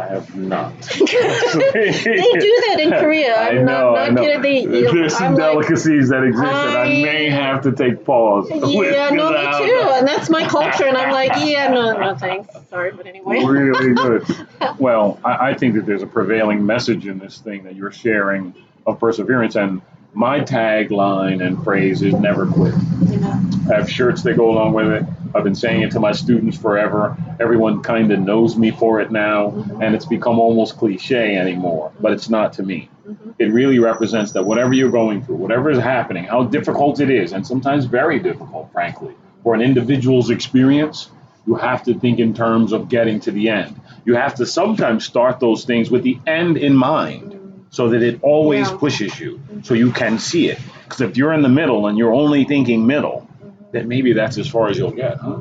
I 0.00 0.06
have 0.14 0.34
not. 0.36 0.72
they 0.82 1.04
do 1.04 2.62
that 2.68 2.76
in 2.80 2.90
Korea. 2.90 3.36
I'm 3.36 3.58
I 3.58 3.62
know, 3.62 3.64
not, 3.94 3.98
I 3.98 4.08
know. 4.08 4.22
kidding. 4.22 4.42
They, 4.42 4.60
you 4.78 4.84
know, 4.84 4.92
There's 4.94 5.14
some 5.16 5.26
I'm 5.28 5.34
like, 5.34 5.40
delicacies 5.52 6.08
that 6.08 6.22
exist 6.24 6.42
that 6.44 6.76
I 6.76 6.82
I- 6.84 7.02
may 7.02 7.28
have 7.30 7.62
to 7.62 7.72
take 7.72 8.04
pause. 8.04 8.48
with, 8.50 8.64
yeah, 8.94 9.10
no, 9.10 9.28
'cause 9.28 9.30
me 9.32 9.36
I 9.36 9.50
don't 9.58 9.66
too. 9.68 9.74
know. 9.74 9.94
And 9.98 10.08
that's 10.08 10.30
my 10.30 10.46
culture. 10.46 10.86
And 10.86 10.96
I'm 10.96 11.12
like, 11.12 11.32
yeah, 11.44 11.68
no, 11.68 11.92
no, 11.98 12.16
thanks. 12.16 12.48
Sorry, 12.70 12.92
but 12.92 13.06
anyway. 13.06 13.44
really 13.44 13.94
good. 13.94 14.24
Well, 14.78 15.18
I, 15.24 15.50
I 15.50 15.54
think 15.54 15.74
that 15.74 15.84
there's 15.86 16.02
a 16.02 16.06
prevailing 16.06 16.64
message 16.64 17.06
in 17.06 17.18
this 17.18 17.38
thing 17.38 17.64
that 17.64 17.74
you're 17.76 17.92
sharing 17.92 18.54
of 18.86 18.98
perseverance. 19.00 19.56
And 19.56 19.82
my 20.12 20.40
tagline 20.40 21.44
and 21.44 21.62
phrase 21.62 22.02
is 22.02 22.14
never 22.14 22.46
quit. 22.46 22.74
Know, 22.74 23.50
I 23.70 23.76
have 23.76 23.90
shirts 23.90 24.22
that 24.22 24.36
go 24.36 24.50
along 24.50 24.72
with 24.72 24.88
it. 24.88 25.04
I've 25.34 25.44
been 25.44 25.54
saying 25.54 25.82
it 25.82 25.92
to 25.92 26.00
my 26.00 26.12
students 26.12 26.58
forever. 26.58 27.16
Everyone 27.38 27.82
kind 27.82 28.10
of 28.10 28.18
knows 28.18 28.56
me 28.56 28.72
for 28.72 29.00
it 29.00 29.12
now, 29.12 29.50
mm-hmm. 29.50 29.82
and 29.82 29.94
it's 29.94 30.06
become 30.06 30.40
almost 30.40 30.76
cliche 30.76 31.36
anymore, 31.36 31.92
but 32.00 32.12
it's 32.12 32.28
not 32.28 32.54
to 32.54 32.62
me. 32.64 32.88
Mm-hmm. 33.06 33.30
It 33.38 33.46
really 33.46 33.78
represents 33.78 34.32
that 34.32 34.44
whatever 34.44 34.72
you're 34.72 34.90
going 34.90 35.22
through, 35.22 35.36
whatever 35.36 35.70
is 35.70 35.78
happening, 35.78 36.24
how 36.24 36.44
difficult 36.44 37.00
it 37.00 37.10
is, 37.10 37.32
and 37.32 37.46
sometimes 37.46 37.84
very 37.84 38.18
difficult, 38.18 38.72
frankly, 38.72 39.14
for 39.44 39.54
an 39.54 39.60
individual's 39.60 40.30
experience, 40.30 41.08
you 41.46 41.54
have 41.54 41.84
to 41.84 41.94
think 41.94 42.18
in 42.18 42.34
terms 42.34 42.72
of 42.72 42.88
getting 42.88 43.20
to 43.20 43.30
the 43.30 43.48
end. 43.48 43.80
You 44.04 44.16
have 44.16 44.34
to 44.36 44.46
sometimes 44.46 45.04
start 45.04 45.38
those 45.38 45.64
things 45.64 45.90
with 45.90 46.02
the 46.02 46.18
end 46.26 46.56
in 46.56 46.74
mind 46.74 47.39
so 47.70 47.88
that 47.90 48.02
it 48.02 48.18
always 48.22 48.70
Yeah. 48.70 48.76
pushes 48.76 49.18
you 49.18 49.40
so 49.62 49.74
you 49.74 49.92
can 49.92 50.18
see 50.18 50.48
it. 50.48 50.58
Because 50.84 51.00
if 51.00 51.16
you're 51.16 51.32
in 51.32 51.42
the 51.42 51.48
middle 51.48 51.86
and 51.86 51.96
you're 51.96 52.12
only 52.12 52.44
thinking 52.44 52.86
middle, 52.86 53.26
then 53.72 53.88
maybe 53.88 54.12
that's 54.12 54.38
as 54.38 54.48
far 54.48 54.68
as 54.68 54.76
you'll 54.78 54.90
get, 54.90 55.18
huh? 55.18 55.38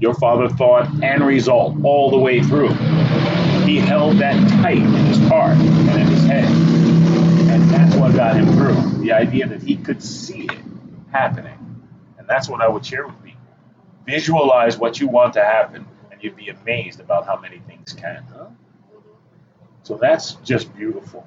Your 0.00 0.14
father 0.14 0.48
thought 0.48 0.88
and 1.02 1.24
result 1.24 1.76
all 1.84 2.10
the 2.10 2.18
way 2.18 2.42
through. 2.42 2.72
He 3.64 3.78
held 3.78 4.18
that 4.18 4.36
tight 4.62 4.78
in 4.78 4.92
his 5.06 5.18
heart 5.28 5.56
and 5.56 5.90
in 6.00 6.06
his 6.06 6.24
head. 6.24 6.44
And 7.50 7.62
that's 7.70 7.96
what 7.96 8.14
got 8.14 8.36
him 8.36 8.46
through. 8.54 9.02
The 9.02 9.12
idea 9.12 9.46
that 9.48 9.62
he 9.62 9.76
could 9.76 10.02
see 10.02 10.42
it 10.44 10.58
happening. 11.12 11.58
And 12.18 12.26
that's 12.28 12.48
what 12.48 12.60
I 12.60 12.68
would 12.68 12.84
share 12.84 13.06
with 13.06 13.22
people. 13.22 13.40
Visualize 14.06 14.78
what 14.78 15.00
you 15.00 15.08
want 15.08 15.34
to 15.34 15.42
happen, 15.42 15.84
and 16.10 16.22
you'd 16.22 16.36
be 16.36 16.48
amazed 16.48 17.00
about 17.00 17.26
how 17.26 17.38
many 17.40 17.58
things 17.66 17.92
can. 17.92 18.22
Huh? 18.32 18.46
So 19.82 19.96
that's 19.96 20.34
just 20.44 20.74
beautiful. 20.76 21.26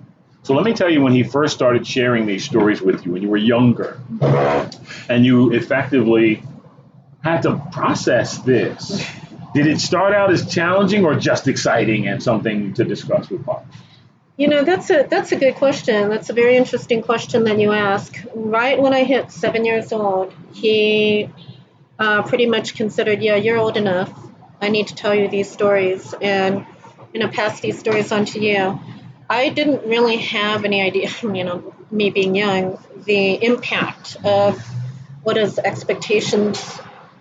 So 0.49 0.55
let 0.55 0.65
me 0.65 0.73
tell 0.73 0.89
you 0.89 1.03
when 1.03 1.13
he 1.13 1.21
first 1.21 1.53
started 1.53 1.85
sharing 1.85 2.25
these 2.25 2.43
stories 2.43 2.81
with 2.81 3.05
you 3.05 3.11
when 3.11 3.21
you 3.21 3.29
were 3.29 3.37
younger 3.37 4.01
and 5.07 5.23
you 5.23 5.53
effectively 5.53 6.41
had 7.23 7.43
to 7.43 7.61
process 7.71 8.39
this. 8.39 9.05
Did 9.53 9.67
it 9.67 9.79
start 9.79 10.15
out 10.15 10.31
as 10.31 10.51
challenging 10.51 11.05
or 11.05 11.13
just 11.13 11.47
exciting 11.47 12.07
and 12.07 12.23
something 12.23 12.73
to 12.73 12.83
discuss 12.83 13.29
with 13.29 13.45
Pop? 13.45 13.63
You 14.37 14.47
know, 14.47 14.63
that's 14.63 14.89
a 14.89 15.05
that's 15.07 15.31
a 15.31 15.35
good 15.35 15.53
question. 15.53 16.09
That's 16.09 16.31
a 16.31 16.33
very 16.33 16.57
interesting 16.57 17.03
question 17.03 17.43
that 17.43 17.59
you 17.59 17.71
ask. 17.71 18.17
Right 18.33 18.81
when 18.81 18.91
I 18.91 19.03
hit 19.03 19.31
seven 19.31 19.65
years 19.65 19.93
old, 19.93 20.33
he 20.51 21.29
uh, 21.99 22.23
pretty 22.23 22.47
much 22.47 22.73
considered, 22.73 23.21
yeah, 23.21 23.35
you're 23.35 23.59
old 23.59 23.77
enough. 23.77 24.11
I 24.59 24.69
need 24.69 24.87
to 24.87 24.95
tell 24.95 25.13
you 25.13 25.27
these 25.27 25.51
stories 25.51 26.15
and 26.19 26.65
you 27.13 27.19
know 27.19 27.27
pass 27.27 27.59
these 27.59 27.77
stories 27.77 28.11
on 28.11 28.25
to 28.25 28.39
you. 28.39 28.79
I 29.29 29.49
didn't 29.49 29.85
really 29.85 30.17
have 30.17 30.65
any 30.65 30.81
idea, 30.81 31.09
you 31.21 31.43
know, 31.43 31.73
me 31.91 32.09
being 32.09 32.35
young, 32.35 32.83
the 33.05 33.43
impact 33.43 34.17
of 34.23 34.59
what 35.23 35.37
his 35.37 35.59
expectations 35.59 36.79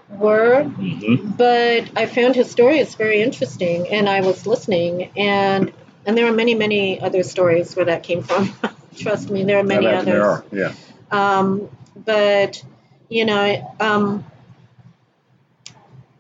were. 0.09 0.65
Mm-hmm. 0.65 1.31
But 1.33 1.91
I 1.97 2.07
found 2.07 2.35
his 2.35 2.51
stories 2.51 2.95
very 2.95 3.23
interesting, 3.23 3.89
and 3.89 4.09
I 4.09 4.21
was 4.23 4.47
listening, 4.47 5.11
and 5.17 5.73
and 6.07 6.17
there 6.17 6.27
are 6.27 6.33
many, 6.33 6.55
many 6.55 7.01
other 7.01 7.23
stories 7.23 7.77
where 7.77 7.85
that 7.87 8.03
came 8.03 8.23
from. 8.23 8.53
Trust 8.97 9.31
me, 9.31 9.45
there 9.45 9.59
are 9.59 9.63
many 9.65 9.87
others. 9.87 10.05
there 10.07 10.25
are. 10.25 10.45
Yeah. 10.51 10.73
Um, 11.11 11.69
but 11.95 12.63
you 13.09 13.25
know, 13.25 13.75
um, 13.81 14.25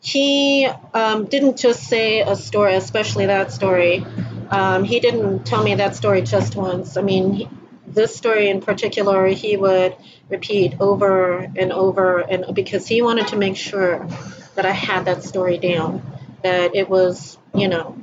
he 0.00 0.68
um, 0.94 1.26
didn't 1.26 1.58
just 1.58 1.82
say 1.84 2.20
a 2.20 2.36
story, 2.36 2.74
especially 2.74 3.26
that 3.26 3.52
story. 3.52 4.04
Um, 4.50 4.84
he 4.84 5.00
didn't 5.00 5.44
tell 5.44 5.62
me 5.62 5.74
that 5.76 5.96
story 5.96 6.22
just 6.22 6.56
once. 6.56 6.96
I 6.96 7.02
mean, 7.02 7.32
he, 7.32 7.48
this 7.86 8.14
story 8.16 8.48
in 8.48 8.60
particular, 8.60 9.26
he 9.26 9.56
would 9.56 9.96
repeat 10.28 10.74
over 10.80 11.38
and 11.38 11.72
over, 11.72 12.18
and 12.18 12.54
because 12.54 12.86
he 12.86 13.02
wanted 13.02 13.28
to 13.28 13.36
make 13.36 13.56
sure 13.56 14.06
that 14.54 14.66
I 14.66 14.72
had 14.72 15.06
that 15.06 15.22
story 15.24 15.58
down, 15.58 16.02
that 16.42 16.74
it 16.74 16.88
was, 16.88 17.38
you 17.54 17.68
know, 17.68 17.96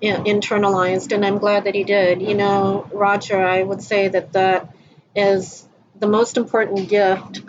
in- 0.00 0.24
internalized, 0.24 1.12
and 1.12 1.24
I'm 1.24 1.38
glad 1.38 1.64
that 1.64 1.74
he 1.74 1.84
did. 1.84 2.22
You 2.22 2.34
know, 2.34 2.88
Roger, 2.92 3.42
I 3.44 3.62
would 3.62 3.82
say 3.82 4.08
that 4.08 4.32
that 4.32 4.74
is 5.14 5.66
the 5.98 6.06
most 6.06 6.36
important 6.36 6.88
gift 6.88 7.40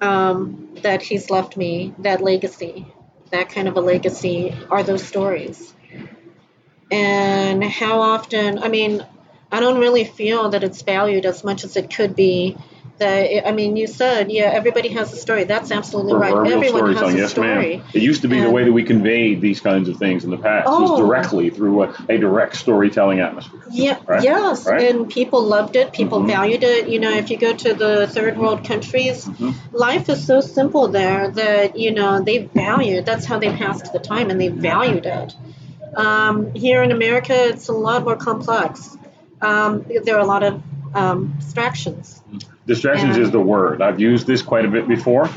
um, 0.00 0.74
that 0.82 1.02
he's 1.02 1.30
left 1.30 1.56
me, 1.56 1.94
that 1.98 2.22
legacy, 2.22 2.86
that 3.30 3.50
kind 3.50 3.68
of 3.68 3.76
a 3.76 3.80
legacy, 3.80 4.54
are 4.70 4.82
those 4.82 5.04
stories. 5.04 5.74
And 6.90 7.64
how 7.64 8.00
often, 8.00 8.58
I 8.58 8.68
mean, 8.68 9.04
I 9.50 9.60
don't 9.60 9.78
really 9.80 10.04
feel 10.04 10.50
that 10.50 10.62
it's 10.64 10.82
valued 10.82 11.26
as 11.26 11.42
much 11.44 11.64
as 11.64 11.76
it 11.76 11.94
could 11.94 12.14
be. 12.14 12.56
That 12.98 13.46
I 13.46 13.52
mean, 13.52 13.76
you 13.76 13.86
said, 13.86 14.32
yeah, 14.32 14.44
everybody 14.44 14.88
has 14.88 15.12
a 15.12 15.16
story. 15.16 15.44
That's 15.44 15.70
absolutely 15.70 16.14
right. 16.14 16.32
Everyone 16.50 16.94
has 16.94 17.12
a 17.12 17.18
yes, 17.18 17.32
story. 17.32 17.76
ma'am. 17.76 17.86
It 17.92 18.00
used 18.00 18.22
to 18.22 18.28
be 18.28 18.40
the 18.40 18.48
way 18.48 18.64
that 18.64 18.72
we 18.72 18.84
conveyed 18.84 19.42
these 19.42 19.60
kinds 19.60 19.90
of 19.90 19.98
things 19.98 20.24
in 20.24 20.30
the 20.30 20.38
past, 20.38 20.66
Oh. 20.70 20.92
was 20.92 20.98
directly 21.00 21.50
through 21.50 21.82
a, 21.82 21.94
a 22.08 22.16
direct 22.16 22.56
storytelling 22.56 23.20
atmosphere. 23.20 23.60
Yeah, 23.70 23.98
Right? 24.06 24.22
yes, 24.22 24.64
Right? 24.66 24.94
and 24.94 25.10
people 25.10 25.42
loved 25.42 25.76
it. 25.76 25.92
People 25.92 26.20
Mhm. 26.22 26.26
valued 26.28 26.64
it. 26.64 26.88
You 26.88 26.98
know, 26.98 27.10
if 27.10 27.30
you 27.30 27.36
go 27.36 27.52
to 27.52 27.74
the 27.74 28.06
third 28.06 28.38
world 28.38 28.64
countries, 28.64 29.26
Mhm. 29.26 29.52
life 29.72 30.08
is 30.08 30.26
so 30.26 30.40
simple 30.40 30.88
there 30.88 31.28
that 31.28 31.78
you 31.78 31.92
know 31.92 32.22
they 32.22 32.38
value. 32.54 33.02
That's 33.02 33.26
how 33.26 33.38
they 33.38 33.50
passed 33.52 33.92
the 33.92 33.98
time, 33.98 34.30
and 34.30 34.40
they 34.40 34.48
valued 34.48 35.04
it. 35.04 35.34
Um, 35.96 36.54
here 36.54 36.82
in 36.82 36.92
America, 36.92 37.34
it's 37.34 37.68
a 37.68 37.72
lot 37.72 38.04
more 38.04 38.16
complex. 38.16 38.96
Um, 39.40 39.84
there 40.04 40.16
are 40.16 40.20
a 40.20 40.26
lot 40.26 40.42
of 40.42 40.62
um, 40.94 41.34
distractions. 41.38 42.22
Distractions 42.66 43.16
And- 43.16 43.24
is 43.24 43.30
the 43.30 43.40
word. 43.40 43.82
I've 43.82 44.00
used 44.00 44.26
this 44.26 44.42
quite 44.42 44.64
a 44.64 44.68
bit 44.68 44.88
before 44.88 45.28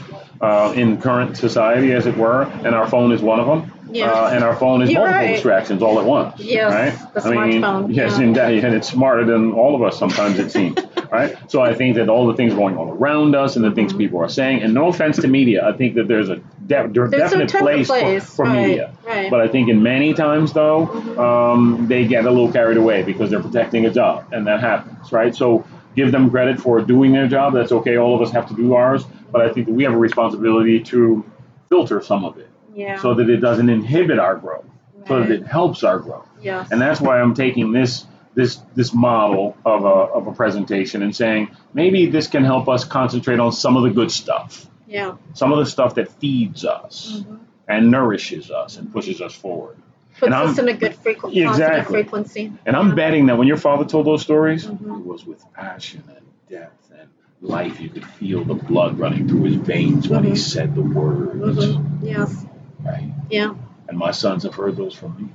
uh, 0.41 0.73
in 0.75 0.99
current 1.01 1.37
society, 1.37 1.93
as 1.93 2.07
it 2.07 2.17
were, 2.17 2.43
and 2.43 2.67
our 2.75 2.87
phone 2.87 3.11
is 3.11 3.21
one 3.21 3.39
of 3.39 3.47
them. 3.47 3.71
Yeah. 3.91 4.11
Uh, 4.11 4.29
and 4.29 4.43
our 4.43 4.55
phone 4.55 4.81
is 4.83 4.91
You're 4.91 4.99
multiple 4.99 5.25
right. 5.25 5.33
distractions 5.33 5.81
all 5.81 5.99
at 5.99 6.05
once. 6.05 6.39
Yes, 6.39 6.71
right? 6.71 7.13
the 7.13 7.21
I 7.21 7.47
mean, 7.47 7.61
smartphone, 7.61 7.95
yes, 7.95 8.19
yeah. 8.19 8.67
and 8.67 8.75
it's 8.75 8.87
smarter 8.87 9.25
than 9.25 9.53
all 9.53 9.75
of 9.75 9.81
us 9.81 9.97
sometimes 9.97 10.37
it 10.37 10.51
seems. 10.51 10.77
right? 11.11 11.35
So 11.47 11.61
I 11.61 11.73
think 11.73 11.95
that 11.95 12.07
all 12.07 12.27
the 12.27 12.35
things 12.35 12.53
going 12.53 12.77
on 12.77 12.89
around 12.89 13.35
us 13.35 13.55
and 13.55 13.65
the 13.65 13.71
things 13.71 13.93
people 13.93 14.19
are 14.19 14.29
saying, 14.29 14.61
and 14.61 14.73
no 14.73 14.89
offense 14.89 15.17
to 15.17 15.27
media, 15.27 15.67
I 15.67 15.73
think 15.75 15.95
that 15.95 16.07
there's 16.07 16.29
a 16.29 16.39
de- 16.69 16.87
There's 17.09 17.13
a 17.13 17.17
definite 17.17 17.51
place, 17.51 17.87
place, 17.87 18.25
for, 18.25 18.35
for 18.35 18.45
right, 18.45 18.67
media. 18.67 18.95
right. 19.05 19.29
But 19.29 19.41
I 19.41 19.47
think 19.47 19.69
in 19.69 19.83
many 19.83 20.13
times 20.13 20.53
though, 20.53 20.87
um, 21.17 21.87
they 21.87 22.05
get 22.05 22.25
a 22.25 22.29
little 22.31 22.51
carried 22.51 22.77
away 22.77 23.03
because 23.03 23.29
they're 23.29 23.41
protecting 23.43 23.85
a 23.85 23.91
job, 23.91 24.25
and 24.31 24.47
that 24.47 24.61
happens, 24.61 25.11
right? 25.11 25.35
So 25.35 25.65
give 25.95 26.11
them 26.11 26.29
credit 26.29 26.59
for 26.59 26.79
doing 26.81 27.11
their 27.11 27.27
job. 27.27 27.53
That's 27.53 27.71
okay. 27.71 27.97
All 27.97 28.15
of 28.15 28.21
us 28.21 28.31
have 28.31 28.47
to 28.49 28.55
do 28.55 28.73
ours, 28.75 29.03
but 29.31 29.41
I 29.41 29.51
think 29.51 29.65
that 29.67 29.73
we 29.73 29.83
have 29.83 29.93
a 29.93 29.97
responsibility 29.97 30.79
to 30.85 31.25
filter 31.69 32.01
some 32.01 32.23
of 32.25 32.37
it 32.37 32.49
Yeah. 32.73 32.99
so 33.01 33.13
that 33.15 33.29
it 33.29 33.37
doesn't 33.37 33.69
inhibit 33.69 34.17
our 34.19 34.35
growth, 34.35 34.65
so 35.07 35.19
that 35.19 35.29
it 35.31 35.45
helps 35.45 35.83
our 35.83 35.99
growth. 35.99 36.27
yes. 36.41 36.69
And 36.71 36.79
that's 36.81 37.01
why 37.01 37.19
I'm 37.19 37.33
taking 37.33 37.71
this 37.71 38.05
this 38.35 38.59
this 38.75 38.93
model 38.93 39.57
of 39.65 39.83
a 39.83 39.87
of 39.87 40.27
a 40.27 40.31
presentation 40.31 41.01
and 41.01 41.13
saying 41.15 41.49
maybe 41.73 42.05
this 42.05 42.27
can 42.27 42.43
help 42.45 42.69
us 42.69 42.85
concentrate 42.85 43.39
on 43.39 43.51
some 43.51 43.75
of 43.75 43.83
the 43.83 43.89
good 43.89 44.11
stuff, 44.11 44.67
yeah. 44.89 45.15
some 45.33 45.51
of 45.53 45.59
the 45.59 45.65
stuff 45.65 45.95
that 45.95 46.09
feeds 46.19 46.65
us 46.65 47.23
Mhm. 47.25 47.37
and 47.67 47.91
nourishes 47.91 48.49
us 48.51 48.77
and 48.77 48.91
pushes 48.91 49.21
us 49.21 49.33
forward. 49.33 49.77
Puts 50.19 50.25
And 50.27 50.35
I'm- 50.35 50.49
us 50.49 50.57
in 50.59 50.67
a 50.67 50.73
good 50.73 50.93
frequ- 50.93 51.21
positive 51.21 51.47
Exactly. 51.49 51.93
frequency. 52.03 52.51
And 52.65 52.75
I'm 52.75 52.93
betting 52.95 53.27
that 53.27 53.37
when 53.37 53.47
your 53.47 53.57
father 53.57 53.85
told 53.85 54.05
those 54.05 54.21
stories, 54.21 54.65
Mhm. 54.67 54.99
it 54.99 55.05
was 55.05 55.25
with 55.25 55.41
passion 55.53 56.03
and 56.09 56.25
depth 56.49 56.91
and 56.99 57.07
life. 57.41 57.79
You 57.79 57.87
could 57.89 58.03
feel 58.03 58.43
the 58.43 58.55
blood 58.55 58.99
running 58.99 59.27
through 59.29 59.43
his 59.43 59.55
veins 59.55 60.09
when 60.09 60.23
he 60.25 60.31
Mhm. 60.31 60.37
said 60.37 60.75
the 60.75 60.81
words. 60.81 61.65
hmm 61.73 61.83
Yes. 62.01 62.45
Right? 62.83 63.11
Yeah. 63.29 63.53
And 63.87 63.97
my 63.97 64.11
sons 64.11 64.43
have 64.43 64.55
heard 64.55 64.75
those 64.75 64.93
from 64.95 65.15
me. 65.17 65.29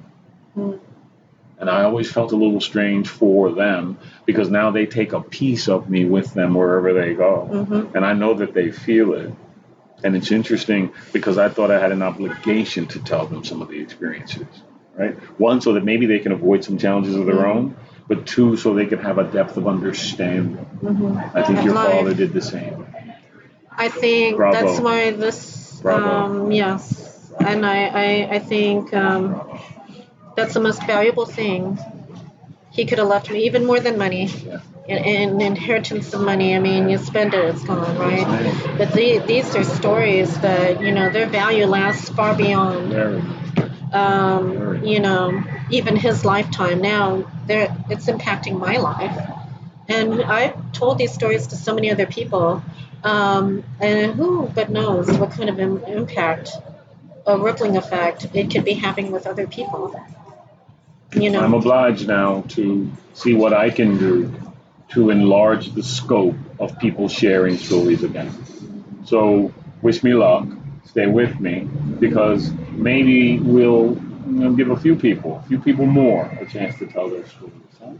Mm. 0.58 0.78
And 1.60 1.70
I 1.70 1.84
always 1.84 2.10
felt 2.12 2.32
a 2.32 2.36
little 2.36 2.60
strange 2.60 3.08
for 3.08 3.52
them 3.52 3.96
because 4.26 4.50
now 4.50 4.70
they 4.70 4.86
take 4.86 5.12
a 5.12 5.20
piece 5.20 5.68
of 5.68 5.88
me 5.88 6.04
with 6.04 6.34
them 6.34 6.54
wherever 6.54 6.92
they 6.92 7.14
go. 7.14 7.46
hmm 7.64 7.96
And 7.96 8.04
I 8.04 8.12
know 8.12 8.34
that 8.34 8.52
they 8.54 8.70
feel 8.70 9.14
it. 9.14 9.32
And 10.04 10.14
it's 10.14 10.30
interesting 10.30 10.92
because 11.12 11.38
I 11.38 11.48
thought 11.48 11.70
I 11.70 11.80
had 11.80 11.90
an 11.90 12.02
obligation 12.02 12.86
to 12.88 13.00
tell 13.00 13.26
them 13.26 13.42
some 13.42 13.62
of 13.62 13.68
the 13.68 13.80
experiences, 13.80 14.46
right? 14.94 15.14
One, 15.40 15.62
so 15.62 15.72
that 15.72 15.84
maybe 15.84 16.04
they 16.06 16.18
can 16.18 16.30
avoid 16.32 16.62
some 16.62 16.76
challenges 16.78 17.16
of 17.16 17.24
their 17.26 17.36
Mhm. 17.36 17.54
own, 17.56 17.76
but 18.06 18.26
two, 18.26 18.56
so 18.58 18.74
they 18.74 18.84
can 18.84 18.98
have 18.98 19.16
a 19.18 19.24
depth 19.24 19.56
of 19.56 19.66
understanding. 19.66 20.56
hmm 20.56 21.18
I 21.34 21.42
think 21.42 21.64
your 21.64 21.74
father 21.74 22.14
did 22.14 22.34
the 22.34 22.42
same. 22.42 22.86
I 23.76 23.88
think 23.88 24.36
Bravo. 24.36 24.52
that's 24.56 24.80
why 24.80 25.10
this. 25.10 25.84
Um, 25.84 26.52
yes, 26.52 27.32
and 27.40 27.66
I, 27.66 27.78
I, 27.86 28.08
I 28.36 28.38
think 28.38 28.94
um, 28.94 29.40
that's 30.36 30.54
the 30.54 30.60
most 30.60 30.82
valuable 30.86 31.26
thing 31.26 31.78
he 32.70 32.84
could 32.86 32.98
have 32.98 33.08
left 33.08 33.30
me, 33.30 33.44
even 33.46 33.64
more 33.66 33.80
than 33.80 33.98
money. 33.98 34.26
Yeah. 34.26 34.60
An, 34.86 34.98
an 34.98 35.40
inheritance 35.40 36.12
of 36.12 36.20
money. 36.20 36.54
I 36.54 36.58
mean, 36.58 36.90
you 36.90 36.98
spend 36.98 37.32
it, 37.32 37.42
it's 37.42 37.64
gone, 37.64 37.96
right? 37.96 38.26
But 38.76 38.92
the, 38.92 39.18
these 39.20 39.54
are 39.56 39.64
stories 39.64 40.38
that 40.40 40.82
you 40.82 40.92
know 40.92 41.08
their 41.08 41.26
value 41.26 41.64
lasts 41.66 42.10
far 42.10 42.36
beyond. 42.36 42.92
Very. 42.92 43.22
um, 43.94 44.84
you 44.84 45.00
know, 45.00 45.42
even 45.70 45.96
his 45.96 46.24
lifetime 46.24 46.82
now, 46.82 47.24
it's 47.48 48.06
impacting 48.06 48.58
my 48.58 48.76
life. 48.76 49.16
And 49.88 50.22
I've 50.22 50.72
told 50.72 50.98
these 50.98 51.12
stories 51.12 51.46
to 51.48 51.56
so 51.56 51.74
many 51.74 51.90
other 51.90 52.06
people, 52.06 52.62
um, 53.04 53.64
and 53.80 54.12
who 54.14 54.48
but 54.54 54.70
knows 54.70 55.10
what 55.16 55.30
kind 55.30 55.48
of 55.48 55.58
Im- 55.58 55.84
impact, 55.84 56.50
a 57.26 57.38
rippling 57.38 57.76
effect 57.76 58.26
it 58.34 58.50
could 58.50 58.64
be 58.64 58.74
having 58.74 59.12
with 59.12 59.26
other 59.26 59.46
people. 59.46 59.94
You 61.12 61.30
know, 61.30 61.40
I'm 61.40 61.54
obliged 61.54 62.08
now 62.08 62.42
to 62.48 62.90
see 63.14 63.34
what 63.34 63.52
I 63.54 63.70
can 63.70 63.96
do 63.96 64.34
to 64.90 65.10
enlarge 65.10 65.72
the 65.72 65.82
scope 65.82 66.36
of 66.60 66.78
people 66.78 67.08
sharing 67.08 67.56
stories 67.56 68.04
again. 68.04 68.30
So 69.04 69.52
wish 69.82 70.02
me 70.02 70.14
luck. 70.14 70.46
Stay 70.84 71.06
with 71.06 71.40
me 71.40 71.68
because 71.98 72.52
maybe 72.72 73.38
we'll 73.38 73.96
you 74.26 74.32
know, 74.32 74.52
give 74.52 74.70
a 74.70 74.76
few 74.76 74.96
people, 74.96 75.40
a 75.44 75.48
few 75.48 75.58
people 75.58 75.86
more, 75.86 76.26
a 76.40 76.46
chance 76.46 76.78
to 76.78 76.86
tell 76.86 77.10
their 77.10 77.26
stories. 77.26 77.54
Huh? 77.80 77.92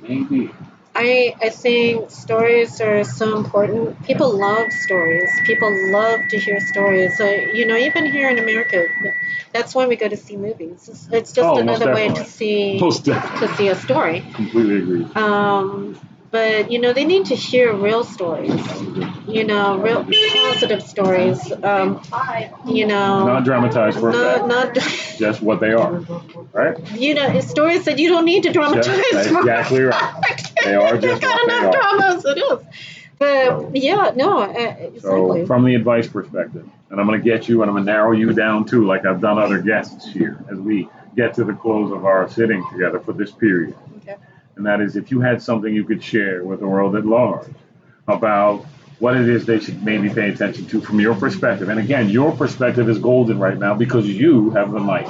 Maybe. 0.00 0.50
I 0.94 1.36
I 1.40 1.50
think 1.50 2.10
stories 2.10 2.80
are 2.80 3.04
so 3.04 3.36
important. 3.36 4.02
People 4.04 4.36
love 4.36 4.72
stories. 4.72 5.30
People 5.46 5.70
love 5.92 6.20
to 6.28 6.38
hear 6.38 6.60
stories. 6.60 7.20
Uh, 7.20 7.50
you 7.54 7.66
know, 7.66 7.76
even 7.76 8.06
here 8.06 8.28
in 8.28 8.38
America, 8.38 8.86
that's 9.52 9.74
why 9.74 9.86
we 9.86 9.96
go 9.96 10.08
to 10.08 10.16
see 10.16 10.36
movies. 10.36 10.88
It's, 10.88 11.08
it's 11.12 11.32
just 11.32 11.48
Oh, 11.48 11.58
another 11.58 11.94
way 11.94 12.08
to 12.08 12.24
see 12.24 12.78
to 12.80 13.54
see 13.56 13.68
a 13.68 13.76
story. 13.76 14.24
Completely 14.34 14.78
agree. 14.78 15.04
Um, 15.14 15.98
but 16.30 16.70
you 16.70 16.78
know, 16.80 16.92
they 16.92 17.04
need 17.04 17.26
to 17.26 17.34
hear 17.34 17.72
real 17.74 18.04
stories. 18.04 18.50
You 19.26 19.44
know, 19.44 19.78
real 19.78 20.04
positive 20.04 20.82
stories. 20.82 21.52
Um, 21.62 22.02
you 22.66 22.86
know, 22.86 23.26
Not 23.26 23.44
dramatized 23.44 23.98
for 23.98 24.12
not 24.12 24.48
not 24.48 24.74
just 25.18 25.42
what 25.42 25.60
they 25.60 25.72
are. 25.72 26.00
Right? 26.52 26.92
you 26.92 27.14
know 27.14 27.40
stories 27.40 27.84
that 27.84 27.98
you 27.98 28.08
don't 28.08 28.24
need 28.24 28.42
to 28.44 28.52
dramatize. 28.52 28.86
Just, 28.86 29.30
exactly 29.36 29.82
right. 29.82 30.52
They 30.64 30.74
are 30.74 30.98
just 30.98 31.22
got 31.22 31.30
what 31.30 31.48
they 31.48 31.58
enough 31.58 31.74
are. 31.74 31.80
drama 31.80 32.16
as 32.16 32.24
it 32.24 32.38
is. 32.38 32.84
But 33.18 33.76
yeah, 33.76 34.12
no, 34.14 34.42
uh, 34.42 34.48
exactly. 34.48 35.00
So, 35.00 35.46
from 35.46 35.64
the 35.64 35.74
advice 35.74 36.06
perspective, 36.06 36.68
and 36.90 37.00
I'm 37.00 37.06
going 37.06 37.20
to 37.20 37.24
get 37.24 37.48
you 37.48 37.62
and 37.62 37.70
I'm 37.70 37.74
going 37.74 37.86
to 37.86 37.92
narrow 37.92 38.12
you 38.12 38.32
down 38.32 38.64
too, 38.64 38.86
like 38.86 39.04
I've 39.04 39.20
done 39.20 39.38
other 39.38 39.60
guests 39.60 40.06
here 40.06 40.42
as 40.50 40.58
we 40.58 40.88
get 41.16 41.34
to 41.34 41.44
the 41.44 41.52
close 41.52 41.90
of 41.90 42.04
our 42.04 42.28
sitting 42.28 42.64
together 42.70 43.00
for 43.00 43.12
this 43.12 43.32
period. 43.32 43.74
And 44.58 44.66
that 44.66 44.80
is 44.80 44.96
if 44.96 45.12
you 45.12 45.20
had 45.20 45.40
something 45.40 45.72
you 45.72 45.84
could 45.84 46.02
share 46.02 46.44
with 46.44 46.58
the 46.58 46.66
world 46.66 46.96
at 46.96 47.06
large 47.06 47.46
about 48.08 48.66
what 48.98 49.16
it 49.16 49.28
is 49.28 49.46
they 49.46 49.60
should 49.60 49.84
maybe 49.84 50.10
pay 50.10 50.30
attention 50.30 50.66
to 50.66 50.80
from 50.80 50.98
your 50.98 51.14
perspective. 51.14 51.68
And 51.68 51.78
again, 51.78 52.08
your 52.08 52.32
perspective 52.32 52.88
is 52.88 52.98
golden 52.98 53.38
right 53.38 53.56
now 53.56 53.74
because 53.74 54.08
you 54.08 54.50
have 54.50 54.72
the 54.72 54.80
mic. 54.80 55.06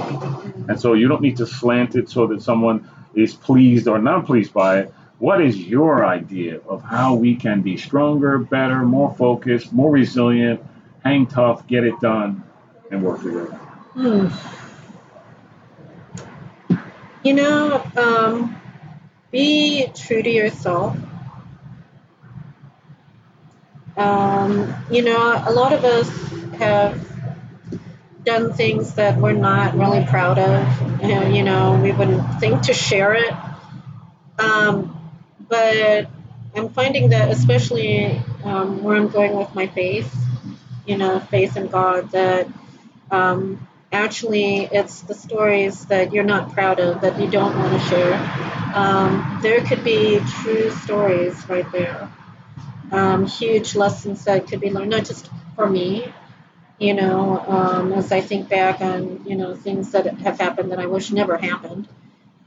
And 0.68 0.78
so 0.78 0.92
you 0.92 1.08
don't 1.08 1.22
need 1.22 1.38
to 1.38 1.46
slant 1.46 1.96
it 1.96 2.10
so 2.10 2.26
that 2.26 2.42
someone 2.42 2.86
is 3.14 3.34
pleased 3.34 3.88
or 3.88 3.98
not 3.98 4.26
pleased 4.26 4.52
by 4.52 4.80
it. 4.80 4.94
What 5.18 5.40
is 5.40 5.56
your 5.56 6.04
idea 6.04 6.60
of 6.68 6.82
how 6.82 7.14
we 7.14 7.34
can 7.34 7.62
be 7.62 7.78
stronger, 7.78 8.38
better, 8.38 8.84
more 8.84 9.14
focused, 9.14 9.72
more 9.72 9.90
resilient, 9.90 10.60
hang 11.02 11.26
tough, 11.26 11.66
get 11.66 11.84
it 11.84 11.98
done, 12.00 12.44
and 12.90 13.02
work 13.02 13.22
together? 13.22 13.54
Hmm. 13.94 14.28
You 17.24 17.32
know, 17.32 17.82
um, 17.96 18.57
be 19.30 19.86
true 19.94 20.22
to 20.22 20.30
yourself. 20.30 20.96
Um, 23.96 24.74
you 24.90 25.02
know, 25.02 25.42
a 25.46 25.52
lot 25.52 25.72
of 25.72 25.84
us 25.84 26.08
have 26.58 27.08
done 28.24 28.52
things 28.52 28.94
that 28.94 29.16
we're 29.16 29.32
not 29.32 29.74
really 29.74 30.04
proud 30.04 30.38
of. 30.38 31.02
And, 31.02 31.34
you 31.34 31.42
know, 31.42 31.80
we 31.82 31.92
wouldn't 31.92 32.40
think 32.40 32.62
to 32.62 32.74
share 32.74 33.14
it. 33.14 33.32
Um, 34.38 34.94
but 35.48 36.08
I'm 36.54 36.68
finding 36.70 37.10
that, 37.10 37.30
especially 37.30 38.20
um, 38.44 38.82
where 38.82 38.96
I'm 38.96 39.08
going 39.08 39.36
with 39.36 39.54
my 39.54 39.66
faith, 39.66 40.14
you 40.86 40.96
know, 40.96 41.20
faith 41.20 41.56
in 41.56 41.68
God, 41.68 42.10
that 42.12 42.48
um, 43.10 43.66
actually 43.92 44.64
it's 44.64 45.02
the 45.02 45.14
stories 45.14 45.86
that 45.86 46.12
you're 46.12 46.24
not 46.24 46.52
proud 46.52 46.80
of 46.80 47.00
that 47.00 47.20
you 47.20 47.30
don't 47.30 47.58
want 47.58 47.72
to 47.80 47.88
share. 47.88 48.47
Um, 48.74 49.40
there 49.42 49.60
could 49.62 49.84
be 49.84 50.20
true 50.42 50.70
stories 50.70 51.48
right 51.48 51.70
there, 51.72 52.10
um, 52.92 53.26
huge 53.26 53.74
lessons 53.74 54.24
that 54.24 54.46
could 54.46 54.60
be 54.60 54.70
learned, 54.70 54.90
not 54.90 55.04
just 55.04 55.30
for 55.56 55.68
me, 55.68 56.12
you 56.78 56.94
know, 56.94 57.38
um, 57.46 57.92
as 57.92 58.12
I 58.12 58.20
think 58.20 58.48
back 58.48 58.80
on, 58.80 59.24
you 59.26 59.36
know, 59.36 59.54
things 59.56 59.92
that 59.92 60.06
have 60.20 60.38
happened 60.38 60.70
that 60.70 60.78
I 60.78 60.86
wish 60.86 61.10
never 61.10 61.36
happened. 61.36 61.88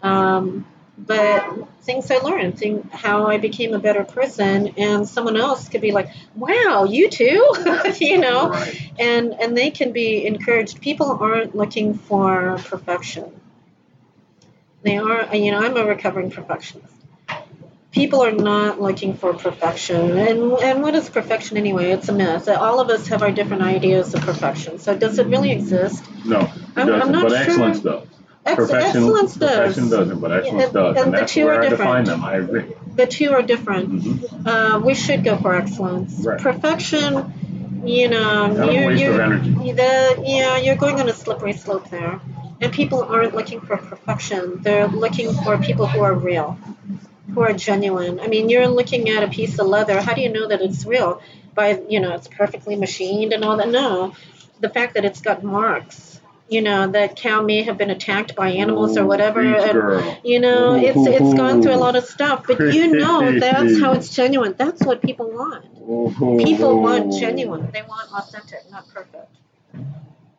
Um, 0.01 0.65
but 0.97 1.67
things 1.81 2.11
I 2.11 2.17
learned, 2.17 2.59
thing, 2.59 2.87
how 2.91 3.27
I 3.27 3.37
became 3.37 3.73
a 3.73 3.79
better 3.79 4.03
person, 4.03 4.73
and 4.77 5.07
someone 5.07 5.35
else 5.35 5.67
could 5.67 5.81
be 5.81 5.91
like, 5.91 6.09
"Wow, 6.35 6.85
you 6.87 7.09
too," 7.09 7.53
you 7.99 8.19
know, 8.19 8.53
and 8.99 9.33
and 9.33 9.57
they 9.57 9.71
can 9.71 9.91
be 9.93 10.25
encouraged. 10.25 10.81
People 10.81 11.17
aren't 11.19 11.55
looking 11.55 11.95
for 11.95 12.57
perfection. 12.65 13.40
They 14.83 14.97
are, 14.97 15.35
you 15.35 15.51
know, 15.51 15.59
I'm 15.59 15.77
a 15.77 15.85
recovering 15.85 16.31
perfectionist. 16.31 16.93
People 17.91 18.23
are 18.23 18.31
not 18.31 18.79
looking 18.81 19.15
for 19.15 19.33
perfection, 19.33 20.17
and 20.17 20.53
and 20.53 20.81
what 20.81 20.95
is 20.95 21.09
perfection 21.09 21.57
anyway? 21.57 21.91
It's 21.91 22.07
a 22.07 22.13
myth. 22.13 22.47
All 22.47 22.79
of 22.79 22.89
us 22.89 23.07
have 23.07 23.21
our 23.21 23.31
different 23.31 23.63
ideas 23.63 24.13
of 24.13 24.21
perfection. 24.21 24.79
So 24.79 24.95
does 24.97 25.19
it 25.19 25.27
really 25.27 25.51
exist? 25.51 26.01
No, 26.25 26.39
I'm- 26.39 26.51
I'm 26.77 26.87
doesn't. 26.87 27.11
but 27.21 27.29
sure. 27.29 27.37
excellence 27.37 27.79
does. 27.81 28.07
Ex- 28.45 28.55
perfection, 28.55 28.87
excellence 28.87 29.35
does. 29.35 29.57
perfection 29.57 29.89
doesn't, 29.89 30.19
but 30.21 30.31
excellence 30.31 30.71
does, 30.71 30.87
and 30.95 30.97
and 31.05 31.13
the 31.13 31.17
that's 31.17 31.33
two 31.33 31.45
where 31.45 31.59
are 31.59 31.63
I 31.63 31.69
define 31.69 32.03
different. 32.05 32.21
them. 32.21 32.23
I 32.23 32.35
agree. 32.37 32.65
the 32.95 33.05
two 33.07 33.31
are 33.33 33.41
different. 33.41 33.91
Mhm. 33.91 34.47
Uh, 34.47 34.79
we 34.79 34.93
should 34.95 35.23
go 35.25 35.35
for 35.37 35.53
excellence. 35.53 36.25
Right. 36.25 36.39
Perfection, 36.39 37.81
you 37.85 38.07
know, 38.09 38.71
you're, 38.71 38.91
you're. 38.91 39.37
The, 39.37 40.23
yeah, 40.25 40.57
you're 40.57 40.75
going 40.77 40.99
on 41.01 41.09
a 41.09 41.13
slippery 41.13 41.53
slope 41.53 41.89
there. 41.89 42.19
And 42.61 42.71
people 42.71 43.03
aren't 43.03 43.33
looking 43.35 43.59
for 43.61 43.75
perfection. 43.77 44.61
They're 44.61 44.87
looking 44.87 45.33
for 45.33 45.57
people 45.57 45.87
who 45.87 46.01
are 46.01 46.13
real, 46.13 46.57
who 47.33 47.41
are 47.41 47.53
genuine. 47.53 48.19
I 48.19 48.27
mean, 48.27 48.49
you're 48.49 48.67
looking 48.67 49.09
at 49.09 49.23
a 49.23 49.27
piece 49.27 49.57
of 49.59 49.65
leather. 49.67 49.99
How 49.99 50.13
do 50.13 50.21
you 50.21 50.29
know 50.29 50.47
that 50.47 50.61
it's 50.61 50.85
real? 50.85 51.21
By, 51.55 51.81
you 51.89 51.99
know, 51.99 52.13
it's 52.13 52.27
perfectly 52.27 52.75
machined 52.75 53.33
and 53.33 53.43
all 53.43 53.57
that. 53.57 53.69
No. 53.69 54.13
The 54.59 54.69
fact 54.69 54.93
that 54.93 55.05
it's 55.05 55.21
got 55.21 55.43
marks. 55.43 56.09
You 56.49 56.61
know, 56.61 56.85
that 56.91 57.15
cow 57.15 57.41
may 57.41 57.63
have 57.63 57.77
been 57.77 57.89
attacked 57.89 58.35
by 58.35 58.49
animals 58.49 58.97
or 58.97 59.05
whatever. 59.05 59.41
and- 59.41 59.63
you 60.23 60.39
know, 60.41 60.75
it's 60.75 60.97
it's 61.07 61.33
gone 61.33 61.61
through 61.63 61.73
a 61.73 61.77
lot 61.77 61.95
of 61.95 62.03
stuff, 62.05 62.43
but 62.45 62.57
you 62.75 62.87
know 62.99 63.21
that's 63.39 63.79
how 63.79 63.93
it's 63.93 64.13
genuine. 64.13 64.53
That's 64.57 64.83
what 64.85 65.01
people 65.01 65.31
want. 65.31 65.63
People 66.45 66.81
want 66.81 67.13
genuine. 67.19 67.69
They 67.71 67.81
want 67.83 68.11
authentic, 68.13 68.69
not 68.69 68.85
perfect. 68.89 69.29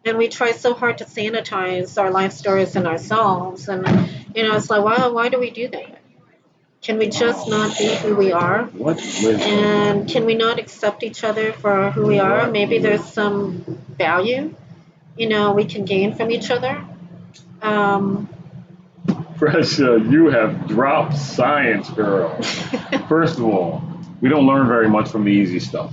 And 0.05 0.19
we 0.19 0.29
try 0.29 0.53
so 0.53 0.75
hard 0.75 0.99
to 0.99 1.05
sanitize 1.05 2.01
our 2.01 2.11
life 2.11 2.33
stories 2.33 2.75
and 2.75 2.87
ourselves, 2.87 3.69
and 3.69 3.87
you 4.35 4.43
know, 4.43 4.57
it's 4.57 4.69
like, 4.69 4.83
why 4.85 5.07
why 5.07 5.29
do 5.29 5.39
we 5.39 5.51
do 5.51 5.69
that? 5.69 5.99
Can 6.83 6.99
we 6.99 7.09
just 7.09 7.49
not 7.49 7.79
be 7.79 7.95
who 7.95 8.17
we 8.17 8.33
are? 8.33 8.65
What? 8.65 9.01
And 9.25 10.09
can 10.09 10.25
we 10.25 10.35
not 10.35 10.59
accept 10.59 11.05
each 11.05 11.23
other 11.23 11.53
for 11.53 11.93
who 11.93 12.07
we 12.07 12.19
are? 12.19 12.51
Maybe 12.51 12.79
there's 12.79 13.05
some 13.05 13.63
value, 13.97 14.53
you 15.17 15.29
know, 15.29 15.53
we 15.53 15.65
can 15.65 15.85
gain 15.85 16.17
from 16.17 16.33
each 16.33 16.51
other. 16.51 16.85
Um, 17.61 18.29
Precia, 19.37 20.11
you 20.11 20.31
have 20.31 20.67
dropped 20.67 21.17
science, 21.17 21.89
girl. 21.91 22.41
First 23.09 23.39
of 23.39 23.45
all, 23.45 23.83
we 24.21 24.29
don't 24.29 24.47
learn 24.47 24.67
very 24.67 24.89
much 24.89 25.09
from 25.11 25.25
the 25.25 25.31
easy 25.31 25.61
stuff, 25.61 25.93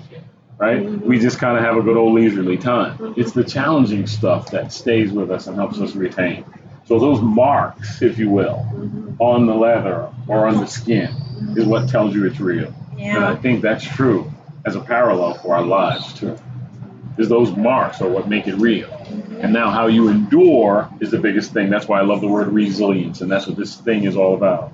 right? 0.60 0.82
Mm-hmm. 0.82 1.07
We 1.07 1.18
just 1.18 1.39
kind 1.39 1.57
of 1.57 1.64
have 1.64 1.78
a 1.78 1.82
good 1.82 1.97
old 1.97 2.14
leisurely 2.14 2.57
time. 2.57 3.16
It's 3.18 3.32
the 3.32 3.43
challenging 3.43 4.05
stuff 4.05 4.51
that 4.51 4.72
stays 4.72 5.12
with 5.12 5.32
us 5.32 5.47
and 5.47 5.55
helps 5.55 5.80
us 5.80 5.95
retain. 5.95 6.45
So 6.86 6.99
those 6.99 7.22
marks, 7.22 8.01
if 8.01 8.20
you 8.20 8.30
will, 8.30 8.68
mm-hmm. 8.72 9.16
on 9.20 9.47
the 9.47 9.55
leather 9.55 10.10
or 10.28 10.47
on 10.47 10.57
the 10.57 10.68
skin 10.68 11.16
is 11.55 11.66
what 11.66 11.89
tells 11.89 12.14
you 12.14 12.26
it's 12.26 12.39
real. 12.39 12.74
And 12.97 13.24
I 13.24 13.36
think 13.36 13.62
that's 13.62 13.84
true 13.84 14.30
as 14.66 14.76
a 14.76 14.82
parallel 14.82 15.36
for 15.36 15.55
our 15.55 15.64
lives 15.64 16.14
too. 16.14 16.38
Is 17.18 17.30
those 17.30 17.55
marks 17.55 18.01
are 18.01 18.10
what 18.10 18.28
make 18.28 18.47
it 18.47 18.55
real. 18.55 18.88
Mm-hmm. 18.88 19.41
And 19.41 19.53
now 19.53 19.72
how 19.72 19.88
you 19.88 20.10
endure 20.10 20.89
is 20.99 21.12
the 21.12 21.20
biggest 21.20 21.53
thing. 21.53 21.70
That's 21.70 21.88
why 21.88 21.99
I 21.99 22.03
love 22.03 22.22
the 22.22 22.28
word 22.28 22.47
resilience, 22.49 23.22
and 23.22 23.32
that's 23.32 23.47
what 23.47 23.55
this 23.57 23.76
thing 23.76 24.03
is 24.03 24.16
all 24.16 24.36
about. 24.36 24.74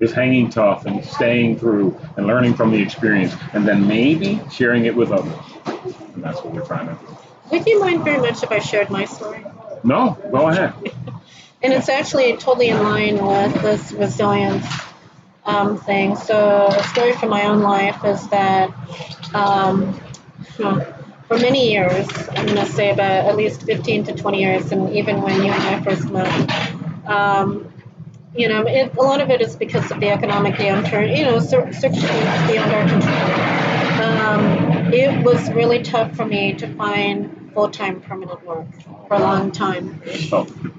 Is 0.00 0.12
hanging 0.12 0.48
tough 0.48 0.86
and 0.86 1.04
staying 1.04 1.58
through 1.58 1.98
and 2.16 2.26
learning 2.26 2.54
from 2.54 2.70
the 2.70 2.80
experience 2.80 3.34
and 3.52 3.66
then 3.66 3.88
maybe 3.88 4.40
sharing 4.50 4.84
it 4.84 4.94
with 4.94 5.10
others. 5.10 5.34
And 6.14 6.22
that's 6.22 6.42
what 6.42 6.54
we're 6.54 6.64
trying 6.64 6.86
to 6.86 6.94
do. 6.94 7.16
Would 7.50 7.66
you 7.66 7.80
mind 7.80 8.04
very 8.04 8.20
much 8.20 8.42
if 8.42 8.52
I 8.52 8.60
shared 8.60 8.90
my 8.90 9.06
story? 9.06 9.44
No, 9.82 10.16
go 10.30 10.48
ahead. 10.48 10.74
And 11.60 11.72
it's 11.72 11.88
actually 11.88 12.36
totally 12.36 12.68
in 12.68 12.80
line 12.84 13.16
with 13.16 13.62
this 13.62 13.90
resilience 13.90 14.64
um, 15.44 15.76
thing. 15.76 16.14
So, 16.14 16.68
a 16.68 16.84
story 16.84 17.14
from 17.14 17.30
my 17.30 17.46
own 17.46 17.62
life 17.62 18.04
is 18.04 18.28
that 18.28 18.70
um, 19.34 19.98
for 21.26 21.36
many 21.36 21.72
years, 21.72 22.06
I'm 22.30 22.46
going 22.46 22.64
to 22.64 22.66
say 22.66 22.90
about 22.90 23.26
at 23.26 23.36
least 23.36 23.62
15 23.62 24.04
to 24.04 24.14
20 24.14 24.40
years, 24.40 24.70
and 24.70 24.94
even 24.94 25.20
when 25.20 25.42
you 25.42 25.50
and 25.50 25.62
I 25.62 25.82
first 25.82 26.08
met, 26.10 27.08
um, 27.08 27.67
you 28.38 28.48
know, 28.48 28.64
it, 28.66 28.96
a 28.96 29.02
lot 29.02 29.20
of 29.20 29.30
it 29.30 29.40
is 29.40 29.56
because 29.56 29.90
of 29.90 29.98
the 29.98 30.10
economic 30.10 30.54
downturn, 30.54 31.16
you 31.16 31.24
know, 31.24 31.40
circumstances 31.40 32.04
beyond 32.46 32.72
our 32.72 32.88
control. 32.88 33.58
Um, 34.06 34.92
it 34.94 35.24
was 35.24 35.50
really 35.50 35.82
tough 35.82 36.14
for 36.14 36.24
me 36.24 36.52
to 36.54 36.72
find 36.74 37.50
full 37.52 37.68
time 37.68 38.00
permanent 38.00 38.46
work 38.46 38.66
for 39.08 39.14
a 39.14 39.18
long 39.18 39.50
time. 39.50 40.00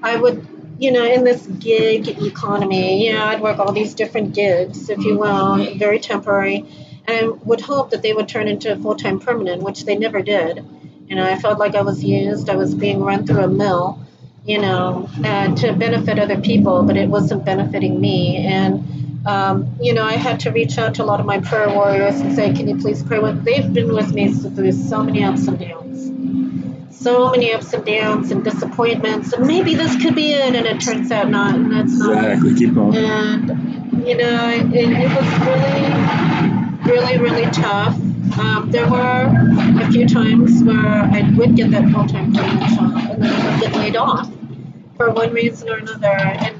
I 0.02 0.16
would, 0.16 0.46
you 0.78 0.90
know, 0.90 1.04
in 1.04 1.22
this 1.24 1.46
gig 1.46 2.08
economy, 2.08 3.06
you 3.06 3.12
know, 3.12 3.24
I'd 3.24 3.42
work 3.42 3.58
all 3.58 3.72
these 3.72 3.92
different 3.92 4.34
gigs, 4.34 4.88
if 4.88 4.98
you 5.00 5.18
will, 5.18 5.74
very 5.74 5.98
temporary, 6.00 6.64
and 7.06 7.26
I 7.26 7.28
would 7.28 7.60
hope 7.60 7.90
that 7.90 8.00
they 8.00 8.14
would 8.14 8.28
turn 8.28 8.48
into 8.48 8.74
full 8.76 8.96
time 8.96 9.20
permanent, 9.20 9.62
which 9.62 9.84
they 9.84 9.96
never 9.96 10.22
did. 10.22 10.64
You 11.08 11.16
know, 11.16 11.26
I 11.26 11.38
felt 11.38 11.58
like 11.58 11.74
I 11.74 11.82
was 11.82 12.02
used, 12.02 12.48
I 12.48 12.56
was 12.56 12.74
being 12.74 13.00
run 13.00 13.26
through 13.26 13.44
a 13.44 13.48
mill, 13.48 14.06
you 14.44 14.60
know, 14.60 15.08
uh, 15.24 15.54
to 15.56 15.72
benefit 15.72 16.18
other 16.18 16.40
people, 16.40 16.82
but 16.82 16.96
it 16.96 17.08
wasn't 17.08 17.44
benefiting 17.44 18.00
me. 18.00 18.38
And 18.46 19.26
um, 19.26 19.76
you 19.80 19.92
know, 19.92 20.04
I 20.04 20.14
had 20.14 20.40
to 20.40 20.50
reach 20.50 20.78
out 20.78 20.94
to 20.94 21.04
a 21.04 21.06
lot 21.06 21.20
of 21.20 21.26
my 21.26 21.40
prayer 21.40 21.68
warriors 21.68 22.20
and 22.20 22.34
say, 22.34 22.52
can 22.54 22.68
you 22.68 22.78
please 22.78 23.02
pray 23.02 23.18
with? 23.18 23.44
They've 23.44 23.72
been 23.72 23.94
with 23.94 24.14
me 24.14 24.32
through 24.32 24.72
so 24.72 25.02
many 25.02 25.22
ups 25.22 25.46
and 25.46 25.58
downs, 25.58 26.96
so 26.96 27.30
many 27.30 27.52
ups 27.52 27.72
and 27.74 27.84
downs 27.84 28.30
and 28.30 28.42
disappointments, 28.42 29.32
and 29.34 29.46
maybe 29.46 29.74
this 29.74 30.00
could 30.02 30.14
be 30.14 30.32
it, 30.32 30.54
and 30.54 30.66
it 30.66 30.80
turns 30.80 31.10
out 31.10 31.28
not, 31.28 31.54
and 31.54 31.70
that's 31.70 31.98
not. 31.98 32.24
Exactly. 32.24 32.54
Keep 32.54 32.74
going. 32.74 32.96
And 32.96 34.06
you 34.06 34.16
know, 34.16 34.50
it, 34.50 34.72
it 34.72 35.08
was 35.14 35.28
really, 36.86 37.18
really, 37.18 37.18
really 37.18 37.50
tough. 37.50 37.98
Um, 38.38 38.70
there 38.70 38.88
were 38.88 39.32
a 39.80 39.92
few 39.92 40.06
times 40.06 40.62
where 40.62 40.76
I 40.78 41.30
would 41.36 41.56
get 41.56 41.70
that 41.72 41.90
full-time 41.90 42.32
permanent 42.32 42.70
job, 42.70 43.10
and 43.10 43.22
then 43.22 43.32
I 43.32 43.50
would 43.50 43.60
get 43.60 43.76
laid 43.76 43.96
off 43.96 44.30
for 44.96 45.10
one 45.10 45.32
reason 45.32 45.68
or 45.68 45.78
another, 45.78 46.06
and 46.06 46.56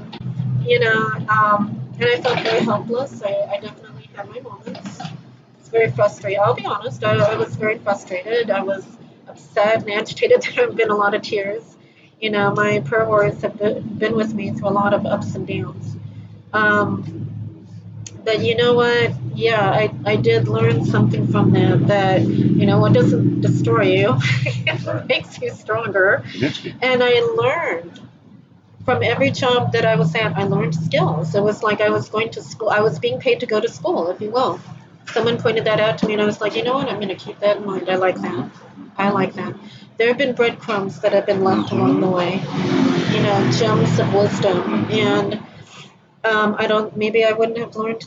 you 0.67 0.79
know, 0.81 1.11
um, 1.29 1.81
and 1.99 2.09
I 2.09 2.21
felt 2.21 2.41
very 2.41 2.65
helpless. 2.65 3.23
I, 3.23 3.29
I 3.51 3.61
definitely 3.61 4.11
had 4.15 4.29
my 4.29 4.41
moments. 4.41 5.01
It's 5.59 5.69
very 5.69 5.91
frustrating. 5.91 6.41
I'll 6.41 6.55
be 6.55 6.65
honest. 6.65 7.05
I, 7.05 7.17
I 7.17 7.37
was 7.37 7.55
very 7.57 7.79
frustrated. 7.79 8.51
I 8.51 8.63
was 8.63 8.87
upset 9.29 9.83
and 9.83 9.91
agitated. 9.91 10.43
There 10.55 10.67
have 10.67 10.77
been 10.77 10.91
a 10.91 10.97
lot 10.97 11.15
of 11.15 11.23
tears. 11.23 11.77
You 12.21 12.31
know, 12.31 12.53
my 12.55 12.81
prayer 12.81 13.07
warriors 13.07 13.41
have 13.43 13.59
been, 13.59 13.83
been 13.99 14.15
with 14.15 14.35
me 14.35 14.51
through 14.51 14.69
a 14.69 14.71
lot 14.71 14.93
of 14.93 15.07
ups 15.07 15.35
and 15.35 15.47
downs. 15.47 15.97
Um, 16.53 17.27
but 18.25 18.41
you 18.41 18.57
know 18.57 18.75
what? 18.75 19.13
Yeah, 19.41 19.71
I, 19.71 19.91
I 20.05 20.17
did 20.17 20.49
learn 20.49 20.85
something 20.85 21.27
from 21.27 21.53
that. 21.53 21.87
That 21.87 22.21
you 22.21 22.67
know, 22.67 22.79
what 22.79 22.93
doesn't 22.93 23.41
destroy 23.41 23.85
you 23.85 24.19
it 24.45 25.07
makes 25.07 25.41
you 25.41 25.51
stronger. 25.51 26.23
And 26.83 27.03
I 27.03 27.21
learned 27.21 28.01
from 28.85 29.03
every 29.03 29.31
job 29.31 29.73
that 29.73 29.87
I 29.87 29.97
was 29.97 30.15
at, 30.15 30.37
I 30.37 30.43
learned 30.45 30.75
skills. 30.75 31.35
It 31.35 31.43
was 31.43 31.63
like 31.63 31.81
I 31.81 31.89
was 31.89 32.11
going 32.11 32.29
to 32.33 32.43
school. 32.43 32.69
I 32.69 32.81
was 32.81 32.99
being 32.99 33.19
paid 33.19 33.41
to 33.41 33.47
go 33.47 33.59
to 33.61 33.69
school, 33.69 34.11
if 34.11 34.21
you 34.21 34.31
will. 34.31 34.61
Someone 35.07 35.39
pointed 35.39 35.65
that 35.65 35.81
out 35.81 35.97
to 35.99 36.07
me, 36.07 36.13
and 36.13 36.21
I 36.21 36.27
was 36.27 36.43
like, 36.43 36.55
you 36.55 36.63
know 36.63 36.75
what? 36.75 36.89
I'm 36.91 36.97
going 36.97 37.09
to 37.09 37.15
keep 37.15 37.41
that 37.41 37.57
in 37.57 37.65
mind. 37.65 37.89
I 37.89 37.97
like 37.97 38.21
that. 38.21 38.51
I 38.99 39.09
like 39.09 39.33
that. 39.35 39.55
There 39.97 40.09
have 40.09 40.19
been 40.19 40.35
breadcrumbs 40.35 41.01
that 41.01 41.13
have 41.13 41.25
been 41.25 41.43
left 41.43 41.73
along 41.73 42.03
the 42.03 42.09
way, 42.09 42.35
you 43.15 43.23
know, 43.23 43.51
gems 43.53 43.99
of 43.99 44.13
wisdom. 44.13 44.87
And 44.91 45.35
um, 46.25 46.57
I 46.59 46.67
don't, 46.67 46.95
maybe 46.95 47.25
I 47.25 47.33
wouldn't 47.33 47.57
have 47.57 47.75
learned 47.75 48.05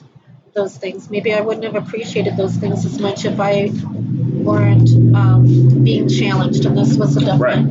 those 0.53 0.75
things. 0.77 1.09
Maybe 1.09 1.33
I 1.33 1.41
wouldn't 1.41 1.63
have 1.65 1.75
appreciated 1.75 2.37
those 2.37 2.55
things 2.55 2.85
as 2.85 2.99
much 2.99 3.25
if 3.25 3.39
I 3.39 3.71
weren't 3.73 4.89
um, 5.15 5.83
being 5.83 6.07
challenged. 6.09 6.65
And 6.65 6.77
this 6.77 6.97
was 6.97 7.17
a 7.17 7.21
definite 7.21 7.39
Right. 7.39 7.65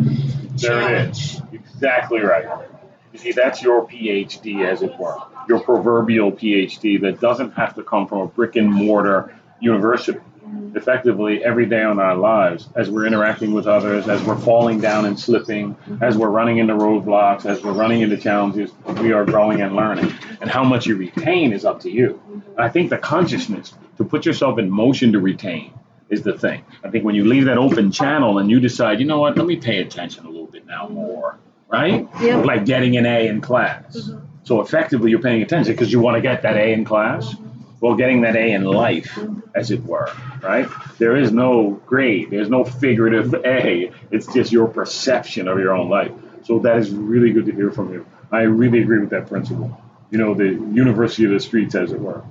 There 0.57 0.81
challenge. 0.81 1.19
is. 1.19 1.43
Exactly 1.53 2.21
right. 2.21 2.47
You 3.13 3.19
see, 3.19 3.33
that's 3.33 3.63
your 3.63 3.87
PhD, 3.87 4.65
as 4.67 4.83
it 4.83 4.99
were, 4.99 5.17
your 5.49 5.61
proverbial 5.61 6.33
PhD 6.33 7.01
that 7.03 7.21
doesn't 7.21 7.53
have 7.53 7.75
to 7.75 7.83
come 7.83 8.07
from 8.07 8.19
a 8.21 8.27
brick 8.27 8.57
and 8.57 8.73
mortar 8.73 9.35
university. 9.61 10.19
Effectively, 10.75 11.45
every 11.45 11.67
day 11.67 11.83
on 11.83 11.99
our 11.99 12.17
lives, 12.17 12.69
as 12.75 12.89
we're 12.89 13.07
interacting 13.07 13.53
with 13.53 13.67
others, 13.67 14.09
as 14.09 14.23
we're 14.23 14.39
falling 14.39 14.81
down 14.81 15.05
and 15.05 15.19
slipping, 15.19 15.75
mm-hmm. 15.75 16.03
as 16.03 16.17
we're 16.17 16.31
running 16.31 16.59
into 16.59 16.75
roadblocks, 16.75 17.45
as 17.45 17.63
we're 17.63 17.73
running 17.73 18.01
into 18.01 18.17
challenges, 18.17 18.71
we 19.01 19.13
are 19.13 19.25
growing 19.25 19.61
and 19.61 19.77
learning. 19.77 20.13
And 20.41 20.51
how 20.51 20.65
much 20.65 20.87
you 20.87 20.97
retain 20.97 21.53
is 21.53 21.65
up 21.65 21.81
to 21.81 21.91
you. 21.91 22.21
Mm-hmm. 22.27 22.51
And 22.53 22.61
I 22.61 22.69
think 22.71 22.91
the 22.91 22.99
consciousness 22.99 23.75
to 23.99 24.05
put 24.05 24.25
yourself 24.25 24.59
in 24.59 24.71
motion 24.71 25.13
to 25.13 25.21
retain 25.21 25.75
is 26.09 26.23
the 26.23 26.37
thing. 26.37 26.65
I 26.83 26.91
think 26.91 27.05
when 27.05 27.15
you 27.15 27.25
leave 27.25 27.45
that 27.47 27.59
open 27.59 27.93
channel 27.93 28.39
and 28.39 28.51
you 28.51 28.61
decide, 28.61 29.01
you 29.01 29.07
know 29.07 29.19
what, 29.19 29.37
let 29.37 29.47
me 29.47 29.57
pay 29.57 29.79
attention 29.81 30.25
a 30.27 30.31
little 30.31 30.47
bit 30.47 30.67
now 30.67 30.89
more, 30.89 31.39
right? 31.69 32.09
Yep. 32.21 32.45
Like 32.45 32.65
getting 32.65 32.97
an 32.97 33.07
A 33.07 33.29
in 33.29 33.41
class. 33.41 33.97
Mm-hmm. 33.97 34.27
So 34.45 34.61
effectively, 34.61 35.11
you're 35.11 35.23
paying 35.23 35.43
attention 35.43 35.73
because 35.73 35.93
you 35.93 36.01
want 36.01 36.17
to 36.17 36.21
get 36.21 36.43
that 36.43 36.57
A 36.57 36.73
in 36.73 36.85
class. 36.85 37.35
Well, 37.81 37.95
getting 37.95 38.21
that 38.23 38.37
A 38.37 38.53
in 38.53 38.65
life, 38.65 39.19
as 39.55 39.71
it 39.71 39.83
were, 39.83 40.09
right? 40.43 40.69
There 40.99 41.17
is 41.17 41.33
no 41.33 41.81
grade, 41.87 42.31
there's 42.31 42.49
no 42.49 42.65
figurative 42.65 43.35
A. 43.45 43.93
It's 44.11 44.33
just 44.33 44.53
your 44.53 44.69
perception 44.69 45.49
of 45.49 45.59
your 45.59 45.75
own 45.75 45.89
life. 45.89 46.13
So 46.45 46.59
that 46.61 46.79
is 46.79 46.91
really 46.91 47.33
good 47.33 47.47
to 47.47 47.53
hear 47.53 47.71
from 47.71 47.93
you. 47.93 48.07
I 48.31 48.43
really 48.43 48.81
agree 48.81 48.99
with 48.99 49.11
that 49.11 49.29
principle. 49.29 49.81
You 50.11 50.19
know, 50.19 50.35
the 50.35 50.49
university 50.49 51.25
of 51.25 51.31
the 51.31 51.41
streets, 51.41 51.75
as 51.75 51.93
it 51.93 52.01
were. 52.01 52.23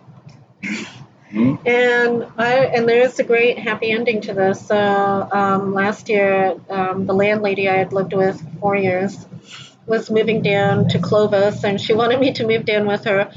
And 1.34 2.28
I 2.38 2.55
and 2.76 2.88
there's 2.89 3.18
a 3.20 3.24
great 3.24 3.57
happy 3.57 3.91
ending 3.91 4.22
to 4.22 4.34
this. 4.34 4.68
So 4.68 5.30
um, 5.32 5.74
last 5.74 6.09
year, 6.09 6.59
um, 6.70 7.05
the 7.05 7.14
landlady 7.14 7.70
I 7.70 7.78
had 7.78 7.93
lived 7.93 8.14
with 8.14 8.41
for 8.41 8.59
four 8.59 8.76
years 8.76 9.26
was 9.86 10.12
moving 10.12 10.41
down 10.41 10.89
to 10.89 10.99
Clovis, 10.99 11.64
and 11.64 11.80
she 11.80 11.93
wanted 11.93 12.20
me 12.20 12.34
to 12.34 12.45
move 12.45 12.66
down 12.66 12.86
with 12.86 13.05
her. 13.05 13.32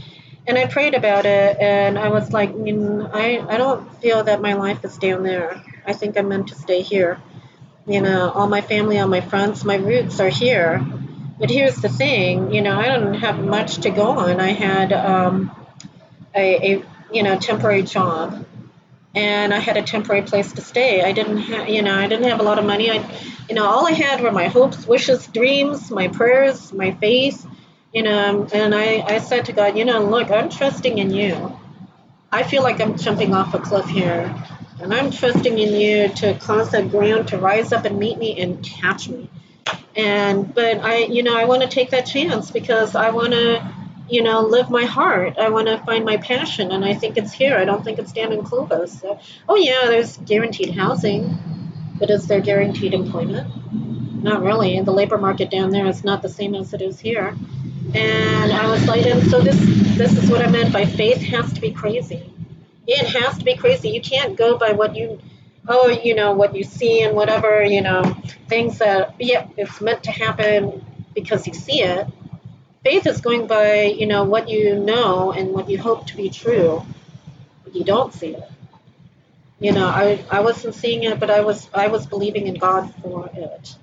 And 0.47 0.59
I 0.59 0.67
prayed 0.67 0.95
about 0.95 1.25
it, 1.25 1.59
and 1.59 1.99
I 1.99 2.09
was 2.09 2.33
like, 2.33 2.53
mm, 2.53 3.11
I 3.13 3.39
I 3.39 3.57
don't 3.57 3.95
feel 4.03 4.25
that 4.25 4.43
my 4.43 4.55
life 4.55 4.85
is 4.85 4.99
down 4.99 5.23
there. 5.23 5.63
I 5.87 5.95
think 5.95 6.19
I'm 6.19 6.29
meant 6.29 6.49
to 6.49 6.55
stay 6.55 6.83
here. 6.83 7.21
You 7.87 8.01
know, 8.01 8.31
all 8.31 8.47
my 8.47 8.61
family, 8.61 8.99
all 8.99 9.09
my 9.09 9.21
friends, 9.21 9.65
my 9.65 9.77
roots 9.77 10.21
are 10.21 10.29
here. 10.29 10.85
But 11.39 11.51
here's 11.51 11.77
the 11.77 11.89
thing, 11.89 12.53
you 12.53 12.63
know, 12.63 12.79
I 12.79 12.87
don't 12.87 13.15
have 13.15 13.39
much 13.39 13.79
to 13.79 13.91
go 13.91 14.11
on. 14.11 14.41
I 14.41 14.53
had 14.53 14.93
um, 14.93 15.51
a, 16.35 16.75
a 16.75 16.85
you 17.13 17.23
know 17.23 17.39
temporary 17.39 17.83
job 17.83 18.47
and 19.15 19.55
I 19.55 19.59
had 19.59 19.77
a 19.77 19.83
temporary 19.83 20.23
place 20.23 20.53
to 20.53 20.61
stay. 20.61 21.03
I 21.03 21.13
didn't 21.13 21.39
have, 21.39 21.69
you 21.69 21.83
know, 21.83 21.95
I 21.95 22.09
didn't 22.09 22.29
have 22.29 22.41
a 22.41 22.43
lot 22.43 22.59
of 22.59 22.65
money. 22.65 22.91
I, 22.91 23.09
you 23.49 23.55
know, 23.55 23.65
all 23.65 23.87
I 23.87 23.93
had 23.93 24.21
were 24.21 24.33
my 24.33 24.49
hopes, 24.49 24.87
wishes, 24.87 25.27
dreams, 25.29 25.91
my 25.91 26.09
prayers, 26.09 26.73
my 26.73 26.93
faith, 26.93 27.47
you 27.95 28.05
um, 28.05 28.07
know, 28.07 28.49
and 28.53 28.75
I, 28.75 29.05
I 29.07 29.19
said 29.19 29.45
to 29.47 29.53
God, 29.53 29.79
you 29.79 29.85
know, 29.85 30.05
look, 30.05 30.31
I'm 30.31 30.49
trusting 30.49 30.99
in 30.99 31.11
you. 31.11 31.57
I 32.33 32.43
feel 32.43 32.65
like 32.65 32.81
I'm 32.81 32.99
jumping 32.99 33.33
off 33.33 33.55
a 33.55 33.61
cliff 33.61 33.87
here, 33.87 34.35
and 34.81 34.93
I'm 34.93 35.13
trusting 35.13 35.57
in 35.57 35.75
you 35.81 36.09
to 36.17 36.35
cause 36.41 36.73
that 36.73 36.91
ground 36.91 37.29
to 37.29 37.39
rise 37.39 37.73
up 37.73 37.85
and 37.85 38.01
meet 38.01 38.19
me 38.19 38.41
and 38.41 38.63
catch 38.65 39.09
me. 39.09 39.31
And, 39.95 40.53
but 40.53 40.79
I, 40.81 41.05
you 41.05 41.23
know, 41.23 41.37
I 41.37 41.45
want 41.45 41.63
to 41.63 41.69
take 41.69 41.91
that 41.91 42.05
chance 42.07 42.51
because 42.51 42.97
I 42.97 43.11
want 43.11 43.33
to, 43.33 43.73
you 44.11 44.25
know, 44.25 44.41
live 44.41 44.71
my 44.71 44.85
heart. 44.85 45.39
I 45.39 45.51
want 45.51 45.69
to 45.69 45.79
find 45.79 46.05
my 46.05 46.17
passion, 46.17 46.73
and 46.73 46.85
I 46.85 46.95
think 46.95 47.17
it's 47.17 47.33
here. 47.33 47.57
I 47.57 47.65
don't 47.65 47.85
think 47.85 48.01
it's 48.01 48.13
down 48.13 48.33
in 48.33 48.43
Clovis. 48.43 49.01
So, 49.01 49.21
oh 49.49 49.55
yeah, 49.55 49.87
there's 49.87 50.17
guaranteed 50.17 50.75
housing, 50.75 51.39
but 52.01 52.11
is 52.11 52.27
there 52.27 52.41
guaranteed 52.41 52.93
employment? 52.93 53.47
Not 54.25 54.43
really. 54.43 54.81
The 54.81 54.91
labor 54.91 55.19
market 55.19 55.49
down 55.49 55.71
there 55.71 55.87
is 55.87 56.03
not 56.03 56.23
the 56.23 56.29
same 56.29 56.57
as 56.57 56.75
it 56.75 56.83
is 56.83 56.99
here. 56.99 57.37
And 57.95 58.53
I 58.53 58.69
was 58.69 58.87
like, 58.87 59.07
and 59.07 59.23
so 59.31 59.41
this 59.41 59.59
this 59.97 60.17
is 60.17 60.29
what 60.29 60.43
I 60.43 60.51
meant 60.51 60.73
by 60.73 60.85
faith 60.85 61.23
has 61.23 61.53
to 61.53 61.61
be 61.61 61.71
crazy. 61.71 62.33
It 62.87 63.07
has 63.07 63.39
to 63.39 63.45
be 63.45 63.57
crazy. 63.57 63.91
You 63.91 64.01
can't 64.01 64.37
go 64.37 64.59
by 64.59 64.73
what 64.73 64.97
you 64.97 65.21
oh, 65.69 65.89
you 65.89 66.15
know, 66.15 66.33
what 66.33 66.55
you 66.55 66.65
see 66.65 67.03
and 67.03 67.17
whatever, 67.17 67.65
you 67.65 67.81
know, 67.81 68.03
things 68.49 68.79
that 68.79 69.15
yeah, 69.19 69.47
it's 69.57 69.81
meant 69.81 70.03
to 70.05 70.11
happen 70.11 70.85
because 71.15 71.47
you 71.47 71.55
see 71.55 71.83
it 71.83 72.07
faith 72.85 73.07
is 73.07 73.21
going 73.23 73.47
by 73.47 73.85
you 73.85 74.07
know 74.07 74.25
what 74.25 74.49
you 74.49 74.79
know 74.79 75.33
and 75.33 75.53
what 75.53 75.71
you 75.71 75.79
hope 75.79 76.07
to 76.07 76.17
be 76.17 76.29
true 76.29 76.85
but 77.65 77.75
you 77.75 77.83
don't 77.83 78.13
see 78.13 78.35
it 78.35 78.49
you 79.59 79.73
know 79.73 79.87
i 79.87 80.23
i 80.31 80.41
wasn't 80.41 80.75
seeing 80.75 81.03
it 81.03 81.19
but 81.19 81.31
i 81.31 81.41
was 81.41 81.69
i 81.73 81.89
was 81.89 82.07
believing 82.07 82.47
in 82.47 82.55
god 82.55 82.95
for 83.01 83.31
it 83.35 83.77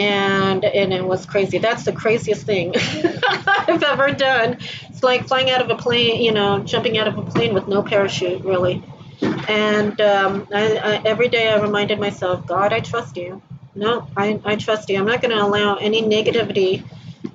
and 0.00 0.64
and 0.64 0.94
it 0.94 1.04
was 1.04 1.26
crazy. 1.26 1.58
That's 1.58 1.84
the 1.84 1.92
craziest 1.92 2.46
thing 2.46 2.74
i've 3.28 3.82
ever 3.82 4.10
done. 4.12 4.56
It's 4.88 5.02
like 5.02 5.28
flying 5.28 5.50
out 5.50 5.60
of 5.60 5.70
a 5.70 5.76
plane 5.76 6.22
you 6.22 6.32
know 6.32 6.60
jumping 6.60 6.96
out 6.96 7.06
of 7.06 7.18
a 7.18 7.22
plane 7.22 7.52
with 7.52 7.68
no 7.68 7.82
parachute 7.82 8.42
really. 8.42 8.82
And 9.22 10.00
um, 10.00 10.48
I, 10.54 10.76
I, 10.76 11.02
every 11.04 11.28
day 11.28 11.52
i 11.52 11.60
reminded 11.60 12.00
myself 12.00 12.46
god 12.46 12.72
i 12.72 12.80
trust 12.80 13.16
you. 13.18 13.42
No 13.74 14.08
i, 14.16 14.40
I 14.42 14.56
trust 14.56 14.88
you. 14.88 14.98
I'm 14.98 15.04
not 15.04 15.20
going 15.20 15.36
to 15.36 15.42
allow 15.42 15.76
any 15.76 16.02
negativity 16.02 16.82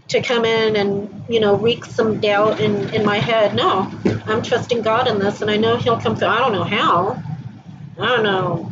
to 0.07 0.21
come 0.21 0.43
in 0.45 0.75
and 0.75 1.23
you 1.29 1.39
know 1.39 1.55
wreak 1.55 1.85
some 1.85 2.19
doubt 2.19 2.59
in 2.59 2.89
in 2.95 3.05
my 3.05 3.19
head. 3.19 3.53
No 3.53 3.91
i'm 4.25 4.41
trusting 4.41 4.81
god 4.81 5.07
in 5.07 5.19
this 5.19 5.41
and 5.43 5.51
i 5.51 5.57
know 5.57 5.77
he'll 5.77 6.01
come 6.01 6.15
through. 6.15 6.29
I 6.29 6.39
don't 6.39 6.51
know 6.51 6.63
how. 6.63 7.21
I 7.99 8.07
don't 8.07 8.23
know 8.23 8.71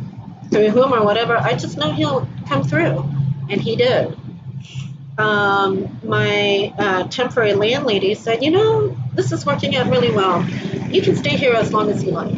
through 0.50 0.70
whom 0.70 0.92
or 0.92 1.04
whatever. 1.04 1.36
I 1.36 1.54
just 1.54 1.78
know 1.78 1.92
he'll 1.92 2.28
come 2.48 2.64
through 2.64 3.08
and 3.50 3.60
he 3.60 3.76
did. 3.76 4.16
Um, 5.16 6.00
my 6.02 6.74
uh, 6.76 7.04
temporary 7.04 7.54
landlady 7.54 8.14
said 8.14 8.42
you 8.42 8.50
know 8.50 8.96
this 9.14 9.30
is 9.32 9.46
working 9.46 9.76
out 9.76 9.88
really 9.88 10.10
well. 10.10 10.44
You 10.90 11.02
can 11.02 11.14
stay 11.16 11.36
here 11.36 11.54
as 11.54 11.72
long 11.72 11.90
as 11.90 12.02
you 12.02 12.10
like. 12.10 12.34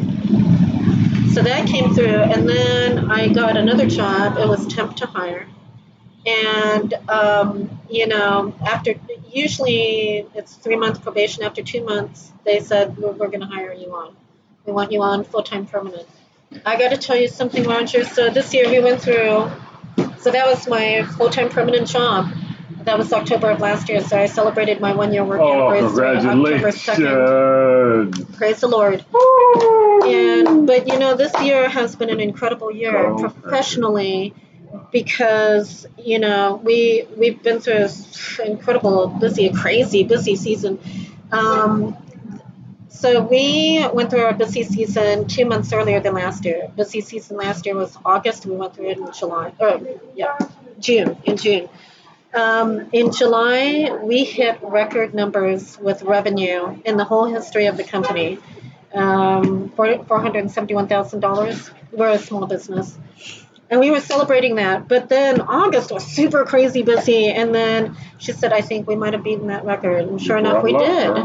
So 1.32 1.42
that 1.42 1.66
came 1.66 1.94
through 1.94 2.07
and 2.07 2.48
then 2.48 3.11
i 3.11 3.28
got 3.28 3.57
another 3.57 3.86
job. 3.86 4.38
It 4.38 4.48
was 4.48 4.66
temp 4.66 4.96
to 4.96 5.07
hire. 5.07 5.46
And 6.26 6.94
um, 7.09 7.80
you 7.88 8.07
know 8.07 8.54
after 8.66 8.94
usually 9.32 10.26
it's 10.34 10.54
three 10.54 10.76
month 10.76 11.02
probation. 11.02 11.44
After 11.44 11.62
two 11.62 11.84
months 11.84 12.32
they 12.44 12.61
said 12.61 12.96
we're, 12.98 13.12
we're 13.12 13.28
going 13.28 13.40
to 13.40 13.46
hire 13.46 13.72
you 13.72 13.94
on. 13.94 14.16
We 14.66 14.72
want 14.72 14.92
you 14.92 15.02
on 15.02 15.24
full-time 15.24 15.66
permanent. 15.66 16.07
I 16.64 16.78
got 16.78 16.90
to 16.90 16.96
tell 16.96 17.16
you 17.16 17.28
something 17.28 17.64
roger. 17.64 18.04
So 18.04 18.30
this 18.30 18.52
year 18.54 18.68
we 18.68 18.80
went 18.80 19.00
through 19.00 19.50
so 20.21 20.31
that 20.31 20.47
was 20.47 20.69
my 20.69 21.03
full-time 21.17 21.49
permanent 21.49 21.89
job 21.89 22.29
that 22.87 22.99
was 22.99 23.12
October 23.12 23.51
of 23.51 23.61
last 23.61 23.89
year. 23.89 24.01
So 24.01 24.17
I 24.17 24.27
celebrated 24.27 24.81
my 24.81 24.95
one 24.95 25.12
year 25.12 25.25
work 25.25 25.41
Oh, 25.41 25.73
anniversary 25.73 26.07
October 26.17 26.71
second. 26.73 28.37
Praise 28.37 28.61
the 28.61 28.69
Lord. 28.69 29.05
And 30.07 30.67
but 30.67 30.87
you 30.89 30.99
know, 30.99 31.17
this 31.17 31.33
year 31.43 31.69
has 31.69 31.97
been 31.97 32.11
an 32.11 32.21
incredible 32.21 32.71
year 32.71 33.09
Oh, 33.09 33.19
professionally 33.19 34.35
because 34.93 35.87
you 35.99 36.19
know 36.19 36.61
we 36.62 37.07
we've 37.17 37.43
been 37.43 37.61
through 37.61 37.79
this 37.79 38.39
incredible, 38.39 39.09
busy, 39.09 39.51
crazy, 39.51 40.05
busy 40.05 40.37
season. 40.37 40.79
Um, 41.33 41.97
so 43.07 43.22
we 43.22 43.86
went 43.92 44.11
through 44.11 44.24
our 44.24 44.34
busy 44.34 44.64
season 44.64 45.28
two 45.28 45.44
months 45.44 45.72
earlier 45.72 46.00
than 46.00 46.14
last 46.14 46.44
year. 46.44 46.68
Busy 46.76 47.00
season 47.00 47.36
last 47.36 47.64
year 47.64 47.76
was 47.76 47.96
August. 48.04 48.46
We 48.46 48.57
went 48.57 48.74
through 48.74 48.90
it 48.90 48.98
in 48.98 49.12
July. 49.12 49.52
Oh, 49.61 50.00
yeah, 50.16 50.36
June. 50.80 51.16
In 51.24 51.36
June. 51.36 51.68
Um, 52.34 52.88
in 52.92 53.12
July, 53.12 53.96
we 54.02 54.24
hit 54.24 54.59
record 54.61 55.14
numbers 55.14 55.78
with 55.78 56.02
revenue 56.02 56.82
in 56.84 56.96
the 56.96 57.04
whole 57.04 57.26
history 57.26 57.66
of 57.66 57.76
the 57.76 57.84
company. 57.84 58.38
Um, 58.92 59.70
four 59.76 60.20
hundred 60.20 60.40
and 60.40 60.50
seventy-one 60.50 60.88
thousand 60.88 61.20
dollars. 61.20 61.70
We're 61.92 62.11
a 62.11 62.18
small 62.18 62.46
business, 62.46 62.96
and 63.70 63.78
we 63.78 63.90
were 63.90 64.00
celebrating 64.00 64.57
that. 64.57 64.88
But 64.88 65.09
then 65.09 65.40
August 65.40 65.92
was 65.92 66.04
super 66.04 66.44
crazy 66.44 66.82
busy, 66.82 67.28
and 67.28 67.54
then 67.54 67.96
she 68.18 68.32
said, 68.32 68.52
"I 68.52 68.62
think 68.62 68.88
we 68.88 68.96
might 68.96 69.12
have 69.12 69.22
beaten 69.22 69.48
that 69.48 69.64
record." 69.64 70.09
And 70.09 70.20
sure 70.20 70.38
enough, 70.38 70.62
we 70.62 70.72
did. 70.72 71.16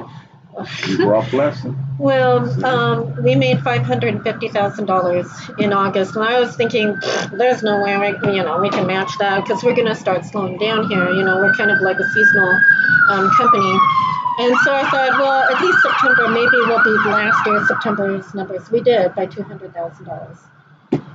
Brought 0.98 1.30
blessing. 1.32 1.78
Well, 1.98 2.66
um, 2.66 3.24
we 3.24 3.36
made 3.36 3.62
five 3.62 3.84
hundred 3.84 4.16
and 4.16 4.24
fifty 4.24 4.50
thousand 4.50 4.86
dollars 4.86 5.28
in 5.60 5.72
August, 5.72 6.16
and 6.16 6.24
I 6.24 6.40
was 6.40 6.56
thinking, 6.56 6.98
there's 7.34 7.64
no 7.64 7.82
way 7.82 7.98
we, 7.98 8.36
you 8.36 8.44
know, 8.44 8.60
we 8.60 8.70
can 8.70 8.88
match 8.88 9.12
that 9.20 9.44
because 9.44 9.64
we're 9.64 9.76
going 9.76 9.88
to 9.88 9.96
start 9.96 10.26
slowing 10.26 10.58
down 10.58 10.90
here. 10.90 11.10
You 11.10 11.24
know, 11.24 11.38
we're 11.38 11.54
kind 11.54 11.72
of 11.72 11.80
like 11.82 11.98
a 12.00 12.10
seasonal 12.10 12.60
um, 13.10 13.32
company, 13.38 13.80
and 14.40 14.58
so 14.64 14.74
I 14.74 14.90
thought, 14.90 15.12
well, 15.20 15.56
at 15.56 15.62
least 15.62 15.82
September, 15.82 16.28
maybe 16.30 16.58
we'll 16.66 16.84
beat 16.84 17.10
last 17.10 17.46
year's 17.46 17.68
September's 17.68 18.34
numbers. 18.34 18.70
We 18.72 18.82
did 18.82 19.14
by 19.16 19.26
two 19.28 19.44
hundred 19.44 19.74
thousand 19.74 20.06
dollars. 20.06 20.38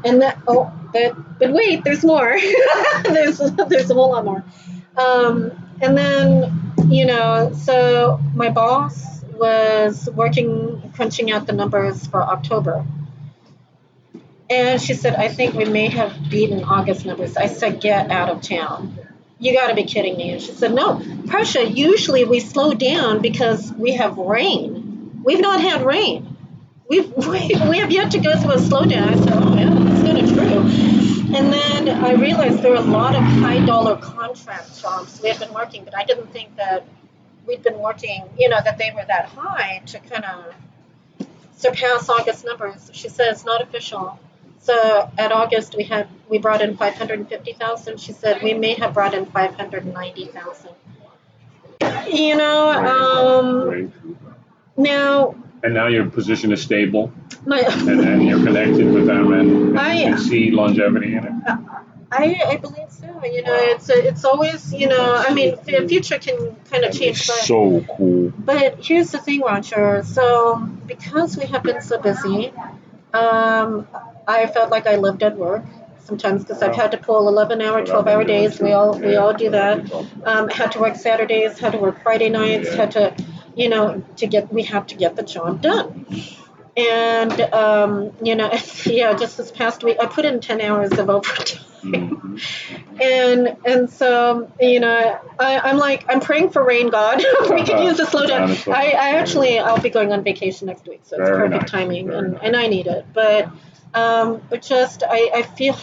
And 0.05 0.23
that, 0.23 0.39
oh, 0.47 0.73
but 0.93 1.39
but 1.39 1.53
wait, 1.53 1.85
there's 1.85 2.05
more. 2.05 2.39
there's 3.05 3.39
there's 3.39 3.91
a 3.91 3.95
whole 3.95 4.13
lot 4.13 4.25
more. 4.25 4.45
Um, 4.97 5.51
and 5.83 5.97
then, 5.97 6.73
you 6.89 7.05
know, 7.05 7.53
so 7.55 8.19
my 8.35 8.49
boss 8.49 9.16
was 9.39 10.09
working, 10.13 10.93
crunching 10.95 11.31
out 11.31 11.47
the 11.47 11.53
numbers 11.53 12.07
for 12.07 12.23
October. 12.23 12.85
And 14.49 14.81
she 14.81 14.95
said, 14.95 15.17
I 15.17 15.29
think 15.29 15.55
we 15.55 15.65
may 15.65 15.89
have 15.89 16.31
beaten 16.31 16.63
August 16.65 17.05
numbers. 17.05 17.37
I 17.37 17.47
said, 17.47 17.81
get 17.81 18.11
out 18.11 18.29
of 18.29 18.43
town. 18.43 18.97
You 19.39 19.53
got 19.53 19.69
to 19.69 19.75
be 19.75 19.85
kidding 19.85 20.17
me. 20.17 20.31
And 20.31 20.41
she 20.41 20.53
said, 20.53 20.73
no, 20.73 20.97
Precia, 20.97 21.75
usually 21.75 22.25
we 22.25 22.41
slow 22.41 22.73
down 22.73 23.21
because 23.21 23.73
we 23.73 23.95
have 23.95 24.17
rain. 24.17 25.21
We've 25.25 25.41
not 25.41 25.61
had 25.61 25.85
rain. 25.85 26.37
We've, 26.89 27.13
we, 27.17 27.51
we 27.69 27.79
have 27.79 27.91
yet 27.91 28.13
to 28.13 28.19
go 28.19 28.39
through 28.41 28.53
a 28.53 28.57
slowdown. 28.57 29.09
I 29.09 29.15
said, 29.17 29.33
oh, 29.33 29.57
yeah, 29.57 29.75
that's 29.75 30.03
kind 30.03 30.19
of 30.19 30.33
true. 30.33 30.97
And 31.37 31.53
then 31.53 31.89
I 31.89 32.13
realized 32.13 32.63
there 32.63 32.71
were 32.71 32.77
a 32.77 32.81
lot 32.81 33.17
of 33.17 33.23
high 33.23 33.65
dollar 33.67 33.97
contract 33.97 34.81
jobs 34.81 35.21
we 35.21 35.29
had 35.29 35.41
been 35.41 35.53
working, 35.53 35.85
but 35.85 35.97
I 35.97 36.05
didn't 36.05 36.29
think 36.33 36.55
that 36.57 36.87
we'd 37.47 37.63
been 37.63 37.79
working, 37.79 38.25
you 38.39 38.49
know, 38.49 38.59
that 38.65 38.79
they 38.79 38.93
were 38.95 39.05
that 39.07 39.27
high 39.27 39.83
to 39.87 39.99
kind 40.01 40.25
of 40.25 40.55
surpass 41.57 42.09
August 42.09 42.45
numbers. 42.45 42.91
She 42.93 43.09
says 43.09 43.45
not 43.45 43.63
official. 43.63 44.19
So 44.61 45.11
at 45.17 45.31
August 45.33 45.77
we 45.77 45.85
had 45.85 46.09
we 46.29 46.39
brought 46.39 46.61
in 46.61 46.77
five 46.77 46.95
hundred 46.95 47.21
and 47.21 47.29
fifty 47.29 47.53
thousand. 47.53 48.01
She 48.01 48.13
said 48.13 48.43
we 48.43 48.53
may 48.55 48.75
have 48.75 48.93
brought 48.95 49.15
in 49.15 49.27
five 49.27 49.55
hundred 49.55 49.85
and 49.85 49.95
ninety 49.95 50.27
thousand. 50.27 50.73
You 52.09 52.37
know, 52.37 52.71
um, 52.71 53.93
now 54.77 55.35
And 55.63 55.75
now 55.75 55.87
your 55.89 56.07
position 56.07 56.53
is 56.53 56.61
stable, 56.63 57.13
my 57.45 57.61
and 57.61 58.01
then 58.01 58.23
you're 58.23 58.43
connected 58.43 58.93
with 58.93 59.07
them, 59.07 59.33
and, 59.33 59.79
I- 59.79 59.95
and 59.95 60.19
you 60.19 60.19
see 60.19 60.51
longevity 60.51 61.15
in 61.15 61.25
it. 61.25 61.33
I, 62.13 62.41
I 62.47 62.57
believe 62.57 62.91
so. 62.91 63.07
You 63.25 63.43
know, 63.43 63.55
it's 63.55 63.89
it's 63.89 64.25
always 64.25 64.73
you 64.73 64.89
know. 64.89 65.15
I 65.17 65.35
mean, 65.35 65.57
the 65.65 65.87
future 65.89 66.19
can 66.19 66.57
kind 66.71 66.85
of 66.85 66.93
change, 66.93 67.27
but 67.27 67.37
So 67.37 67.85
cool. 67.97 68.33
But 68.39 68.85
here's 68.85 69.11
the 69.11 69.19
thing, 69.19 69.41
Roger. 69.41 70.03
So 70.05 70.57
because 70.87 71.37
we 71.37 71.47
have 71.47 71.63
been 71.63 71.83
so 71.83 72.01
busy, 72.01 72.53
um, 73.13 73.89
I 74.27 74.47
felt 74.47 74.71
like 74.71 74.87
I 74.87 74.97
lived 74.97 75.23
at 75.23 75.37
work 75.37 75.65
sometimes 76.05 76.45
because 76.45 76.63
I've 76.63 76.75
had 76.77 76.93
to 76.93 76.99
pull 76.99 77.29
11 77.29 77.61
hour, 77.61 77.85
12 77.85 78.07
hour 78.07 78.25
days. 78.25 78.61
We 78.61 78.73
all 78.73 78.99
we 78.99 79.17
all 79.17 79.35
do 79.35 79.51
that. 79.51 79.93
Um, 80.25 80.49
had 80.49 80.73
to 80.73 80.79
work 80.81 80.97
Saturdays, 80.97 81.59
had 81.59 81.73
to 81.73 81.79
work 81.79 82.03
Friday 82.03 82.29
nights, 82.29 82.73
had 82.73 82.93
to, 82.93 83.15
you 83.57 83.69
know, 83.69 84.03
to 84.19 84.27
get 84.27 84.53
we 84.53 84.63
have 84.65 84.87
to 84.89 84.95
get 84.95 85.17
the 85.17 85.23
job 85.23 85.61
done. 85.63 86.07
And 86.77 87.41
um, 87.55 88.13
you 88.23 88.35
know, 88.35 88.53
yeah, 88.87 89.15
just 89.17 89.37
this 89.37 89.51
past 89.51 89.83
week 89.83 89.97
I 90.01 90.07
put 90.07 90.25
in 90.25 90.41
10 90.41 90.61
hours 90.61 90.93
of 90.93 91.09
overtime. 91.09 92.39
And 93.01 93.57
and 93.65 93.89
so 93.91 94.51
you 94.61 94.81
know 94.81 95.21
I, 95.39 95.59
I'm 95.59 95.79
like 95.79 96.05
I'm 96.09 96.21
praying 96.21 96.51
for 96.51 96.65
rain 96.65 96.89
God. 96.89 97.19
we 97.51 97.65
could 97.65 97.85
use 97.85 98.01
a 98.01 98.07
slowdown. 98.07 98.73
I, 98.73 98.91
I 98.91 99.17
actually 99.17 99.59
I'll 99.59 99.81
be 99.81 99.91
going 99.91 100.13
on 100.13 100.25
vacation 100.25 100.67
next 100.67 100.87
week, 100.89 101.03
so 101.05 101.17
it's 101.17 101.29
Very 101.29 101.49
perfect 101.49 101.63
nice, 101.63 101.71
timing, 101.71 102.07
very 102.09 102.19
and, 102.19 102.33
nice. 102.33 102.41
and 102.43 102.57
I 102.57 102.67
need 102.67 102.87
it. 102.87 103.07
But 103.13 103.49
um, 103.95 104.43
but 104.51 104.63
just 104.63 105.03
I, 105.09 105.31
I 105.35 105.43
feel 105.43 105.77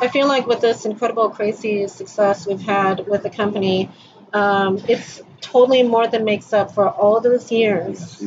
I 0.00 0.08
feel 0.08 0.26
like 0.26 0.46
with 0.46 0.60
this 0.60 0.84
incredible 0.84 1.30
crazy 1.30 1.86
success 1.86 2.46
we've 2.46 2.60
had 2.60 3.06
with 3.06 3.22
the 3.22 3.30
company, 3.30 3.90
um, 4.32 4.82
it's 4.88 5.22
totally 5.40 5.82
more 5.82 6.06
than 6.08 6.24
makes 6.24 6.52
up 6.52 6.74
for 6.74 6.88
all 6.88 7.20
those 7.20 7.52
years 7.52 8.22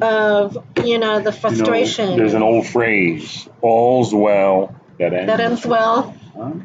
of 0.00 0.56
you 0.84 0.98
know 0.98 1.20
the 1.20 1.32
frustration 1.32 2.04
You 2.06 2.10
know, 2.12 2.16
there's 2.22 2.34
an 2.34 2.42
old 2.42 2.66
phrase: 2.66 3.48
"All's 3.60 4.14
well 4.14 4.74
that 4.98 5.12
ends." 5.12 5.26
that 5.26 5.40
ends 5.40 5.66
well. 5.66 6.14
Huh? 6.34 6.40
All's 6.40 6.62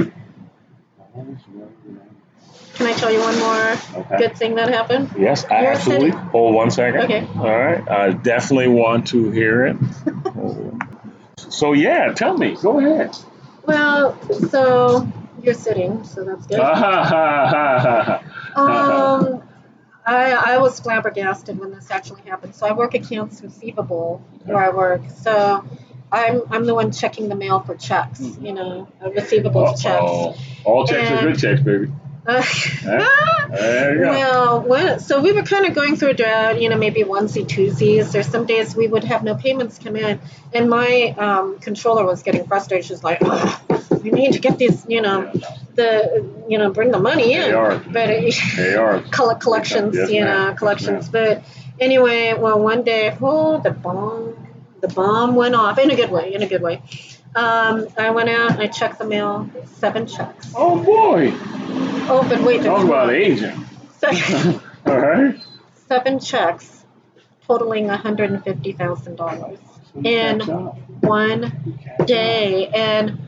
well 1.54 1.70
that 1.88 2.76
Can 2.76 2.88
I 2.88 2.94
tell 2.94 3.12
you 3.12 3.20
one 3.20 3.38
more 3.40 3.76
Okay. 4.06 4.18
good 4.20 4.38
thing 4.38 4.56
that 4.56 4.70
happened? 4.70 5.10
Yes, 5.18 5.44
I 5.52 5.66
absolutely. 5.66 6.12
sitting- 6.12 6.28
Hold 6.30 6.56
one 6.56 6.72
second. 6.72 7.02
Okay. 7.02 7.28
All 7.38 7.44
right. 7.60 7.86
I 7.90 8.12
definitely 8.12 8.70
want 8.70 9.08
to 9.08 9.32
hear 9.32 9.66
it. 9.66 9.78
so 11.38 11.74
yeah, 11.74 12.14
tell 12.14 12.38
me. 12.38 12.56
Go 12.62 12.80
ahead. 12.80 13.16
Well, 13.66 14.18
so 14.50 15.06
you're 15.44 15.54
sitting, 15.54 16.04
so 16.06 16.24
that's 16.24 16.46
good. 16.48 16.60
Um, 18.56 19.39
I, 20.10 20.56
I 20.56 20.58
was 20.58 20.80
flabbergasted 20.80 21.60
when 21.60 21.72
this 21.72 21.92
actually 21.92 22.22
happened. 22.22 22.56
So 22.56 22.66
I 22.66 22.74
work 22.74 22.94
accounts 22.96 23.42
receivable 23.42 24.24
where 24.46 24.58
I 24.58 24.70
work. 24.70 25.02
So 25.22 25.64
I'm 26.12 26.42
I'm 26.50 26.66
the 26.66 26.74
one 26.74 26.92
checking 26.92 27.30
the 27.30 27.36
mail 27.36 27.60
for 27.60 27.76
checks, 27.76 28.20
you 28.42 28.54
know, 28.54 28.88
uh, 29.02 29.10
receivables 29.10 29.84
Uh-oh. 29.86 30.34
checks. 30.34 30.42
All 30.66 30.88
checks 30.88 31.12
are 31.12 31.22
good 31.22 31.38
checks, 31.40 31.62
baby. 31.62 31.92
Uh, 32.30 33.48
There 33.50 33.96
you 33.96 34.04
go. 34.04 34.10
well, 34.12 34.62
when, 34.62 35.00
so 35.00 35.20
we 35.20 35.32
were 35.32 35.42
kind 35.42 35.66
of 35.66 35.74
going 35.74 35.96
through 35.96 36.10
a 36.10 36.14
drought, 36.14 36.62
you 36.62 36.70
know, 36.70 36.78
maybe 36.78 37.02
onesie 37.04 37.44
twosies. 37.48 38.12
There's 38.12 38.28
some 38.28 38.46
days 38.46 38.76
we 38.76 38.88
would 38.88 39.04
have 39.04 39.24
no 39.24 39.34
payments 39.34 39.80
come 39.80 39.96
in, 39.96 40.20
and 40.54 40.70
my 40.70 41.16
um, 41.18 41.58
controller 41.60 42.06
was 42.06 42.22
getting 42.22 42.46
frustrated. 42.46 42.86
She's 42.86 43.04
like, 43.04 43.20
"Ugh, 43.22 43.60
"We 44.04 44.12
need 44.12 44.34
to 44.34 44.40
get 44.40 44.58
these, 44.58 44.86
you 44.88 45.02
know, 45.02 45.32
the, 45.76 46.26
you 46.48 46.58
know, 46.58 46.72
bring 46.72 46.92
the 46.92 47.00
money 47.00 47.34
in." 47.34 47.42
They 47.42 47.52
are. 47.54 47.78
But 47.80 48.10
it, 48.10 48.36
They 48.58 48.76
are. 48.76 49.02
coll- 49.12 49.36
collections, 49.36 49.96
Yes, 49.96 50.10
you 50.12 50.22
know, 50.26 50.50
Yes, 50.50 50.60
collections. 50.60 51.10
But 51.10 51.44
anyway, 51.80 52.34
well, 52.38 52.60
one 52.60 52.84
day, 52.84 53.16
oh, 53.22 53.60
the 53.62 53.72
bomb, 53.72 54.36
the 54.82 54.88
bomb 54.88 55.36
went 55.36 55.56
off 55.56 55.78
in 55.78 55.92
a 55.92 55.96
good 55.96 56.12
way, 56.12 56.34
in 56.34 56.42
a 56.42 56.48
good 56.48 56.62
way. 56.62 56.82
Um, 57.36 57.88
I 57.98 58.10
went 58.10 58.30
out 58.30 58.52
and 58.54 58.60
I 58.62 58.68
checked 58.68 58.98
the 59.00 59.06
mail, 59.06 59.48
seven 59.66 60.08
checks. 60.08 60.52
Oh 60.56 60.84
boy. 60.84 61.32
Oh, 62.12 62.26
but 62.28 62.42
wait, 62.42 62.64
Talk 62.64 62.84
about 62.86 63.12
aging. 63.14 63.66
Se- 64.00 64.60
All 64.88 64.98
right. 65.00 65.36
seven 65.88 66.20
checks 66.20 66.84
totaling 67.48 67.88
$150,000 67.88 69.58
in 70.04 70.40
one 71.02 71.78
day. 72.06 72.68
And 72.68 73.20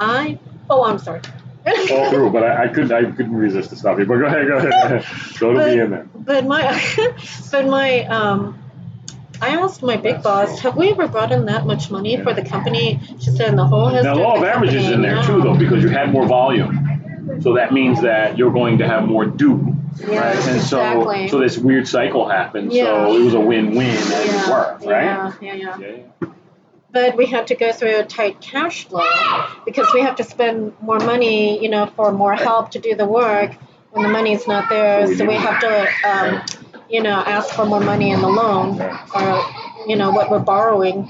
I, 0.00 0.38
oh, 0.68 0.84
I'm 0.84 0.98
sorry. 0.98 1.20
All 1.66 2.10
through, 2.10 2.30
but 2.30 2.42
I, 2.42 2.64
I 2.64 2.68
couldn't. 2.68 2.92
I 2.92 3.10
couldn't 3.10 3.34
resist 3.34 3.70
to 3.70 3.76
stop 3.76 3.98
you. 3.98 4.04
But 4.04 4.18
go 4.18 4.26
ahead. 4.26 4.46
Go 4.46 4.56
ahead. 4.58 5.04
Go 5.38 5.54
to 5.54 5.64
be 5.64 5.78
in 5.78 5.90
there. 5.90 6.06
But 6.14 6.46
my, 6.46 6.60
but 7.50 7.66
my, 7.66 8.04
um, 8.04 8.58
I 9.40 9.56
asked 9.56 9.82
my 9.82 9.96
big 9.96 10.22
boss, 10.22 10.60
have 10.60 10.76
we 10.76 10.90
ever 10.90 11.08
brought 11.08 11.32
in 11.32 11.46
that 11.46 11.66
much 11.66 11.90
money 11.90 12.16
for 12.22 12.34
the 12.34 12.44
company? 12.44 13.00
She 13.18 13.30
said, 13.30 13.48
in 13.48 13.56
the 13.56 13.66
whole 13.66 13.88
history 13.88 14.14
Now, 14.14 14.22
law 14.22 14.34
of 14.34 14.42
the 14.42 14.48
averages 14.48 14.90
in 14.90 15.02
there 15.02 15.22
too, 15.22 15.40
though, 15.40 15.56
because 15.56 15.82
you 15.82 15.88
had 15.88 16.12
more 16.12 16.26
volume. 16.26 17.40
So 17.42 17.54
that 17.54 17.72
means 17.72 18.02
that 18.02 18.38
you're 18.38 18.52
going 18.52 18.78
to 18.78 18.86
have 18.86 19.04
more 19.04 19.24
due, 19.24 19.56
right? 19.56 20.08
Yes, 20.08 20.46
And 20.46 20.56
exactly. 20.56 21.28
so, 21.28 21.38
so 21.38 21.40
this 21.40 21.58
weird 21.58 21.88
cycle 21.88 22.28
happened. 22.28 22.72
Yeah. 22.72 22.84
So 22.84 23.16
it 23.16 23.24
was 23.24 23.34
a 23.34 23.40
win-win 23.40 23.96
it 23.96 24.26
Yeah, 24.26 24.50
were, 24.50 24.78
right? 24.86 25.34
yeah, 25.40 25.54
yeah, 25.54 25.78
yeah. 25.78 26.28
But 26.94 27.16
we 27.16 27.26
had 27.26 27.48
to 27.48 27.56
go 27.56 27.72
through 27.72 27.98
a 27.98 28.04
tight 28.04 28.40
cash 28.40 28.86
flow 28.88 29.02
because 29.66 29.88
we 29.92 30.00
have 30.02 30.16
to 30.16 30.24
spend 30.24 30.72
more 30.80 31.00
money, 31.00 31.60
you 31.62 31.68
know, 31.68 31.86
for 31.96 32.12
more 32.12 32.34
help 32.34 32.70
to 32.70 32.78
do 32.78 32.94
the 32.94 33.06
work. 33.06 33.50
when 33.94 34.02
the 34.02 34.08
money's 34.08 34.46
not 34.46 34.68
there. 34.68 35.06
So 35.14 35.24
we 35.24 35.34
have 35.34 35.60
to, 35.60 35.88
um, 36.08 36.42
you 36.90 37.02
know, 37.02 37.14
ask 37.14 37.54
for 37.54 37.64
more 37.64 37.80
money 37.80 38.10
in 38.10 38.20
the 38.20 38.28
loan 38.28 38.80
or, 38.80 39.44
you 39.86 39.96
know, 39.96 40.10
what 40.10 40.30
we're 40.30 40.40
borrowing. 40.40 41.08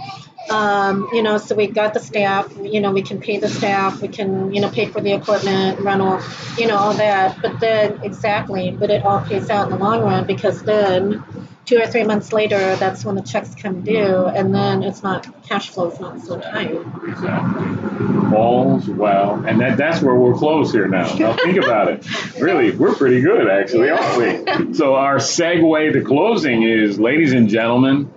Um, 0.50 1.08
you 1.12 1.22
know, 1.22 1.38
so 1.38 1.54
we 1.54 1.66
got 1.68 1.94
the 1.94 2.00
staff, 2.00 2.54
you 2.62 2.82
know, 2.82 2.92
we 2.92 3.00
can 3.00 3.18
pay 3.18 3.38
the 3.38 3.48
staff, 3.48 4.02
we 4.02 4.08
can, 4.08 4.52
you 4.54 4.60
know, 4.60 4.68
pay 4.70 4.84
for 4.84 5.00
the 5.00 5.12
equipment, 5.14 5.80
rental, 5.80 6.20
you 6.58 6.66
know, 6.66 6.76
all 6.76 6.92
that. 6.94 7.40
But 7.40 7.60
then, 7.60 8.00
exactly, 8.02 8.70
but 8.70 8.90
it 8.90 9.02
all 9.06 9.22
pays 9.22 9.48
out 9.48 9.72
in 9.72 9.78
the 9.78 9.82
long 9.82 10.02
run 10.02 10.26
because 10.26 10.62
then 10.62 11.24
two 11.64 11.78
or 11.78 11.86
three 11.86 12.04
months 12.04 12.32
later, 12.32 12.76
that's 12.76 13.04
when 13.04 13.14
the 13.14 13.22
checks 13.22 13.54
come 13.54 13.82
due, 13.82 14.26
and 14.26 14.54
then 14.54 14.82
it's 14.82 15.02
not, 15.02 15.26
cash 15.44 15.70
flow 15.70 15.90
is 15.90 16.00
not 16.00 16.20
so 16.20 16.38
tight. 16.38 16.70
Exactly. 17.06 18.36
All's 18.36 18.88
well. 18.88 19.44
And 19.46 19.60
that, 19.60 19.78
that's 19.78 20.02
where 20.02 20.14
we're 20.14 20.36
close 20.36 20.72
here 20.72 20.88
now. 20.88 21.12
Now 21.14 21.36
think 21.36 21.58
about 21.62 21.88
it. 21.88 22.06
Really, 22.38 22.72
we're 22.72 22.94
pretty 22.94 23.20
good 23.20 23.48
actually, 23.48 23.90
aren't 23.90 24.68
we? 24.68 24.74
So 24.74 24.96
our 24.96 25.16
segue 25.16 25.92
to 25.92 26.02
closing 26.02 26.62
is, 26.62 26.98
ladies 26.98 27.32
and 27.32 27.48
gentlemen, 27.48 28.12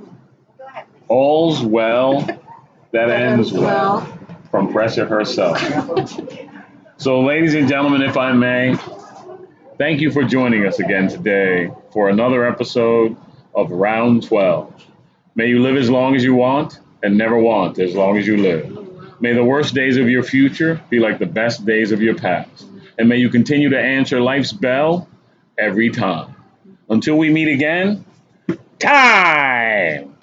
all's 1.07 1.61
well 1.61 2.21
that 2.91 3.09
ends 3.09 3.53
well 3.53 4.01
from 4.49 4.73
Precia 4.73 5.07
herself. 5.07 5.59
So, 6.97 7.21
ladies 7.21 7.53
and 7.53 7.67
gentlemen, 7.69 8.01
if 8.01 8.17
I 8.17 8.31
may, 8.33 8.75
thank 9.77 10.01
you 10.01 10.11
for 10.11 10.23
joining 10.23 10.65
us 10.65 10.79
again 10.79 11.07
today 11.09 11.69
for 11.91 12.09
another 12.09 12.45
episode 12.45 13.15
of 13.57 13.71
Round 13.71 14.23
12. 14.23 14.85
May 15.35 15.47
you 15.47 15.59
live 15.59 15.75
as 15.75 15.89
long 15.89 16.15
as 16.15 16.23
you 16.23 16.35
want 16.35 16.79
and 17.03 17.17
never 17.17 17.37
want 17.37 17.79
as 17.79 17.95
long 17.95 18.17
as 18.17 18.25
you 18.25 18.37
live. 18.37 19.19
May 19.19 19.33
the 19.33 19.43
worst 19.43 19.73
days 19.73 19.97
of 19.97 20.07
your 20.07 20.23
future 20.23 20.79
be 20.89 20.99
like 20.99 21.17
the 21.17 21.25
best 21.25 21.65
days 21.65 21.91
of 21.91 22.01
your 22.01 22.15
past. 22.15 22.65
And 22.99 23.09
may 23.09 23.17
you 23.17 23.29
continue 23.29 23.69
to 23.69 23.79
answer 23.79 24.21
life's 24.21 24.53
bell 24.53 25.09
every 25.57 25.89
time. 25.89 26.35
Until 26.89 27.17
we 27.17 27.29
meet 27.29 27.47
again, 27.47 28.05
time! 28.79 30.16